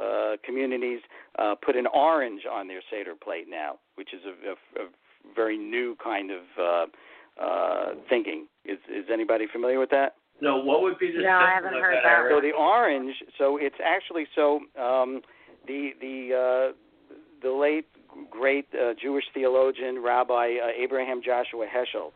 uh, 0.00 0.36
communities 0.44 1.00
uh, 1.38 1.54
put 1.60 1.76
an 1.76 1.86
orange 1.92 2.42
on 2.50 2.68
their 2.68 2.80
seder 2.90 3.14
plate 3.14 3.46
now, 3.48 3.78
which 3.96 4.14
is 4.14 4.20
a, 4.24 4.50
a, 4.50 4.84
a 4.84 4.88
very 5.34 5.58
new 5.58 5.96
kind 6.02 6.30
of 6.30 6.42
uh, 6.58 7.42
uh, 7.42 7.86
thinking. 8.08 8.46
Is 8.64 8.78
is 8.88 9.06
anybody 9.12 9.46
familiar 9.52 9.78
with 9.78 9.90
that? 9.90 10.14
No, 10.40 10.58
what 10.58 10.82
would 10.82 10.98
be 10.98 11.12
the? 11.12 11.22
No, 11.22 11.30
I 11.30 11.52
haven't 11.54 11.74
heard 11.74 11.96
that. 12.02 12.28
So 12.30 12.40
the 12.40 12.52
orange. 12.52 13.14
So 13.38 13.58
it's 13.58 13.76
actually 13.84 14.26
so 14.34 14.60
um, 14.80 15.20
the 15.66 15.90
the 16.00 16.72
uh, 16.72 16.72
the 17.42 17.52
late 17.52 17.86
great 18.30 18.66
uh, 18.74 18.94
Jewish 19.00 19.24
theologian 19.34 20.02
Rabbi 20.02 20.56
uh, 20.62 20.82
Abraham 20.82 21.20
Joshua 21.24 21.66
Heschel 21.66 22.12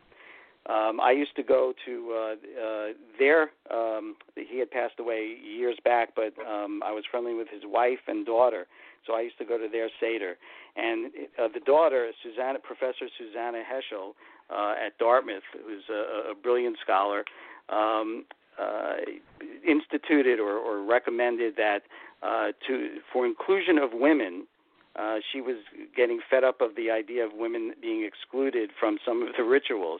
um, 0.67 0.99
I 0.99 1.11
used 1.11 1.35
to 1.35 1.43
go 1.43 1.73
to 1.85 2.13
uh, 2.13 2.63
uh, 2.65 2.87
their. 3.19 3.51
Um, 3.69 4.15
he 4.35 4.57
had 4.57 4.71
passed 4.71 4.99
away 4.99 5.37
years 5.43 5.77
back, 5.83 6.09
but 6.15 6.33
um, 6.41 6.81
I 6.83 6.91
was 6.91 7.03
friendly 7.09 7.35
with 7.35 7.47
his 7.49 7.61
wife 7.65 7.99
and 8.07 8.25
daughter, 8.25 8.65
so 9.05 9.13
I 9.13 9.21
used 9.21 9.37
to 9.37 9.45
go 9.45 9.59
to 9.59 9.67
their 9.71 9.89
seder. 9.99 10.37
And 10.75 11.11
uh, 11.37 11.49
the 11.53 11.59
daughter, 11.59 12.09
Susannah, 12.23 12.59
Professor 12.59 13.05
Susannah 13.15 13.61
Heschel 13.61 14.13
uh, 14.49 14.73
at 14.83 14.97
Dartmouth, 14.97 15.43
who's 15.53 15.83
a, 15.89 16.31
a 16.31 16.35
brilliant 16.35 16.77
scholar, 16.83 17.23
um, 17.69 18.25
uh, 18.59 18.95
instituted 19.67 20.39
or, 20.39 20.57
or 20.57 20.83
recommended 20.83 21.55
that 21.57 21.79
uh, 22.23 22.47
to 22.67 22.97
for 23.11 23.25
inclusion 23.25 23.77
of 23.77 23.91
women. 23.93 24.47
Uh, 24.97 25.17
she 25.33 25.41
was 25.41 25.57
getting 25.93 26.21
fed 26.29 26.45
up 26.45 26.61
of 26.61 26.73
the 26.77 26.89
idea 26.89 27.25
of 27.25 27.33
women 27.33 27.73
being 27.81 28.05
excluded 28.05 28.69
from 28.79 28.97
some 29.05 29.23
of 29.23 29.29
the 29.37 29.43
rituals. 29.43 29.99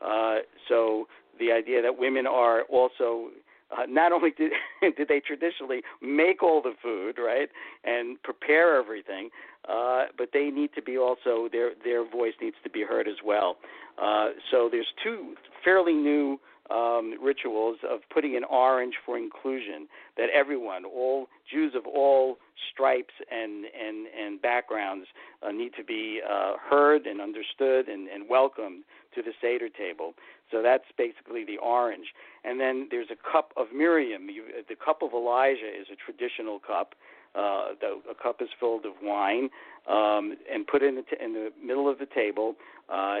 Uh, 0.00 0.36
so 0.68 1.08
the 1.40 1.50
idea 1.50 1.82
that 1.82 1.98
women 1.98 2.24
are 2.24 2.62
also 2.70 3.30
uh, 3.70 3.84
not 3.88 4.12
only 4.12 4.30
did, 4.30 4.52
did 4.96 5.08
they 5.08 5.20
traditionally 5.20 5.82
make 6.00 6.42
all 6.42 6.62
the 6.62 6.74
food 6.82 7.16
right 7.18 7.48
and 7.84 8.22
prepare 8.22 8.76
everything, 8.76 9.28
uh, 9.68 10.04
but 10.16 10.30
they 10.32 10.50
need 10.50 10.70
to 10.74 10.82
be 10.82 10.96
also 10.96 11.48
their 11.50 11.72
their 11.84 12.08
voice 12.08 12.34
needs 12.40 12.56
to 12.62 12.70
be 12.70 12.82
heard 12.82 13.06
as 13.08 13.16
well. 13.24 13.56
Uh, 14.00 14.28
so 14.50 14.68
there's 14.70 14.86
two 15.02 15.34
fairly 15.64 15.92
new 15.92 16.38
um, 16.70 17.14
rituals 17.22 17.78
of 17.88 18.00
putting 18.12 18.36
an 18.36 18.44
orange 18.44 18.94
for 19.04 19.16
inclusion 19.16 19.88
that 20.16 20.28
everyone, 20.34 20.84
all 20.84 21.28
Jews 21.50 21.74
of 21.74 21.86
all 21.86 22.38
stripes 22.72 23.14
and 23.30 23.64
and 23.66 24.06
and 24.06 24.40
backgrounds, 24.42 25.06
uh, 25.42 25.50
need 25.50 25.72
to 25.76 25.84
be 25.84 26.20
uh, 26.28 26.54
heard 26.70 27.06
and 27.06 27.20
understood 27.20 27.88
and, 27.88 28.08
and 28.08 28.28
welcomed 28.28 28.84
to 29.14 29.22
the 29.22 29.32
Seder 29.40 29.68
table. 29.68 30.14
So 30.50 30.62
that's 30.62 30.84
basically 30.96 31.44
the 31.44 31.58
orange. 31.58 32.08
And 32.44 32.58
then 32.60 32.88
there's 32.90 33.08
a 33.10 33.32
cup 33.32 33.52
of 33.56 33.66
Miriam. 33.74 34.30
You, 34.30 34.44
the 34.68 34.76
cup 34.76 35.02
of 35.02 35.12
Elijah 35.12 35.68
is 35.68 35.88
a 35.92 35.96
traditional 35.96 36.58
cup. 36.58 36.94
Uh, 37.34 37.76
the, 37.80 38.00
a 38.10 38.14
cup 38.14 38.40
is 38.40 38.48
filled 38.58 38.86
of 38.86 38.92
wine 39.02 39.50
um, 39.88 40.36
and 40.52 40.66
put 40.66 40.82
in 40.82 40.96
the, 40.96 41.02
t- 41.02 41.16
in 41.22 41.32
the 41.32 41.50
middle 41.64 41.88
of 41.88 41.98
the 41.98 42.06
table 42.06 42.54
uh, 42.88 43.18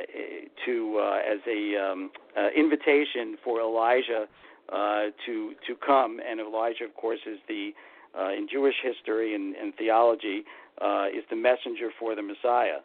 to 0.64 0.98
uh, 1.02 1.18
as 1.18 1.40
a 1.46 1.76
um, 1.76 2.10
uh, 2.36 2.48
invitation 2.56 3.36
for 3.42 3.60
Elijah 3.60 4.26
uh, 4.72 5.04
to 5.26 5.54
to 5.66 5.74
come. 5.84 6.20
And 6.28 6.40
Elijah, 6.40 6.84
of 6.84 6.94
course, 6.94 7.20
is 7.26 7.38
the 7.48 7.72
uh, 8.18 8.30
in 8.32 8.48
Jewish 8.50 8.74
history 8.82 9.34
and, 9.34 9.54
and 9.56 9.74
theology 9.76 10.44
uh, 10.80 11.06
is 11.08 11.24
the 11.30 11.36
messenger 11.36 11.90
for 11.98 12.14
the 12.14 12.22
Messiah. 12.22 12.78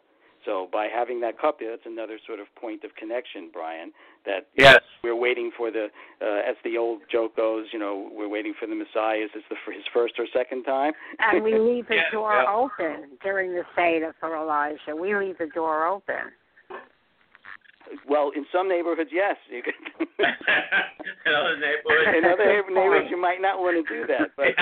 So 0.44 0.68
by 0.72 0.88
having 0.92 1.20
that 1.20 1.38
cup, 1.38 1.58
there, 1.58 1.70
that's 1.70 1.86
another 1.86 2.18
sort 2.26 2.38
of 2.40 2.46
point 2.54 2.84
of 2.84 2.94
connection, 2.96 3.50
Brian. 3.52 3.92
That 4.26 4.48
yes. 4.56 4.80
we're 5.02 5.16
waiting 5.16 5.50
for 5.56 5.70
the, 5.70 5.88
uh, 6.20 6.48
as 6.48 6.56
the 6.64 6.76
old 6.78 7.02
joke 7.10 7.36
goes, 7.36 7.66
you 7.72 7.78
know, 7.78 8.08
we're 8.12 8.28
waiting 8.28 8.54
for 8.58 8.66
the 8.66 8.74
Messiah. 8.74 9.24
Is 9.24 9.30
this 9.34 9.42
the, 9.50 9.56
his 9.72 9.84
first 9.92 10.14
or 10.18 10.26
second 10.32 10.64
time? 10.64 10.92
And 11.18 11.42
we 11.42 11.58
leave 11.58 11.88
the 11.88 11.94
Yeah, 12.04 12.10
door 12.12 12.32
yeah. 12.34 12.54
open 12.54 13.18
during 13.22 13.52
the 13.52 13.64
Seder 13.76 14.14
for 14.20 14.36
Elijah. 14.36 14.96
We 14.98 15.14
leave 15.14 15.38
the 15.38 15.48
door 15.54 15.86
open. 15.86 16.32
well, 18.08 18.30
in 18.34 18.46
some 18.52 18.68
neighborhoods, 18.68 19.10
yes. 19.12 19.36
You 19.50 19.62
could. 19.62 19.74
in 20.18 21.32
other 21.32 21.56
neighborhoods, 21.56 22.18
in 22.18 22.24
other 22.24 22.62
neighborhoods, 22.68 23.08
you 23.10 23.20
might 23.20 23.40
not 23.40 23.58
want 23.58 23.86
to 23.86 23.94
do 23.94 24.06
that. 24.06 24.30
But 24.36 24.56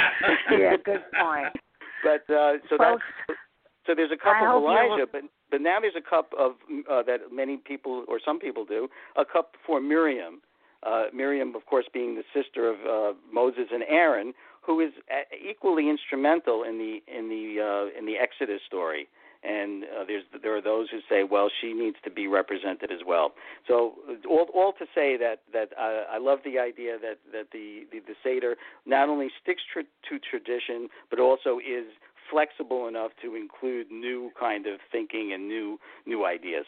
yeah, 0.51 0.77
good 0.85 1.03
point. 1.19 1.55
But 2.03 2.27
uh, 2.35 2.59
so 2.69 2.77
Folks, 2.79 3.05
that's 3.29 3.39
so. 3.87 3.95
There's 3.95 4.11
a 4.11 4.17
cup 4.17 4.35
I 4.35 4.43
of 4.43 4.59
hope 4.59 4.65
Elijah, 4.65 5.07
but 5.07 5.23
but 5.53 5.61
now 5.61 5.79
there's 5.79 5.95
a 5.95 6.01
cup 6.01 6.33
of 6.37 6.53
uh, 6.91 7.03
that 7.05 7.31
many 7.31 7.59
people 7.59 8.05
or 8.09 8.19
some 8.25 8.41
people 8.41 8.65
do 8.65 8.89
a 9.17 9.25
cup 9.25 9.55
for 9.65 9.81
Miriam. 9.81 10.41
Uh, 10.83 11.05
Miriam, 11.15 11.55
of 11.55 11.67
course, 11.67 11.85
being 11.93 12.17
the 12.17 12.25
sister 12.35 12.69
of 12.69 12.77
uh, 12.81 13.17
Moses 13.33 13.67
and 13.71 13.85
Aaron, 13.89 14.33
who 14.63 14.81
is 14.81 14.93
uh, 15.11 15.23
equally 15.49 15.89
instrumental 15.89 16.65
in 16.65 16.79
the 16.79 17.03
in 17.07 17.29
the 17.29 17.63
uh, 17.63 17.97
in 17.97 18.07
the 18.07 18.17
Exodus 18.17 18.63
story. 18.67 19.07
And 19.45 19.85
uh, 19.85 20.05
there's 20.07 20.23
there 20.43 20.57
are 20.57 20.63
those 20.63 20.89
who 20.91 21.01
say, 21.09 21.25
well, 21.25 21.51
she 21.61 21.73
needs 21.73 21.97
to 22.05 22.11
be 22.11 22.29
represented 22.29 22.91
as 22.93 23.01
well. 23.07 23.33
So 23.69 23.95
all 24.29 24.49
all 24.55 24.73
to 24.79 24.87
say 24.95 25.17
that 25.19 25.41
that 25.53 25.71
uh, 25.79 26.05
I 26.11 26.19
love 26.19 26.39
the 26.45 26.59
idea 26.59 26.97
that 26.99 27.19
that 27.33 27.49
the 27.53 27.85
the, 27.93 27.99
the 28.01 28.15
seder 28.25 28.57
not 28.87 29.09
only 29.09 29.29
sticks 29.43 29.63
to 29.75 30.19
tradition 30.19 30.89
but 31.11 31.21
also 31.21 31.59
is 31.59 31.87
flexible 32.31 32.89
enough 32.89 33.13
to 33.23 33.35
include 33.35 33.91
new 33.91 34.31
kind 34.39 34.67
of 34.67 34.81
thinking 34.91 35.33
and 35.33 35.49
new 35.49 35.79
new 36.07 36.25
ideas. 36.25 36.67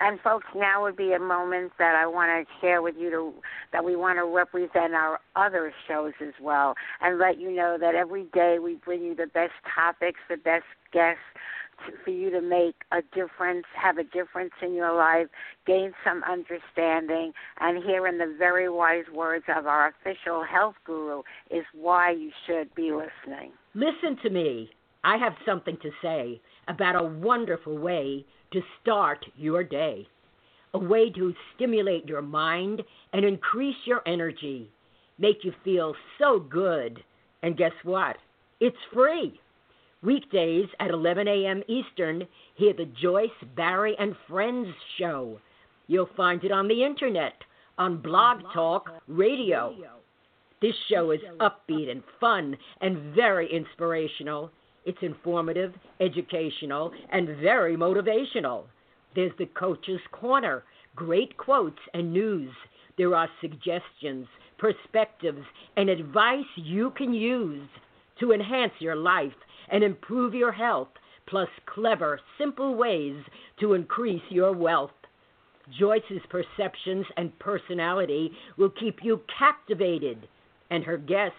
And 0.00 0.18
folks, 0.20 0.46
now 0.52 0.82
would 0.82 0.96
be 0.96 1.12
a 1.12 1.20
moment 1.20 1.72
that 1.78 1.94
I 1.94 2.06
want 2.08 2.28
to 2.48 2.52
share 2.60 2.82
with 2.82 2.96
you 2.98 3.08
to, 3.10 3.32
that 3.72 3.84
we 3.84 3.94
want 3.94 4.18
to 4.18 4.24
represent 4.24 4.94
our 4.94 5.20
other 5.36 5.72
shows 5.86 6.12
as 6.20 6.34
well, 6.40 6.74
and 7.00 7.20
let 7.20 7.38
you 7.38 7.52
know 7.52 7.76
that 7.78 7.94
every 7.94 8.24
day 8.34 8.58
we 8.58 8.74
bring 8.84 9.04
you 9.04 9.14
the 9.14 9.28
best 9.28 9.52
topics, 9.72 10.18
the 10.28 10.38
best 10.38 10.64
guests, 10.92 11.22
for 12.04 12.10
you 12.10 12.30
to 12.30 12.40
make 12.40 12.74
a 12.90 13.02
difference, 13.14 13.64
have 13.74 13.98
a 13.98 14.04
difference 14.04 14.52
in 14.60 14.74
your 14.74 14.92
life, 14.92 15.28
gain 15.66 15.92
some 16.04 16.22
understanding, 16.24 17.32
and 17.60 17.82
here 17.82 18.06
in 18.06 18.18
the 18.18 18.34
very 18.38 18.68
wise 18.68 19.04
words 19.12 19.44
of 19.54 19.66
our 19.66 19.88
official 19.88 20.44
health 20.44 20.74
guru 20.84 21.22
is 21.50 21.64
why 21.72 22.10
you 22.10 22.30
should 22.46 22.74
be 22.74 22.92
listening. 22.92 23.52
Listen 23.74 24.16
to 24.22 24.30
me. 24.30 24.70
I 25.04 25.16
have 25.16 25.32
something 25.46 25.76
to 25.82 25.90
say 26.02 26.40
about 26.68 26.94
a 26.94 27.02
wonderful 27.02 27.78
way 27.78 28.24
to 28.52 28.60
start 28.80 29.24
your 29.36 29.64
day, 29.64 30.06
a 30.74 30.78
way 30.78 31.10
to 31.10 31.34
stimulate 31.54 32.06
your 32.06 32.22
mind 32.22 32.82
and 33.12 33.24
increase 33.24 33.76
your 33.84 34.02
energy, 34.06 34.70
make 35.18 35.38
you 35.42 35.52
feel 35.64 35.94
so 36.18 36.38
good. 36.38 37.02
And 37.42 37.56
guess 37.56 37.72
what? 37.82 38.16
It's 38.60 38.76
free. 38.92 39.40
Weekdays 40.02 40.66
at 40.78 40.90
11 40.90 41.26
a.m. 41.28 41.62
Eastern, 41.68 42.26
hear 42.56 42.72
the 42.74 42.88
Joyce, 43.00 43.30
Barrie, 43.56 43.96
and 43.98 44.14
Friends 44.28 44.68
show. 44.98 45.40
You'll 45.86 46.10
find 46.16 46.44
it 46.44 46.52
on 46.52 46.68
the 46.68 46.84
internet, 46.84 47.34
on 47.78 48.02
Blog 48.02 48.42
Talk 48.52 48.90
Radio. 49.08 49.74
This 50.62 50.76
show 50.88 51.10
is 51.10 51.20
upbeat 51.40 51.90
and 51.90 52.04
fun 52.20 52.56
and 52.80 53.14
very 53.16 53.52
inspirational. 53.52 54.52
It's 54.86 55.02
informative, 55.02 55.74
educational, 56.00 56.92
and 57.10 57.36
very 57.40 57.76
motivational. 57.76 58.66
There's 59.16 59.32
the 59.38 59.46
Coach's 59.46 60.00
Corner, 60.12 60.62
great 60.94 61.36
quotes 61.36 61.80
and 61.94 62.12
news. 62.12 62.52
There 62.96 63.14
are 63.16 63.28
suggestions, 63.40 64.28
perspectives, 64.56 65.44
and 65.76 65.88
advice 65.88 66.44
you 66.54 66.92
can 66.96 67.12
use 67.12 67.68
to 68.20 68.30
enhance 68.30 68.72
your 68.78 68.94
life 68.96 69.32
and 69.68 69.82
improve 69.82 70.32
your 70.32 70.52
health, 70.52 70.90
plus 71.26 71.48
clever, 71.66 72.20
simple 72.38 72.76
ways 72.76 73.16
to 73.58 73.74
increase 73.74 74.22
your 74.28 74.52
wealth. 74.52 74.92
Joyce's 75.78 76.22
perceptions 76.28 77.06
and 77.16 77.36
personality 77.40 78.30
will 78.56 78.70
keep 78.70 78.98
you 79.02 79.20
captivated, 79.38 80.28
and 80.72 80.82
her 80.82 80.96
guests 80.96 81.36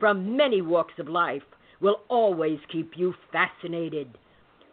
from 0.00 0.36
many 0.36 0.60
walks 0.60 0.94
of 0.98 1.08
life 1.08 1.42
will 1.80 2.00
always 2.08 2.58
keep 2.70 2.90
you 2.96 3.14
fascinated. 3.30 4.08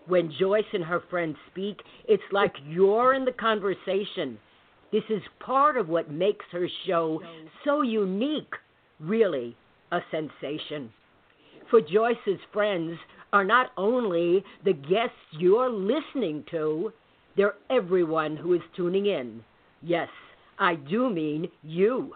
When 0.08 0.34
Joyce 0.40 0.66
and 0.74 0.84
her 0.84 1.04
friends 1.12 1.38
speak, 1.52 1.78
it's 2.08 2.24
like 2.32 2.54
you're 2.66 3.14
in 3.14 3.24
the 3.24 3.32
conversation. 3.32 4.40
This 4.92 5.04
is 5.12 5.22
part 5.40 5.78
of 5.78 5.88
what 5.88 6.10
makes 6.10 6.46
her 6.52 6.68
show 6.88 7.22
so 7.64 7.84
unique, 7.84 8.56
really 9.00 9.56
a 9.92 10.00
sensation. 10.10 10.92
For 11.70 11.80
Joyce's 11.80 12.40
friends 12.52 12.98
are 13.32 13.46
not 13.46 13.68
only 13.78 14.44
the 14.66 14.74
guests 14.74 15.38
you're 15.38 15.70
listening 15.70 16.44
to, 16.50 16.92
they're 17.38 17.54
everyone 17.70 18.36
who 18.36 18.54
is 18.56 18.62
tuning 18.76 19.06
in. 19.06 19.44
Yes, 19.84 20.10
I 20.58 20.74
do 20.74 21.12
mean 21.12 21.50
you. 21.62 22.12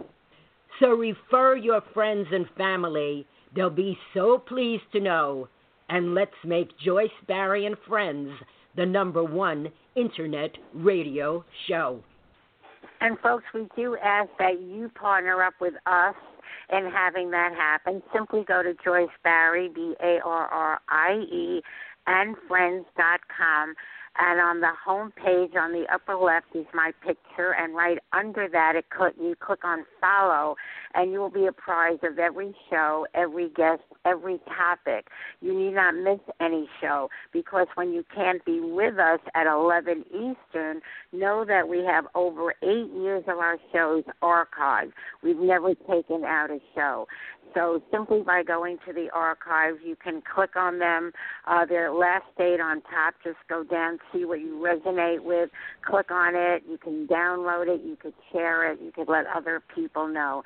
So 0.80 0.89
refer 0.89 1.55
your 1.55 1.82
friends 1.93 2.28
and 2.32 2.47
family 2.57 3.26
They'll 3.55 3.69
be 3.69 3.97
so 4.13 4.39
pleased 4.39 4.84
to 4.93 4.99
know. 4.99 5.47
And 5.89 6.15
let's 6.15 6.32
make 6.43 6.78
Joyce 6.80 7.09
Barrie 7.28 7.65
and 7.65 7.76
Friends 7.88 8.32
the 8.76 8.86
number 8.86 9.24
one 9.24 9.69
internet 9.95 10.51
radio 10.74 11.45
show. 11.67 12.03
And 13.01 13.19
folks, 13.19 13.43
we 13.53 13.67
do 13.76 13.97
ask 14.03 14.30
that 14.39 14.61
you 14.61 14.89
partner 14.95 15.43
up 15.43 15.53
with 15.59 15.74
us 15.86 16.15
in 16.71 16.89
having 16.91 17.30
that 17.32 17.53
happen. 17.53 18.01
Simply 18.13 18.43
go 18.47 18.63
to 18.63 18.74
Joyce 18.84 19.09
Barrie, 19.24 19.69
B 19.74 19.93
A 20.01 20.19
R 20.26 20.47
R 20.47 20.80
I 20.89 21.15
E, 21.32 21.61
and 22.07 22.36
friends.com 22.47 23.76
and 24.18 24.39
on 24.39 24.59
the 24.59 24.72
home 24.86 25.11
page 25.11 25.51
on 25.59 25.72
the 25.72 25.86
upper 25.91 26.16
left 26.16 26.47
is 26.53 26.66
my 26.74 26.91
picture 27.05 27.55
and 27.59 27.76
right 27.76 27.97
under 28.14 28.47
that 28.47 28.76
it 28.76 28.86
click 28.89 29.14
you 29.20 29.36
click 29.39 29.64
on 29.64 29.86
follow 29.99 30.55
and 30.93 31.11
you 31.11 31.20
will 31.20 31.30
be 31.30 31.47
apprised 31.47 32.03
of 32.03 32.20
every 32.20 32.53
show 32.70 33.07
every 33.16 33.49
guest 33.49 33.82
every 34.05 34.39
topic. 34.57 35.07
You 35.41 35.57
need 35.57 35.74
not 35.74 35.95
miss 35.95 36.20
any 36.39 36.68
show 36.82 37.09
because 37.32 37.68
when 37.76 37.93
you 37.93 38.03
can't 38.14 38.43
be 38.45 38.59
with 38.59 38.97
us 38.99 39.20
at 39.34 39.47
11 39.47 40.05
eastern 40.09 40.82
know 41.11 41.45
that 41.47 41.68
we 41.68 41.80
have 41.80 42.05
over 42.16 42.53
eight 42.61 42.91
years 42.93 43.24
of 43.28 43.38
our 43.38 43.57
shows 43.72 44.03
archived 44.22 44.91
we've 45.24 45.38
never 45.38 45.74
taken 45.74 46.24
out 46.26 46.51
a 46.51 46.59
show 46.76 47.07
so 47.54 47.82
simply 47.91 48.22
by 48.22 48.43
going 48.43 48.78
to 48.88 48.93
the 48.93 49.10
archives, 49.14 49.78
you 49.86 49.95
can 49.95 50.22
click 50.22 50.56
on 50.56 50.80
them. 50.80 51.12
Uh, 51.45 51.66
their 51.66 51.91
last 51.91 52.26
date 52.38 52.60
on 52.60 52.82
top. 52.82 53.16
Just 53.24 53.38
go 53.49 53.64
down, 53.64 53.99
see 54.12 54.26
what 54.26 54.39
you 54.39 54.56
resonate 54.56 55.24
with. 55.24 55.49
Click 55.86 56.12
on 56.12 56.36
it. 56.36 56.64
You 56.70 56.78
can 56.78 57.08
download 57.08 57.68
it. 57.68 57.82
You 57.86 57.95
could 57.95 58.14
share 58.32 58.72
it. 58.72 58.80
You 58.82 58.91
could 58.91 59.08
let 59.08 59.26
other 59.28 59.62
people 59.74 60.08
know. 60.08 60.43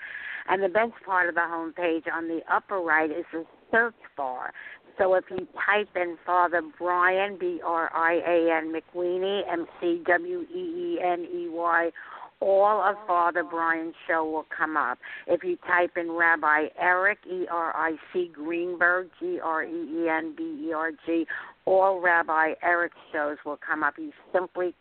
And 0.49 0.63
the 0.63 0.69
best 0.69 0.93
part 1.05 1.29
of 1.29 1.35
the 1.35 1.41
homepage 1.41 2.03
on 2.11 2.27
the 2.27 2.41
upper 2.51 2.79
right 2.79 3.09
is 3.09 3.25
the 3.31 3.45
search 3.71 3.95
bar. 4.15 4.53
So 4.97 5.13
if 5.13 5.25
you 5.29 5.47
type 5.65 5.89
in 5.95 6.17
Father 6.25 6.61
Brian, 6.77 7.37
B 7.39 7.59
R 7.63 7.91
I 7.93 8.15
A 8.27 8.57
N 8.57 8.73
McWeeney, 8.73 9.41
M 9.51 9.67
C 9.79 10.01
W 10.07 10.41
E 10.41 10.57
E 10.57 10.99
N 11.03 11.27
E 11.31 11.47
Y, 11.49 11.91
all 12.39 12.81
of 12.81 12.95
Father 13.07 13.43
Brian's 13.43 13.95
show 14.07 14.23
will 14.23 14.45
come 14.55 14.77
up. 14.77 14.99
If 15.25 15.43
you 15.43 15.57
type 15.67 15.97
in 15.97 16.11
Rabbi 16.11 16.67
Eric, 16.79 17.19
E 17.29 17.45
R 17.49 17.75
I 17.75 17.95
C 18.13 18.29
Greenberg, 18.33 19.09
G 19.19 19.39
R 19.43 19.63
E 19.63 20.03
E 20.03 20.09
N 20.09 20.33
B 20.37 20.67
E 20.67 20.73
R 20.73 20.91
G, 21.05 21.25
all 21.65 21.99
Rabbi 21.99 22.53
Eric 22.61 22.93
shows 23.11 23.37
will 23.45 23.57
come 23.57 23.83
up. 23.83 23.95
You 23.97 24.11
simply 24.31 24.73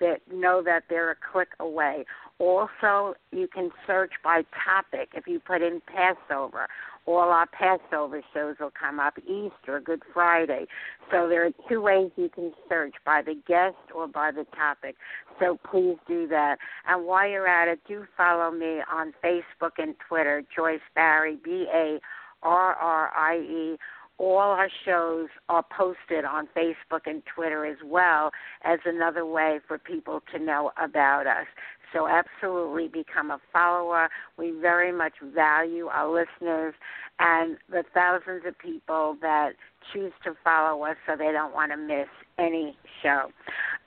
that 0.00 0.20
know 0.32 0.62
that 0.62 0.84
they're 0.88 1.10
a 1.10 1.16
click 1.32 1.48
away. 1.58 2.04
Also, 2.38 3.14
you 3.32 3.48
can 3.48 3.70
search 3.86 4.12
by 4.22 4.42
topic. 4.64 5.10
If 5.14 5.26
you 5.26 5.40
put 5.40 5.60
in 5.60 5.82
Passover 5.86 6.68
all 7.08 7.30
our 7.30 7.46
Passover 7.46 8.22
shows 8.34 8.56
will 8.60 8.72
come 8.78 9.00
up, 9.00 9.14
Easter, 9.20 9.80
Good 9.82 10.02
Friday. 10.12 10.66
So 11.10 11.26
there 11.26 11.46
are 11.46 11.50
two 11.66 11.80
ways 11.80 12.10
you 12.16 12.28
can 12.28 12.52
search 12.68 12.94
by 13.06 13.22
the 13.22 13.34
guest 13.46 13.76
or 13.94 14.06
by 14.06 14.30
the 14.30 14.44
topic. 14.54 14.96
So 15.40 15.58
please 15.70 15.96
do 16.06 16.28
that. 16.28 16.58
And 16.86 17.06
while 17.06 17.26
you're 17.26 17.48
at 17.48 17.66
it, 17.66 17.80
do 17.88 18.04
follow 18.14 18.50
me 18.50 18.80
on 18.92 19.14
Facebook 19.24 19.72
and 19.78 19.94
Twitter, 20.06 20.42
Joyce 20.54 20.80
Barrie, 20.94 21.38
B 21.42 21.66
A 21.72 21.98
R 22.42 22.74
R 22.74 23.10
I 23.16 23.38
E. 23.38 23.78
All 24.18 24.38
our 24.38 24.68
shows 24.84 25.28
are 25.48 25.64
posted 25.74 26.24
on 26.26 26.48
Facebook 26.54 27.06
and 27.06 27.22
Twitter 27.34 27.64
as 27.64 27.78
well 27.84 28.32
as 28.64 28.80
another 28.84 29.24
way 29.24 29.60
for 29.66 29.78
people 29.78 30.22
to 30.32 30.38
know 30.38 30.72
about 30.76 31.26
us. 31.26 31.46
So 31.92 32.06
absolutely 32.06 32.88
become 32.88 33.30
a 33.30 33.38
follower. 33.52 34.08
We 34.36 34.50
very 34.50 34.92
much 34.92 35.14
value 35.34 35.86
our 35.86 36.08
listeners 36.08 36.74
and 37.18 37.56
the 37.70 37.84
thousands 37.94 38.42
of 38.46 38.58
people 38.58 39.16
that 39.20 39.52
choose 39.92 40.12
to 40.24 40.34
follow 40.44 40.82
us 40.84 40.96
so 41.06 41.16
they 41.16 41.32
don't 41.32 41.54
want 41.54 41.72
to 41.72 41.76
miss 41.76 42.08
any 42.38 42.76
show. 43.02 43.30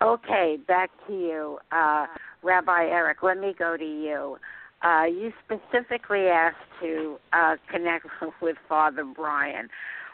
Okay, 0.02 0.58
back 0.68 0.90
to 1.08 1.14
you, 1.14 1.58
uh, 1.72 2.08
Rabbi 2.44 2.86
Eric. 2.86 3.24
Let 3.24 3.38
me 3.38 3.54
go 3.58 3.78
to 3.78 3.84
you. 3.84 4.38
Uh, 4.84 5.06
you 5.06 5.32
specifically 5.46 6.28
asked 6.28 6.58
to 6.82 7.18
uh, 7.34 7.56
connect 7.70 8.08
with 8.42 8.58
Father 8.68 9.06
Brian. 9.06 9.70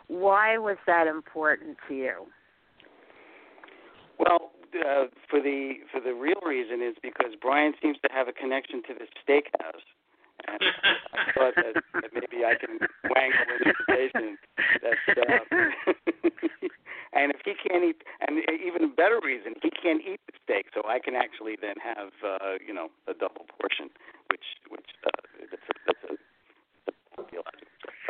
Why 0.07 0.57
was 0.57 0.77
that 0.87 1.07
important 1.07 1.77
to 1.87 1.95
you? 1.95 2.13
Well, 4.19 4.51
uh, 4.75 5.05
for 5.29 5.41
the 5.41 5.83
for 5.91 5.99
the 5.99 6.13
real 6.13 6.41
reason 6.45 6.81
is 6.81 6.95
because 7.01 7.33
Brian 7.41 7.73
seems 7.81 7.97
to 8.03 8.09
have 8.11 8.27
a 8.27 8.33
connection 8.33 8.81
to 8.83 8.93
the 8.93 9.07
steakhouse, 9.19 9.85
and 10.47 10.59
I 11.13 11.31
thought 11.33 11.55
that, 11.55 11.75
that 11.93 12.11
maybe 12.13 12.45
I 12.45 12.55
can 12.55 12.79
wangle 13.09 13.47
an 13.51 13.61
invitation. 13.65 14.37
That, 14.81 14.99
uh, 15.17 15.93
and 17.13 17.31
if 17.31 17.41
he 17.45 17.53
can't 17.67 17.83
eat, 17.83 18.03
and 18.27 18.39
even 18.49 18.83
a 18.85 18.93
better 18.93 19.19
reason, 19.23 19.55
he 19.61 19.69
can't 19.69 20.01
eat 20.01 20.19
the 20.27 20.37
steak, 20.43 20.67
so 20.73 20.81
I 20.87 20.99
can 20.99 21.15
actually 21.15 21.57
then 21.59 21.75
have 21.81 22.11
uh, 22.23 22.61
you 22.65 22.73
know 22.73 22.89
a 23.07 23.13
double 23.13 23.45
portion, 23.59 23.89
which 24.29 24.45
which 24.69 24.89
uh, 25.05 25.09
that's 25.49 25.67
a, 25.69 25.73
that's 25.85 26.03
a 26.11 26.17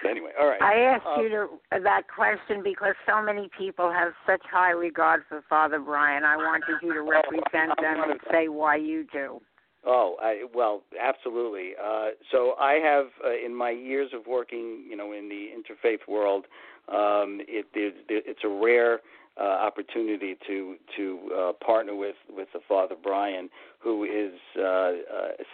but 0.02 0.10
anyway, 0.10 0.32
all 0.39 0.48
right. 0.48 0.62
I 0.62 0.80
asked 0.80 1.06
um, 1.06 1.22
you 1.22 1.30
to, 1.30 1.48
that 1.84 2.04
question 2.14 2.62
because 2.64 2.93
so 3.08 3.22
many 3.22 3.50
people 3.58 3.91
have 3.91 4.14
such 4.26 4.41
high 4.50 4.72
regard 4.72 5.24
for 5.28 5.43
Father 5.50 5.80
Brian. 5.80 6.24
I 6.24 6.38
wanted 6.38 6.76
you 6.82 6.93
to 6.93 7.02
represent 7.10 7.80
them 7.82 8.10
and 8.10 8.20
say 8.32 8.48
why 8.48 8.76
you 8.76 9.06
do. 9.12 9.41
Oh, 9.86 10.18
I, 10.22 10.43
well, 10.54 10.84
absolutely. 11.02 11.72
Uh, 11.82 12.10
so 12.32 12.56
I 12.60 12.74
have, 12.74 13.06
uh, 13.24 13.45
in 13.45 13.56
my 13.56 13.72
years 13.72 14.10
of 14.14 14.28
working, 14.28 14.84
you 14.89 14.98
know, 14.98 15.14
in 15.14 15.30
the 15.30 15.50
interfaith 15.56 16.08
world, 16.10 16.45
um, 16.89 17.39
it, 17.48 17.66
it, 17.74 17.95
it's 18.10 18.41
a 18.43 18.50
rare 18.50 19.00
uh, 19.39 19.43
opportunity 19.43 20.36
to 20.48 20.76
to 20.95 21.20
uh, 21.38 21.52
partner 21.64 21.95
with 21.95 22.16
with 22.30 22.48
the 22.54 22.60
Father 22.68 22.95
Brian, 23.02 23.50
who 23.80 24.04
is 24.04 24.34
uh, 24.58 24.64
uh, 24.64 24.93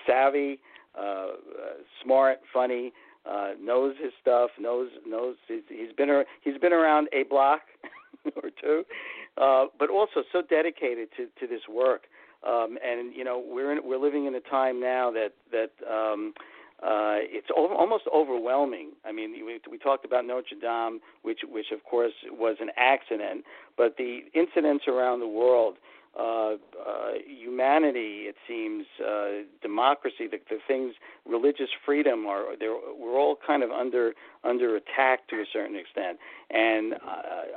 savvy, 0.08 0.60
uh, 0.98 1.02
uh, 1.02 1.28
smart, 2.02 2.40
funny, 2.54 2.94
uh, 3.30 3.52
knows 3.60 3.96
his 4.02 4.12
stuff, 4.22 4.52
knows 4.60 4.90
knows 5.08 5.36
he's, 5.48 5.64
he's 5.70 5.94
been 5.96 6.24
he's 6.42 6.58
been 6.58 6.74
around 6.74 7.08
a 7.14 7.24
block 7.24 7.62
or 8.44 8.50
two, 8.62 8.84
uh, 9.38 9.66
but 9.80 9.90
also 9.90 10.24
so 10.32 10.42
dedicated 10.42 11.10
to 11.18 11.28
to 11.40 11.48
this 11.48 11.62
work. 11.70 12.04
Um, 12.46 12.78
and 12.86 13.16
you 13.16 13.24
know 13.24 13.42
we're 13.46 13.72
in, 13.72 13.80
we're 13.84 14.00
living 14.00 14.26
in 14.26 14.36
a 14.36 14.42
time 14.42 14.80
now 14.80 15.12
that 15.12 15.34
that 15.52 15.72
um, 15.90 16.34
uh, 16.84 17.24
it's 17.32 17.48
over, 17.56 17.74
almost 17.74 18.04
overwhelming. 18.14 18.92
I 19.06 19.14
mean, 19.14 19.46
we, 19.46 19.60
we 19.72 19.78
talked 19.78 20.04
about 20.04 20.26
Notre 20.26 20.60
Dame, 20.60 21.00
which 21.22 21.40
which 21.50 21.68
of 21.72 21.84
course 21.86 22.12
was 22.30 22.58
an 22.60 22.72
accident, 22.76 23.46
but 23.78 23.96
the 23.98 24.20
incidents 24.34 24.86
around 24.88 25.22
the 25.22 25.28
world 25.28 25.76
uh, 26.18 26.54
uh, 26.54 26.58
humanity, 27.26 28.26
it 28.28 28.36
seems, 28.48 28.86
uh, 29.04 29.44
democracy, 29.62 30.28
the, 30.30 30.38
the 30.50 30.60
things, 30.68 30.94
religious 31.26 31.70
freedom 31.86 32.28
are 32.28 32.56
they're, 32.60 32.76
we're 32.98 33.20
all 33.20 33.38
kind 33.46 33.64
of 33.64 33.72
under 33.72 34.14
under 34.44 34.76
attack 34.76 35.28
to 35.30 35.38
a 35.38 35.46
certain 35.52 35.76
extent. 35.76 36.20
And 36.52 36.94
uh, 36.94 36.98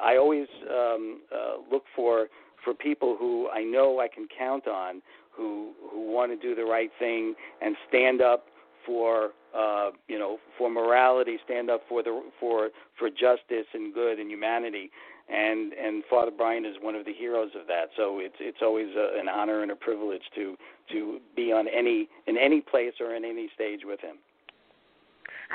I 0.02 0.16
always 0.16 0.46
um, 0.70 1.20
uh, 1.30 1.56
look 1.70 1.84
for 1.94 2.28
for 2.64 2.72
people 2.72 3.16
who 3.18 3.48
I 3.50 3.62
know 3.62 4.00
I 4.00 4.08
can 4.08 4.26
count 4.36 4.66
on, 4.66 5.02
who 5.30 5.72
who 5.92 6.10
want 6.10 6.32
to 6.32 6.36
do 6.36 6.54
the 6.54 6.64
right 6.64 6.90
thing 6.98 7.34
and 7.60 7.76
stand 7.88 8.22
up 8.22 8.46
for 8.86 9.32
uh, 9.54 9.90
you 10.08 10.18
know 10.18 10.38
for 10.56 10.70
morality, 10.70 11.36
stand 11.44 11.68
up 11.68 11.82
for 11.88 12.02
the 12.02 12.22
for 12.40 12.70
for 12.98 13.10
justice 13.10 13.66
and 13.74 13.92
good 13.92 14.18
and 14.18 14.30
humanity 14.30 14.90
and 15.28 15.72
and 15.72 16.04
Father 16.08 16.30
Brian 16.36 16.64
is 16.64 16.76
one 16.80 16.94
of 16.94 17.04
the 17.04 17.12
heroes 17.12 17.50
of 17.60 17.66
that. 17.66 17.86
So 17.96 18.18
it's 18.20 18.36
it's 18.38 18.58
always 18.62 18.88
a, 18.96 19.18
an 19.18 19.28
honor 19.28 19.62
and 19.62 19.70
a 19.70 19.76
privilege 19.76 20.22
to 20.34 20.56
to 20.92 21.20
be 21.34 21.52
on 21.52 21.66
any 21.68 22.08
in 22.26 22.36
any 22.36 22.60
place 22.60 22.94
or 23.00 23.14
in 23.14 23.24
any 23.24 23.48
stage 23.54 23.80
with 23.84 24.00
him. 24.00 24.16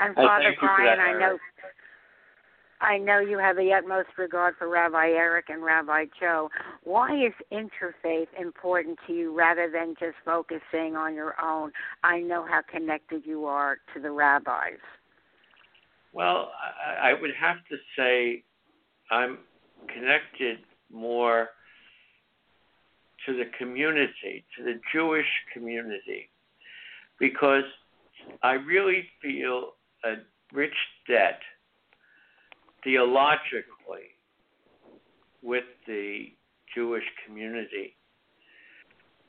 And 0.00 0.14
Father 0.14 0.54
Brian, 0.60 1.00
I 1.00 1.18
know 1.18 1.38
I 2.82 2.98
know 2.98 3.20
you 3.20 3.38
have 3.38 3.56
the 3.56 3.72
utmost 3.72 4.08
regard 4.18 4.56
for 4.58 4.68
Rabbi 4.68 5.10
Eric 5.10 5.46
and 5.48 5.62
Rabbi 5.62 6.06
Joe. 6.18 6.50
Why 6.82 7.14
is 7.14 7.32
interfaith 7.52 8.26
important 8.38 8.98
to 9.06 9.12
you 9.12 9.36
rather 9.36 9.70
than 9.70 9.94
just 10.00 10.16
focusing 10.24 10.96
on 10.96 11.14
your 11.14 11.34
own? 11.40 11.70
I 12.02 12.18
know 12.18 12.44
how 12.44 12.60
connected 12.68 13.22
you 13.24 13.46
are 13.46 13.78
to 13.94 14.00
the 14.00 14.10
rabbis. 14.10 14.80
Well, 16.12 16.50
I, 16.84 17.10
I 17.10 17.20
would 17.20 17.30
have 17.40 17.58
to 17.70 17.76
say 17.96 18.42
I'm 19.10 19.38
connected 19.88 20.58
more 20.90 21.48
to 23.26 23.36
the 23.36 23.44
community, 23.58 24.44
to 24.56 24.64
the 24.64 24.80
Jewish 24.92 25.26
community, 25.52 26.28
because 27.18 27.64
I 28.42 28.52
really 28.52 29.04
feel 29.20 29.74
a 30.04 30.14
rich 30.52 30.74
debt 31.08 31.40
theologically 32.84 34.16
with 35.42 35.64
the 35.86 36.32
Jewish 36.74 37.04
community 37.26 37.96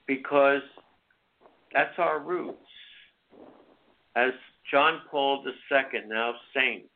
because 0.08 0.62
that's 1.74 1.98
our 1.98 2.20
roots. 2.20 2.58
As 4.16 4.32
John 4.72 5.02
Paul 5.10 5.44
II, 5.46 6.02
now 6.08 6.34
saint, 6.54 6.90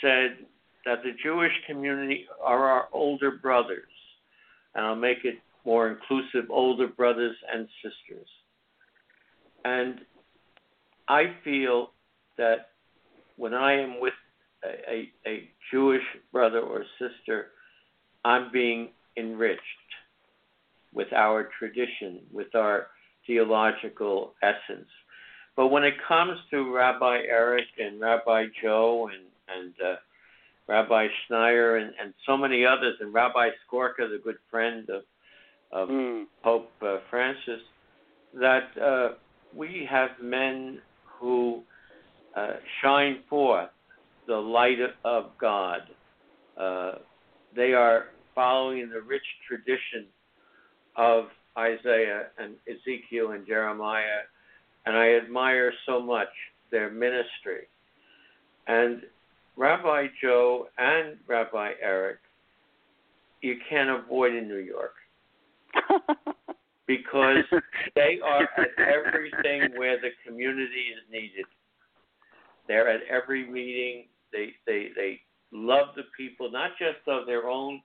said, 0.00 0.46
that 0.86 1.02
the 1.02 1.10
Jewish 1.22 1.52
community 1.66 2.26
are 2.42 2.70
our 2.70 2.88
older 2.92 3.32
brothers, 3.32 3.82
and 4.74 4.86
I'll 4.86 4.94
make 4.96 5.24
it 5.24 5.34
more 5.66 5.88
inclusive 5.88 6.48
older 6.48 6.86
brothers 6.86 7.36
and 7.52 7.68
sisters. 7.82 8.28
And 9.64 10.00
I 11.08 11.34
feel 11.42 11.90
that 12.38 12.68
when 13.36 13.52
I 13.52 13.72
am 13.80 14.00
with 14.00 14.14
a, 14.64 14.90
a, 14.90 15.12
a 15.28 15.50
Jewish 15.72 16.04
brother 16.32 16.60
or 16.60 16.84
sister, 17.00 17.48
I'm 18.24 18.52
being 18.52 18.90
enriched 19.16 19.60
with 20.94 21.12
our 21.12 21.50
tradition, 21.58 22.20
with 22.32 22.54
our 22.54 22.86
theological 23.26 24.34
essence. 24.40 24.88
But 25.56 25.68
when 25.68 25.82
it 25.82 25.94
comes 26.06 26.38
to 26.52 26.72
Rabbi 26.72 27.22
Eric 27.28 27.66
and 27.78 28.00
Rabbi 28.00 28.46
Joe 28.62 29.10
and 29.12 29.24
and 29.48 29.74
uh, 29.84 29.96
Rabbi 30.68 31.06
Schneier, 31.28 31.80
and, 31.80 31.92
and 32.00 32.12
so 32.26 32.36
many 32.36 32.64
others, 32.64 32.96
and 33.00 33.12
Rabbi 33.14 33.50
Skorka, 33.66 34.10
the 34.10 34.20
good 34.22 34.36
friend 34.50 34.88
of, 34.90 35.02
of 35.72 35.88
mm. 35.88 36.24
Pope 36.42 36.70
uh, 36.82 36.98
Francis, 37.08 37.60
that 38.34 38.68
uh, 38.80 39.14
we 39.54 39.86
have 39.88 40.10
men 40.20 40.80
who 41.20 41.62
uh, 42.36 42.54
shine 42.82 43.20
forth 43.30 43.70
the 44.26 44.36
light 44.36 44.78
of 45.04 45.30
God. 45.40 45.80
Uh, 46.58 46.92
they 47.54 47.72
are 47.72 48.06
following 48.34 48.90
the 48.90 49.00
rich 49.00 49.22
tradition 49.46 50.06
of 50.96 51.26
Isaiah 51.56 52.26
and 52.38 52.54
Ezekiel 52.68 53.30
and 53.30 53.46
Jeremiah, 53.46 54.24
and 54.84 54.96
I 54.96 55.14
admire 55.14 55.72
so 55.86 56.00
much 56.00 56.28
their 56.70 56.90
ministry. 56.90 57.68
And 58.66 59.02
Rabbi 59.56 60.08
Joe 60.20 60.68
and 60.76 61.16
Rabbi 61.26 61.72
Eric, 61.82 62.18
you 63.40 63.56
can't 63.68 63.90
avoid 63.90 64.34
in 64.34 64.48
New 64.48 64.58
York 64.58 64.94
because 66.86 67.44
they 67.94 68.18
are 68.24 68.42
at 68.42 68.78
everything 68.78 69.78
where 69.78 69.98
the 70.00 70.10
community 70.26 70.92
is 70.94 71.02
needed. 71.10 71.46
They're 72.68 72.88
at 72.88 73.00
every 73.10 73.48
meeting. 73.48 74.06
They 74.32 74.50
they 74.66 74.88
they 74.94 75.20
love 75.52 75.88
the 75.96 76.02
people, 76.16 76.50
not 76.50 76.72
just 76.78 77.06
of 77.06 77.26
their 77.26 77.48
own, 77.48 77.80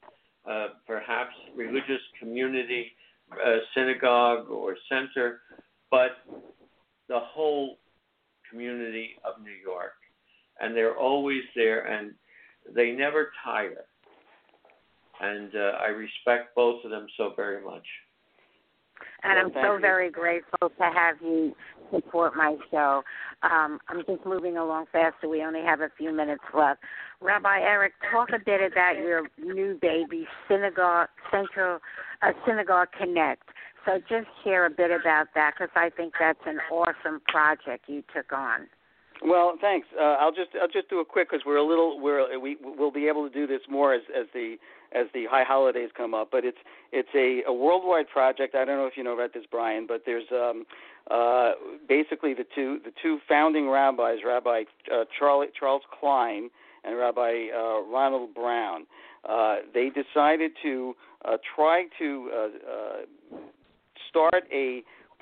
uh, 0.50 0.68
perhaps 0.88 1.34
religious 1.56 2.02
community, 2.20 2.92
uh, 3.32 3.58
synagogue 3.76 4.50
or 4.50 4.76
center, 4.90 5.42
but 5.90 6.12
the 7.08 7.20
whole 7.20 7.78
community 8.50 9.12
of 9.24 9.42
New 9.42 9.52
York 9.52 9.94
and 10.62 10.76
they're 10.76 10.98
always 10.98 11.42
there, 11.56 11.86
and 11.86 12.14
they 12.76 12.92
never 12.92 13.32
tire. 13.44 13.86
And 15.20 15.56
uh, 15.56 15.78
I 15.82 15.88
respect 15.88 16.56
both 16.56 16.84
of 16.84 16.92
them 16.92 17.08
so 17.18 17.34
very 17.36 17.64
much. 17.64 17.86
And 19.24 19.40
I'm 19.40 19.52
so 19.54 19.80
very 19.80 20.10
grateful 20.10 20.70
to 20.70 20.84
have 20.84 21.16
you 21.22 21.56
support 21.92 22.36
my 22.36 22.56
show. 22.70 23.04
Um, 23.44 23.80
I'm 23.88 24.04
just 24.08 24.26
moving 24.26 24.58
along 24.58 24.86
fast, 24.92 25.16
so 25.22 25.30
we 25.30 25.44
only 25.44 25.62
have 25.62 25.82
a 25.82 25.90
few 25.98 26.12
minutes 26.12 26.44
left. 26.56 26.82
Rabbi 27.20 27.60
Eric, 27.62 27.94
talk 28.12 28.30
a 28.30 28.40
bit 28.44 28.62
about 28.72 28.98
your 28.98 29.28
new 29.38 29.78
baby, 29.82 30.28
Synagogue 30.48 31.10
Central 31.32 31.80
uh, 32.22 32.32
Synagogue 32.48 32.90
Connect. 32.98 33.44
So 33.86 34.00
just 34.10 34.28
share 34.44 34.66
a 34.66 34.70
bit 34.70 34.92
about 34.92 35.28
that 35.36 35.54
because 35.56 35.72
I 35.76 35.90
think 35.90 36.14
that's 36.20 36.40
an 36.46 36.60
awesome 36.72 37.22
project 37.28 37.86
you 37.88 38.04
took 38.16 38.32
on. 38.32 38.68
Well, 39.24 39.54
thanks. 39.62 39.88
Uh, 40.00 40.18
I'll 40.20 40.32
just 40.32 40.50
I'll 40.60 40.68
just 40.68 40.90
do 40.90 41.00
a 41.00 41.06
quick 41.06 41.30
because 41.30 41.46
we're 41.46 41.58
a 41.58 41.66
little 41.66 42.00
we're 42.00 42.40
we 42.40 42.58
we'll 42.62 42.92
be 42.92 43.08
able 43.08 43.28
to 43.28 43.34
do 43.34 43.46
this 43.46 43.62
more 43.70 43.94
as 43.94 44.02
as 44.18 44.26
the 44.34 44.56
as 44.94 45.06
the 45.14 45.26
high 45.30 45.44
holidays 45.44 45.90
come 45.96 46.14
up. 46.14 46.30
But 46.32 46.44
it's 46.44 46.58
it's 46.92 47.10
a, 47.16 47.48
a 47.48 47.54
worldwide 47.54 48.10
project. 48.10 48.56
I 48.56 48.66
don't 48.66 48.78
know 48.78 48.88
if 48.88 48.98
you 48.98 49.04
know 49.04 49.14
about 49.14 49.34
this, 49.34 49.44
Brian, 49.50 49.86
but 49.88 50.04
there's 50.06 50.26
um, 50.32 50.66
uh, 51.12 51.52
basically 51.88 52.34
the 52.34 52.46
two 52.56 52.80
the 52.84 52.92
two 53.02 53.20
founding 53.30 53.70
rabbis, 53.70 54.20
Rabbi 54.26 54.64
uh, 54.92 55.04
Charlie, 55.18 55.48
Charles 55.58 55.84
Klein 56.00 56.50
and 56.84 56.98
Rabbi 56.98 57.48
uh, 57.56 57.82
Ronald 57.82 58.34
Brown. 58.34 58.88
Uh, 59.28 59.58
they 59.72 59.90
decided 59.90 60.52
to 60.64 60.96
uh, 61.26 61.38
try 61.56 61.86
to 62.00 62.32
uh, 62.34 62.38
uh, 62.38 63.38
start 64.10 64.44
a 64.52 64.82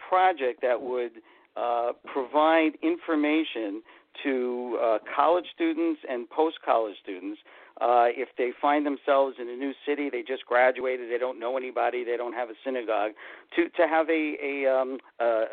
project 0.10 0.62
that 0.62 0.82
would 0.82 1.12
uh, 1.56 1.92
provide 2.12 2.72
information 2.82 3.82
to 4.24 4.78
uh, 4.82 4.98
college 5.16 5.46
students 5.54 6.02
and 6.10 6.30
post 6.30 6.58
college 6.66 6.96
students. 7.02 7.40
Uh, 7.80 8.08
if 8.10 8.30
they 8.38 8.52
find 8.62 8.86
themselves 8.86 9.38
in 9.40 9.48
a 9.48 9.56
new 9.56 9.72
city, 9.86 10.10
they 10.10 10.22
just 10.22 10.46
graduated, 10.46 11.10
they 11.10 11.18
don't 11.18 11.40
know 11.40 11.56
anybody, 11.56 12.04
they 12.04 12.18
don't 12.18 12.34
have 12.34 12.50
a 12.50 12.54
synagogue, 12.64 13.12
to 13.56 13.70
to 13.70 13.88
have 13.88 14.10
a, 14.10 14.36
a 14.44 14.70
um, 14.70 14.98
uh, 15.20 15.46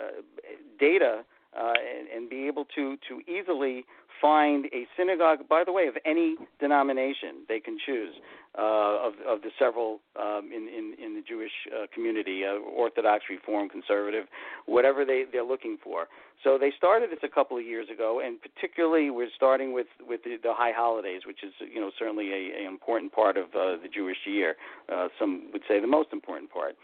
data 0.80 1.24
uh, 1.56 1.72
and, 1.98 2.08
and 2.08 2.28
be 2.28 2.46
able 2.46 2.64
to 2.74 2.96
to 3.08 3.20
easily 3.30 3.84
find 4.20 4.66
a 4.66 4.86
synagogue, 4.96 5.48
by 5.48 5.62
the 5.64 5.72
way, 5.72 5.86
of 5.86 5.96
any 6.04 6.36
denomination 6.58 7.44
they 7.48 7.60
can 7.60 7.76
choose, 7.84 8.14
uh, 8.58 9.08
of, 9.08 9.12
of 9.28 9.42
the 9.42 9.50
several 9.58 10.00
um, 10.18 10.50
in, 10.54 10.68
in, 10.68 10.94
in 11.04 11.14
the 11.14 11.22
Jewish 11.26 11.52
uh, 11.70 11.86
community, 11.92 12.42
uh, 12.44 12.58
Orthodox, 12.58 13.24
Reform, 13.28 13.68
Conservative, 13.68 14.24
whatever 14.64 15.04
they, 15.04 15.24
they're 15.30 15.44
looking 15.44 15.76
for. 15.82 16.06
So 16.42 16.58
they 16.58 16.72
started 16.76 17.10
this 17.10 17.18
a 17.22 17.28
couple 17.28 17.58
of 17.58 17.64
years 17.64 17.88
ago, 17.92 18.20
and 18.24 18.38
particularly 18.40 19.10
we're 19.10 19.28
starting 19.34 19.72
with, 19.72 19.88
with 20.06 20.22
the, 20.24 20.36
the 20.42 20.52
high 20.54 20.72
holidays, 20.74 21.22
which 21.26 21.42
is 21.42 21.52
you 21.60 21.80
know 21.80 21.90
certainly 21.98 22.30
a, 22.30 22.64
a 22.64 22.68
important 22.68 23.12
part 23.12 23.36
of 23.36 23.46
uh, 23.46 23.82
the 23.82 23.88
Jewish 23.92 24.18
year. 24.26 24.56
Uh, 24.92 25.08
some 25.18 25.48
would 25.52 25.62
say 25.68 25.80
the 25.80 25.86
most 25.86 26.08
important 26.12 26.50
part. 26.50 26.76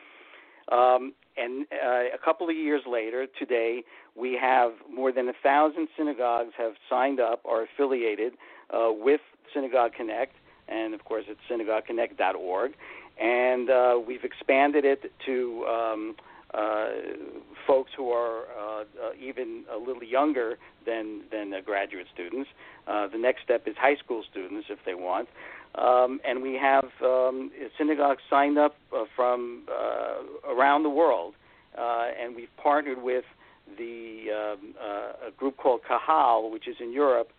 Um, 0.70 1.12
and 1.36 1.66
uh, 1.72 2.14
a 2.14 2.18
couple 2.22 2.48
of 2.48 2.56
years 2.56 2.82
later, 2.86 3.26
today, 3.38 3.82
we 4.16 4.38
have 4.40 4.72
more 4.92 5.12
than 5.12 5.28
a 5.28 5.32
thousand 5.42 5.88
synagogues 5.96 6.52
have 6.58 6.72
signed 6.90 7.20
up 7.20 7.40
or 7.44 7.64
affiliated 7.64 8.34
uh, 8.72 8.90
with 8.90 9.20
Synagogue 9.54 9.92
Connect, 9.96 10.34
and 10.72 10.94
of 10.94 11.04
course, 11.04 11.24
it's 11.28 11.40
synagogueconnect.org. 11.50 12.72
And 13.20 13.70
uh, 13.70 14.00
we've 14.04 14.24
expanded 14.24 14.84
it 14.84 15.12
to 15.26 15.66
um, 15.66 16.16
uh, 16.54 16.86
folks 17.66 17.90
who 17.96 18.10
are 18.10 18.42
uh, 18.58 18.80
uh, 18.80 18.84
even 19.18 19.64
a 19.72 19.78
little 19.78 20.04
younger 20.04 20.58
than 20.84 21.22
than 21.30 21.54
graduate 21.64 22.06
students. 22.12 22.50
Uh, 22.86 23.06
the 23.08 23.16
next 23.16 23.42
step 23.42 23.66
is 23.66 23.74
high 23.78 23.96
school 23.96 24.22
students 24.30 24.66
if 24.68 24.78
they 24.84 24.94
want. 24.94 25.28
Um, 25.74 26.20
and 26.26 26.42
we 26.42 26.54
have 26.60 26.84
um, 27.02 27.50
synagogues 27.78 28.20
signed 28.28 28.58
up 28.58 28.76
uh, 28.94 29.04
from 29.16 29.62
around 30.46 30.82
the 30.82 30.90
world, 30.90 31.32
and 31.74 32.36
we've 32.36 32.54
partnered 32.62 33.02
with 33.02 33.24
the 33.78 34.26
um, 34.30 34.74
a 35.26 35.30
group 35.30 35.56
called 35.56 35.80
Kahal, 35.88 36.50
which 36.50 36.68
is 36.68 36.76
in 36.80 36.92
Europe. 36.92 37.30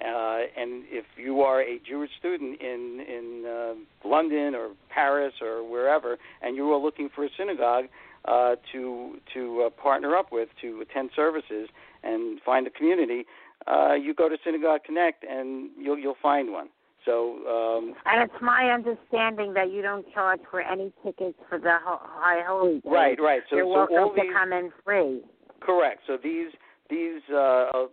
Uh, 0.00 0.40
and 0.56 0.84
if 0.88 1.04
you 1.16 1.42
are 1.42 1.60
a 1.60 1.78
Jewish 1.86 2.10
student 2.18 2.60
in 2.60 3.04
in 3.06 3.44
uh, 3.46 4.08
London 4.08 4.54
or 4.54 4.70
Paris 4.88 5.34
or 5.40 5.68
wherever, 5.68 6.18
and 6.40 6.56
you 6.56 6.70
are 6.72 6.80
looking 6.80 7.08
for 7.14 7.24
a 7.24 7.28
synagogue 7.36 7.84
uh, 8.24 8.56
to 8.72 9.18
to 9.34 9.66
uh, 9.66 9.70
partner 9.70 10.16
up 10.16 10.32
with 10.32 10.48
to 10.60 10.80
attend 10.80 11.10
services 11.14 11.68
and 12.02 12.40
find 12.40 12.66
a 12.66 12.70
community, 12.70 13.26
uh, 13.66 13.94
you 13.94 14.14
go 14.14 14.28
to 14.28 14.36
Synagogue 14.44 14.80
Connect 14.84 15.24
and 15.24 15.70
you'll 15.78 15.98
you'll 15.98 16.16
find 16.22 16.52
one. 16.52 16.68
So, 17.04 17.38
um, 17.48 17.94
and 18.06 18.22
it's 18.22 18.40
my 18.40 18.70
understanding 18.70 19.54
that 19.54 19.72
you 19.72 19.82
don't 19.82 20.06
charge 20.12 20.40
for 20.50 20.60
any 20.60 20.92
tickets 21.04 21.36
for 21.48 21.58
the 21.58 21.76
High 21.82 22.42
Holy 22.46 22.74
Day. 22.74 22.88
Right, 22.88 23.20
right. 23.20 23.42
So, 23.50 23.56
you're 23.56 23.64
so 23.64 23.70
welcome 23.70 23.96
all 23.96 24.14
to 24.14 24.32
come 24.32 24.52
in 24.52 24.70
free. 24.84 25.20
Correct. 25.60 26.02
So 26.06 26.16
these 26.22 26.52
these 26.90 27.22
uh, 27.32 27.36
uh, 27.36 27.86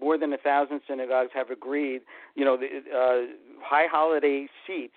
more 0.00 0.18
than 0.18 0.32
a 0.32 0.38
thousand 0.38 0.80
synagogues 0.88 1.30
have 1.34 1.50
agreed. 1.50 2.02
You 2.34 2.44
know, 2.44 2.56
the 2.56 2.66
uh, 2.66 3.62
high 3.62 3.86
holiday 3.90 4.48
seats 4.66 4.94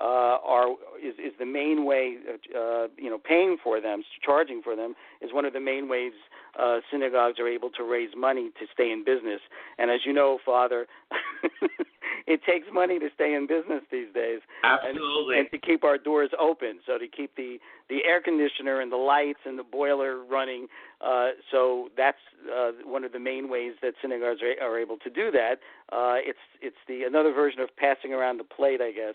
uh, 0.00 0.38
are 0.44 0.70
is 1.02 1.14
is 1.18 1.32
the 1.38 1.46
main 1.46 1.84
way. 1.84 2.16
Uh, 2.54 2.88
you 2.96 3.10
know, 3.10 3.18
paying 3.18 3.56
for 3.62 3.80
them, 3.80 4.02
charging 4.24 4.62
for 4.62 4.76
them, 4.76 4.94
is 5.20 5.32
one 5.32 5.44
of 5.44 5.52
the 5.52 5.60
main 5.60 5.88
ways 5.88 6.12
uh, 6.58 6.78
synagogues 6.90 7.38
are 7.38 7.48
able 7.48 7.70
to 7.70 7.84
raise 7.84 8.10
money 8.16 8.50
to 8.58 8.66
stay 8.72 8.90
in 8.90 9.04
business. 9.04 9.40
And 9.78 9.90
as 9.90 10.00
you 10.04 10.12
know, 10.12 10.38
Father, 10.44 10.86
it 12.26 12.40
takes 12.44 12.66
money 12.72 12.98
to 12.98 13.08
stay 13.14 13.34
in 13.34 13.46
business 13.46 13.82
these 13.90 14.12
days. 14.14 14.40
Absolutely. 14.64 15.38
And, 15.38 15.46
and 15.46 15.50
to 15.50 15.58
keep 15.58 15.84
our 15.84 15.98
doors 15.98 16.30
open, 16.38 16.80
so 16.86 16.98
to 16.98 17.06
keep 17.06 17.36
the 17.36 17.58
the 17.88 18.04
air 18.04 18.20
conditioner 18.20 18.80
and 18.80 18.92
the 18.92 18.96
lights 18.96 19.40
and 19.44 19.58
the 19.58 19.64
boiler 19.64 20.24
running. 20.24 20.68
Uh, 21.00 21.30
so 21.50 21.88
that's 21.96 22.18
uh, 22.54 22.70
one 22.84 23.04
of 23.04 23.12
the 23.12 23.18
main 23.18 23.50
ways 23.50 23.72
that 23.82 23.94
synagogues 24.00 24.40
are, 24.42 24.64
are 24.64 24.78
able 24.78 24.96
to 24.98 25.10
do 25.10 25.30
that. 25.30 25.56
Uh, 25.92 26.16
it's 26.18 26.38
it's 26.60 26.76
the 26.88 27.02
another 27.02 27.32
version 27.32 27.60
of 27.60 27.74
passing 27.76 28.12
around 28.12 28.38
the 28.38 28.44
plate, 28.44 28.80
I 28.80 28.92
guess. 28.92 29.14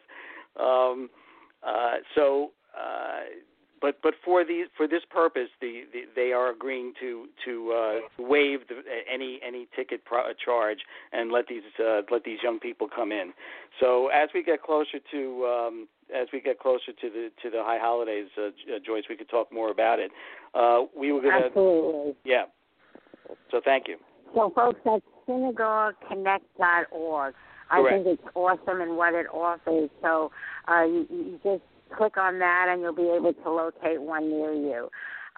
Um, 0.59 1.09
uh, 1.65 1.95
so, 2.13 2.51
uh, 2.77 3.21
but 3.81 3.97
but 4.01 4.13
for 4.23 4.45
these 4.45 4.67
for 4.75 4.87
this 4.87 5.03
purpose, 5.09 5.49
the, 5.61 5.83
the 5.91 6.03
they 6.15 6.31
are 6.31 6.51
agreeing 6.51 6.93
to 6.99 7.27
to 7.45 7.71
uh, 7.71 7.99
waive 8.19 8.67
the, 8.67 8.81
any 9.11 9.39
any 9.45 9.67
ticket 9.75 10.05
pro- 10.05 10.33
charge 10.33 10.79
and 11.11 11.31
let 11.31 11.47
these 11.47 11.63
uh, 11.79 12.01
let 12.11 12.23
these 12.23 12.39
young 12.43 12.59
people 12.59 12.87
come 12.93 13.11
in. 13.11 13.33
So 13.79 14.07
as 14.07 14.29
we 14.33 14.43
get 14.43 14.63
closer 14.63 14.99
to 15.11 15.45
um, 15.45 15.87
as 16.13 16.27
we 16.31 16.41
get 16.41 16.59
closer 16.59 16.91
to 16.99 17.09
the 17.09 17.31
to 17.43 17.49
the 17.49 17.63
high 17.63 17.79
holidays, 17.79 18.27
uh, 18.37 18.47
uh 18.47 18.79
Joyce, 18.85 19.05
we 19.09 19.15
could 19.15 19.29
talk 19.29 19.51
more 19.51 19.71
about 19.71 19.99
it. 19.99 20.11
Uh, 20.53 20.83
we 20.97 21.11
were 21.11 21.21
going 21.21 21.41
to 21.41 21.47
absolutely 21.47 22.15
yeah. 22.23 22.45
So 23.51 23.59
thank 23.63 23.87
you. 23.87 23.97
So 24.33 24.51
folks, 24.55 24.79
that's 24.85 25.03
synagogueconnect.org. 25.27 27.35
I 27.71 27.81
Correct. 27.81 28.05
think 28.05 28.19
it's 28.19 28.27
awesome 28.35 28.81
and 28.81 28.95
what 28.95 29.15
it 29.15 29.25
offers. 29.33 29.89
So 30.01 30.31
uh, 30.67 30.83
you, 30.83 31.07
you 31.09 31.39
just 31.43 31.63
click 31.95 32.17
on 32.17 32.39
that 32.39 32.67
and 32.69 32.81
you'll 32.81 32.95
be 32.95 33.13
able 33.15 33.33
to 33.33 33.49
locate 33.49 34.01
one 34.01 34.29
near 34.29 34.53
you. 34.53 34.89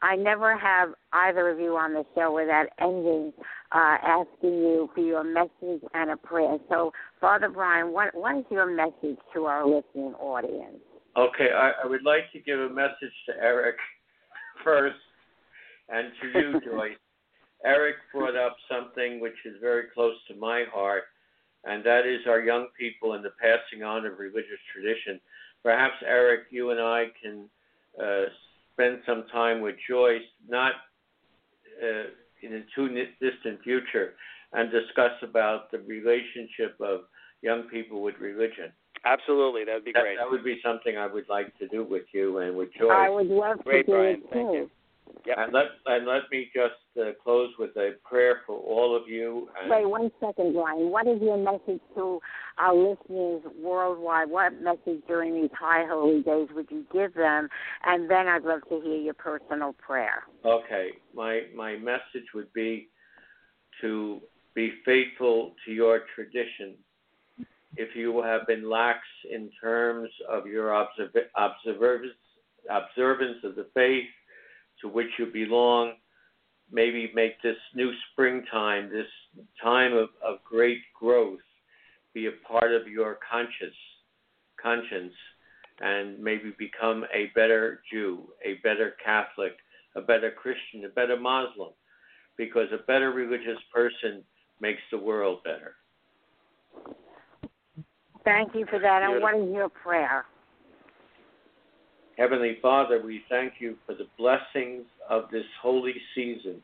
I 0.01 0.15
never 0.15 0.55
have 0.57 0.89
either 1.11 1.49
of 1.49 1.59
you 1.59 1.75
on 1.75 1.93
the 1.93 2.03
show 2.13 2.33
without 2.33 2.67
ending 2.79 3.33
uh, 3.71 3.97
asking 4.03 4.53
you 4.53 4.89
for 4.93 5.01
your 5.01 5.23
message 5.23 5.81
and 5.93 6.11
a 6.11 6.17
prayer. 6.17 6.57
So, 6.69 6.91
Father 7.19 7.49
Brian, 7.49 7.91
what 7.91 8.13
what 8.13 8.37
is 8.37 8.45
your 8.51 8.67
message 8.67 9.17
to 9.33 9.45
our 9.45 9.65
listening 9.65 10.13
audience? 10.19 10.77
Okay, 11.17 11.49
I, 11.51 11.71
I 11.83 11.87
would 11.87 12.03
like 12.03 12.31
to 12.33 12.39
give 12.39 12.59
a 12.59 12.69
message 12.69 13.13
to 13.27 13.33
Eric 13.41 13.77
first 14.63 14.97
and 15.89 16.11
to 16.21 16.39
you, 16.39 16.61
Joyce. 16.65 16.97
Eric 17.65 17.95
brought 18.13 18.35
up 18.35 18.55
something 18.69 19.19
which 19.19 19.37
is 19.43 19.55
very 19.59 19.85
close 19.95 20.13
to 20.27 20.35
my 20.35 20.65
heart, 20.71 21.05
and 21.63 21.83
that 21.83 22.05
is 22.05 22.19
our 22.27 22.39
young 22.39 22.67
people 22.79 23.13
and 23.13 23.25
the 23.25 23.33
passing 23.41 23.83
on 23.83 24.05
of 24.05 24.19
religious 24.19 24.61
tradition. 24.71 25.19
Perhaps, 25.67 25.95
Eric, 26.07 26.43
you 26.49 26.71
and 26.71 26.79
I 26.79 27.07
can 27.21 27.49
uh, 28.01 28.29
spend 28.71 28.99
some 29.05 29.25
time 29.29 29.59
with 29.59 29.75
Joyce, 29.89 30.21
not 30.47 30.71
uh, 31.83 32.07
in 32.41 32.53
a 32.53 32.61
too 32.73 32.87
distant 33.19 33.61
future, 33.65 34.13
and 34.53 34.71
discuss 34.71 35.11
about 35.23 35.69
the 35.71 35.79
relationship 35.79 36.77
of 36.79 37.01
young 37.41 37.63
people 37.63 38.01
with 38.01 38.15
religion. 38.21 38.71
Absolutely, 39.03 39.65
that 39.65 39.73
would 39.73 39.83
be 39.83 39.91
That, 39.91 40.03
great. 40.03 40.17
that 40.17 40.31
would 40.31 40.45
be 40.45 40.57
something 40.63 40.97
I 40.97 41.05
would 41.05 41.27
like 41.27 41.53
to 41.59 41.67
do 41.67 41.83
with 41.83 42.03
you 42.13 42.37
and 42.37 42.55
with 42.55 42.69
Joyce. 42.79 42.89
I 42.89 43.09
would 43.09 43.27
love 43.27 43.61
Great, 43.65 43.87
to 43.87 43.91
do 43.91 43.97
Great, 43.97 44.29
Brian. 44.31 44.47
it 44.47 44.51
too. 44.51 44.69
Thank 45.07 45.25
you. 45.25 45.31
Yep. 45.31 45.37
And 45.39 45.53
let 45.53 45.65
and 45.85 46.07
let 46.07 46.21
me 46.31 46.49
just 46.53 46.73
uh, 46.99 47.11
close 47.23 47.51
with 47.59 47.75
a 47.77 47.91
prayer 48.03 48.41
for 48.45 48.57
all 48.57 48.95
of 48.95 49.07
you. 49.07 49.49
And 49.61 49.69
Wait 49.69 49.87
one 49.87 50.11
second, 50.19 50.53
Brian. 50.53 50.89
What 50.89 51.07
is 51.07 51.21
your 51.21 51.37
message 51.37 51.81
to 51.95 52.19
our 52.57 52.75
listeners 52.75 53.43
worldwide? 53.59 54.29
What 54.29 54.61
message 54.61 55.01
during 55.07 55.41
these 55.41 55.51
high 55.57 55.85
holy 55.87 56.21
days 56.21 56.47
would 56.53 56.67
you 56.71 56.85
give 56.91 57.13
them? 57.13 57.49
And 57.85 58.09
then 58.09 58.27
I'd 58.27 58.43
love 58.43 58.61
to 58.69 58.81
hear 58.81 58.97
your 58.97 59.13
personal 59.13 59.73
prayer. 59.73 60.23
Okay, 60.45 60.89
my 61.13 61.41
my 61.55 61.77
message 61.77 62.27
would 62.33 62.51
be 62.53 62.89
to 63.81 64.21
be 64.55 64.73
faithful 64.85 65.53
to 65.65 65.71
your 65.71 66.01
tradition. 66.15 66.75
If 67.75 67.95
you 67.95 68.23
have 68.23 68.47
been 68.47 68.67
lax 68.67 68.99
in 69.31 69.51
terms 69.61 70.09
of 70.27 70.47
your 70.47 70.71
observ- 70.71 71.29
observance 71.35 72.13
observance 72.69 73.37
of 73.43 73.55
the 73.55 73.67
faith 73.73 74.05
to 74.81 74.87
which 74.87 75.07
you 75.17 75.27
belong, 75.27 75.93
maybe 76.71 77.11
make 77.15 77.41
this 77.41 77.57
new 77.73 77.91
springtime, 78.11 78.89
this 78.89 79.07
time 79.61 79.93
of, 79.93 80.09
of 80.25 80.43
great 80.43 80.81
growth, 80.99 81.39
be 82.13 82.27
a 82.27 82.47
part 82.47 82.71
of 82.73 82.87
your 82.87 83.19
conscious 83.29 83.75
conscience 84.61 85.13
and 85.79 86.19
maybe 86.19 86.53
become 86.57 87.05
a 87.13 87.31
better 87.35 87.81
Jew, 87.91 88.23
a 88.43 88.55
better 88.63 88.95
Catholic, 89.03 89.53
a 89.95 90.01
better 90.01 90.31
Christian, 90.31 90.85
a 90.85 90.89
better 90.89 91.19
Muslim, 91.19 91.69
because 92.37 92.67
a 92.73 92.83
better 92.85 93.11
religious 93.11 93.59
person 93.73 94.23
makes 94.59 94.81
the 94.91 94.97
world 94.97 95.43
better. 95.43 95.75
Thank 98.23 98.55
you 98.55 98.65
for 98.69 98.79
that. 98.79 99.03
And 99.03 99.21
what 99.21 99.35
is 99.35 99.53
your 99.53 99.69
prayer? 99.69 100.25
Heavenly 102.17 102.57
Father, 102.63 102.99
we 102.99 103.21
thank 103.29 103.53
you 103.59 103.75
for 103.85 103.93
the 103.93 104.07
blessings 104.17 104.85
of 105.07 105.25
this 105.31 105.45
holy 105.61 105.93
season, 106.15 106.55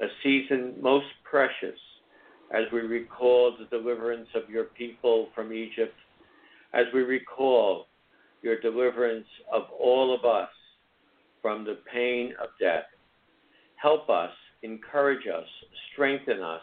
a 0.00 0.06
season 0.22 0.74
most 0.80 1.06
precious 1.28 1.78
as 2.54 2.62
we 2.72 2.80
recall 2.82 3.56
the 3.58 3.76
deliverance 3.76 4.28
of 4.36 4.48
your 4.48 4.64
people 4.64 5.30
from 5.34 5.52
Egypt, 5.52 5.94
as 6.74 6.84
we 6.94 7.00
recall 7.00 7.86
your 8.42 8.60
deliverance 8.60 9.26
of 9.52 9.62
all 9.76 10.14
of 10.14 10.24
us 10.24 10.48
from 11.42 11.64
the 11.64 11.78
pain 11.92 12.32
of 12.40 12.50
death. 12.60 12.84
Help 13.82 14.08
us, 14.08 14.30
encourage 14.62 15.26
us, 15.26 15.46
strengthen 15.92 16.40
us, 16.40 16.62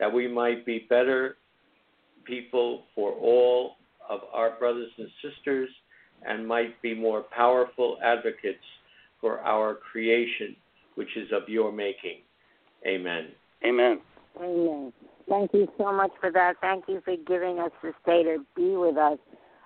that 0.00 0.10
we 0.10 0.26
might 0.26 0.64
be 0.64 0.86
better 0.88 1.36
people 2.24 2.84
for 2.94 3.12
all 3.12 3.72
of 4.08 4.20
our 4.32 4.58
brothers 4.58 4.90
and 4.96 5.08
sisters 5.22 5.68
and 6.24 6.46
might 6.46 6.80
be 6.82 6.94
more 6.94 7.22
powerful 7.34 7.98
advocates 8.02 8.64
for 9.20 9.40
our 9.40 9.74
creation, 9.74 10.56
which 10.94 11.16
is 11.16 11.28
of 11.32 11.48
your 11.48 11.72
making. 11.72 12.18
Amen. 12.86 13.28
Amen. 13.66 14.00
Amen. 14.40 14.92
Thank 15.28 15.52
you 15.54 15.68
so 15.76 15.92
much 15.92 16.12
for 16.20 16.30
that. 16.30 16.54
Thank 16.60 16.84
you 16.88 17.00
for 17.04 17.16
giving 17.26 17.58
us 17.58 17.72
the 17.82 17.92
day 18.04 18.22
to 18.22 18.44
be 18.54 18.76
with 18.76 18.96
us. 18.96 19.18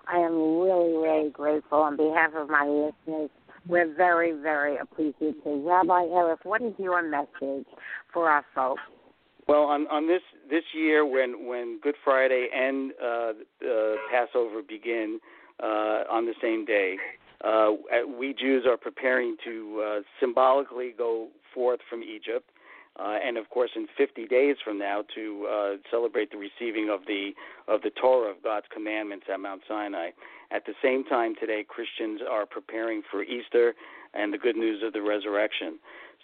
I 0.07 0.19
am 0.19 0.33
really, 0.33 0.97
really 0.97 1.31
grateful 1.31 1.79
on 1.79 1.97
behalf 1.97 2.33
of 2.35 2.49
my 2.49 2.67
listeners. 2.67 3.31
We're 3.67 3.95
very, 3.95 4.33
very 4.33 4.79
appreciative. 4.79 5.37
Rabbi 5.45 6.07
Eric, 6.13 6.45
what 6.45 6.63
is 6.63 6.73
your 6.79 7.03
message 7.03 7.67
for 8.13 8.29
our 8.29 8.45
folks? 8.55 8.81
Well, 9.47 9.65
on 9.65 9.87
on 9.89 10.07
this 10.07 10.23
this 10.49 10.63
year, 10.75 11.05
when 11.05 11.47
when 11.47 11.81
Good 11.83 11.97
Friday 12.05 12.49
and 12.55 12.93
uh, 13.03 13.07
uh, 13.07 13.95
Passover 14.11 14.63
begin 14.67 15.19
uh, 15.63 16.05
on 16.11 16.27
the 16.27 16.35
same 16.41 16.65
day, 16.65 16.97
uh, 17.45 17.71
we 18.19 18.35
Jews 18.35 18.65
are 18.69 18.77
preparing 18.77 19.37
to 19.45 19.83
uh, 19.85 20.01
symbolically 20.21 20.95
go 20.97 21.29
forth 21.55 21.81
from 21.89 22.03
Egypt, 22.03 22.51
uh, 22.99 23.17
and 23.25 23.39
of 23.39 23.49
course, 23.49 23.71
in 23.77 23.87
50 23.97 24.27
days 24.27 24.57
from 24.63 24.79
now, 24.79 25.03
to 25.15 25.47
uh, 25.51 25.77
celebrate 25.91 26.31
the 26.31 26.37
receiving 26.37 26.91
of 26.91 27.01
the 27.07 27.31
of 27.69 27.81
the 27.83 27.91
Torah 27.91 28.31
of 28.31 28.43
God's 28.43 28.67
commandments 28.73 29.27
at 29.33 29.41
Mount 29.41 29.63
Sinai. 29.67 30.11
At 30.51 30.67
the 30.67 30.75
same 30.83 31.05
time, 31.05 31.35
today 31.39 31.65
Christians 31.67 32.21
are 32.29 32.45
preparing 32.45 33.03
for 33.11 33.23
Easter 33.23 33.75
and 34.13 34.33
the 34.33 34.39
good 34.39 34.57
news 34.57 34.83
of 34.85 34.93
the 34.93 35.01
resurrection. 35.01 35.79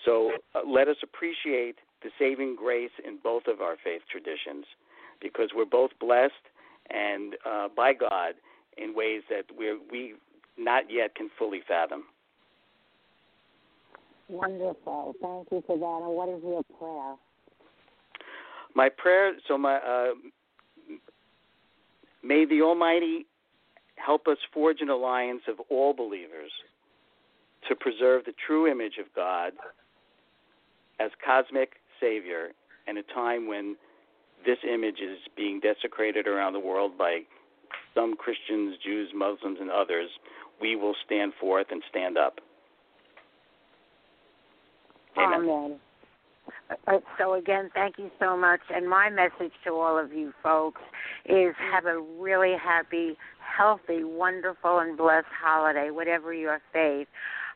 So 0.04 0.32
uh, 0.54 0.60
let 0.66 0.88
us 0.88 0.96
appreciate 1.02 1.76
the 2.02 2.10
saving 2.18 2.56
grace 2.56 2.90
in 3.06 3.18
both 3.22 3.44
of 3.46 3.60
our 3.60 3.76
faith 3.82 4.02
traditions 4.10 4.66
because 5.20 5.50
we're 5.54 5.64
both 5.64 5.90
blessed 5.98 6.32
and 6.90 7.36
uh, 7.46 7.68
by 7.74 7.94
God 7.94 8.34
in 8.76 8.94
ways 8.94 9.22
that 9.30 9.44
we 9.56 9.78
we 9.90 10.14
not 10.58 10.84
yet 10.90 11.14
can 11.14 11.30
fully 11.38 11.62
fathom. 11.66 12.04
Wonderful. 14.28 15.14
Thank 15.22 15.48
you 15.52 15.62
for 15.66 15.78
that. 15.78 16.06
And 16.06 16.16
what 16.16 16.28
is 16.28 16.42
your 16.42 16.62
prayer? 16.78 17.14
My 18.74 18.88
prayer, 18.88 19.34
so 19.46 19.56
my 19.56 19.76
uh, 19.76 20.14
may 22.22 22.44
the 22.44 22.62
Almighty 22.62 23.26
help 23.96 24.26
us 24.26 24.38
forge 24.52 24.78
an 24.80 24.90
alliance 24.90 25.42
of 25.48 25.60
all 25.70 25.94
believers 25.94 26.50
to 27.68 27.74
preserve 27.74 28.24
the 28.24 28.34
true 28.46 28.70
image 28.70 28.98
of 29.00 29.06
God 29.14 29.52
as 31.00 31.10
cosmic 31.24 31.74
Savior 32.00 32.48
in 32.86 32.98
a 32.98 33.02
time 33.14 33.48
when 33.48 33.76
this 34.44 34.58
image 34.70 35.00
is 35.00 35.18
being 35.36 35.60
desecrated 35.60 36.26
around 36.26 36.52
the 36.52 36.60
world 36.60 36.96
by 36.98 37.20
some 37.94 38.16
Christians, 38.16 38.76
Jews, 38.84 39.10
Muslims, 39.14 39.58
and 39.60 39.70
others, 39.70 40.10
we 40.60 40.76
will 40.76 40.94
stand 41.04 41.32
forth 41.40 41.66
and 41.70 41.82
stand 41.90 42.16
up. 42.18 42.40
Amen. 45.18 45.40
Amen. 45.40 45.80
Uh, 46.86 46.98
so 47.18 47.34
again, 47.34 47.70
thank 47.74 47.98
you 47.98 48.10
so 48.20 48.36
much. 48.36 48.60
And 48.74 48.88
my 48.88 49.10
message 49.10 49.52
to 49.64 49.72
all 49.72 49.98
of 49.98 50.12
you 50.12 50.32
folks 50.42 50.80
is 51.24 51.54
have 51.72 51.86
a 51.86 51.98
really 52.18 52.54
happy, 52.60 53.16
healthy, 53.40 54.04
wonderful, 54.04 54.78
and 54.78 54.96
blessed 54.96 55.26
holiday, 55.42 55.90
whatever 55.90 56.32
your 56.32 56.60
faith. 56.72 57.08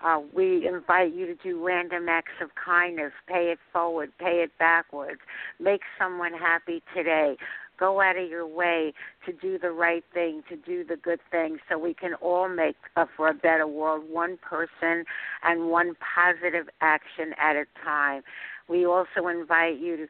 Uh, 0.03 0.21
we 0.35 0.67
invite 0.67 1.13
you 1.13 1.27
to 1.27 1.35
do 1.35 1.65
random 1.65 2.09
acts 2.09 2.33
of 2.41 2.49
kindness. 2.55 3.13
Pay 3.27 3.53
it 3.53 3.59
forward, 3.73 4.11
pay 4.19 4.43
it 4.43 4.51
backwards. 4.59 5.21
Make 5.59 5.83
someone 5.99 6.33
happy 6.33 6.83
today. 6.95 7.37
Go 7.81 8.03
out 8.03 8.19
of 8.19 8.29
your 8.29 8.47
way 8.47 8.93
to 9.25 9.33
do 9.33 9.59
the 9.59 9.71
right 9.71 10.05
thing, 10.13 10.43
to 10.51 10.57
do 10.57 10.85
the 10.85 10.97
good 10.97 11.21
thing, 11.31 11.57
so 11.67 11.79
we 11.79 11.95
can 11.95 12.13
all 12.15 12.47
make 12.47 12.77
for 13.17 13.29
a 13.29 13.35
better 13.35 13.67
world, 13.67 14.05
one 14.07 14.37
person 14.37 15.05
and 15.43 15.71
one 15.71 15.95
positive 16.15 16.69
action 16.83 17.33
at 17.43 17.57
a 17.57 17.65
time. 17.83 18.23
We 18.69 18.85
also 18.85 19.29
invite 19.29 19.81
you 19.81 19.97
to, 19.97 20.07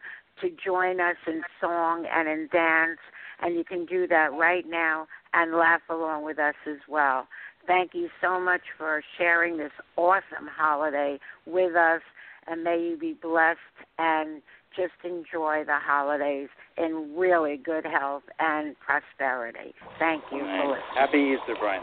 to 0.48 0.56
join 0.62 1.00
us 1.00 1.16
in 1.28 1.42
song 1.60 2.06
and 2.12 2.28
in 2.28 2.48
dance, 2.52 2.98
and 3.40 3.54
you 3.54 3.62
can 3.62 3.86
do 3.86 4.08
that 4.08 4.32
right 4.32 4.64
now 4.68 5.06
and 5.32 5.54
laugh 5.54 5.82
along 5.88 6.24
with 6.24 6.40
us 6.40 6.56
as 6.68 6.78
well. 6.88 7.28
Thank 7.68 7.94
you 7.94 8.08
so 8.20 8.40
much 8.40 8.62
for 8.76 9.00
sharing 9.16 9.58
this 9.58 9.70
awesome 9.96 10.48
holiday 10.52 11.20
with 11.46 11.76
us, 11.76 12.02
and 12.48 12.64
may 12.64 12.82
you 12.82 12.96
be 12.98 13.12
blessed 13.12 13.60
and 13.98 14.42
just 14.76 14.92
enjoy 15.04 15.64
the 15.64 15.78
holidays 15.78 16.48
in 16.76 17.14
really 17.16 17.56
good 17.56 17.84
health 17.84 18.22
and 18.38 18.76
prosperity. 18.80 19.74
Thank 19.98 20.24
you 20.32 20.42
right. 20.42 20.62
for 20.62 20.68
listening. 20.68 20.96
Happy 20.96 21.36
Easter, 21.36 21.56
Brian. 21.58 21.82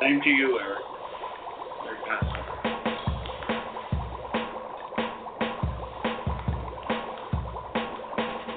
Same 0.00 0.20
to 0.22 0.30
you, 0.30 0.58
Eric. 0.60 0.78
Eric. 1.86 2.40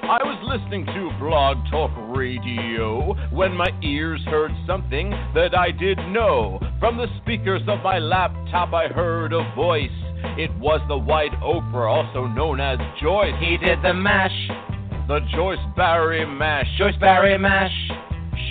I 0.04 0.22
was 0.22 0.38
listening 0.44 0.84
to 0.84 1.10
Blog 1.18 1.56
Talk 1.70 1.90
Radio 2.14 3.14
when 3.32 3.56
my 3.56 3.70
ears 3.82 4.20
heard 4.26 4.52
something 4.66 5.10
that 5.34 5.56
I 5.56 5.70
did 5.70 5.96
know. 6.12 6.60
From 6.78 6.98
the 6.98 7.06
speakers 7.22 7.62
of 7.66 7.82
my 7.82 7.98
laptop, 7.98 8.74
I 8.74 8.88
heard 8.88 9.32
a 9.32 9.50
voice. 9.56 9.90
It 10.38 10.50
was 10.58 10.80
the 10.88 10.96
white 10.98 11.32
Oprah, 11.40 11.88
also 11.88 12.26
known 12.26 12.60
as 12.60 12.78
Joyce. 13.00 13.34
He 13.40 13.56
did 13.56 13.82
the 13.82 13.94
mash, 13.94 14.34
The 15.08 15.20
Joyce 15.34 15.58
Barrie 15.76 16.26
Mash. 16.26 16.66
Joyce 16.78 16.96
Barrie 16.98 17.38
mash. 17.38 17.72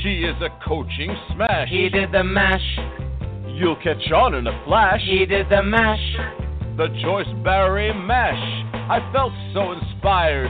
She 0.02 0.24
is 0.24 0.36
a 0.42 0.50
coaching 0.66 1.16
smash. 1.34 1.70
He 1.70 1.90
did 1.90 2.12
the 2.12 2.24
mash, 2.24 2.62
You'll 3.48 3.76
catch 3.78 4.12
on 4.12 4.34
in 4.34 4.48
a 4.48 4.64
flash. 4.66 5.02
he 5.06 5.26
did 5.26 5.48
the 5.50 5.62
mash. 5.62 6.02
The 6.78 6.88
Joyce 7.04 7.28
Barry 7.44 7.94
Mash. 7.94 8.42
I 8.90 9.00
felt 9.14 9.32
so 9.54 9.72
inspired 9.74 10.50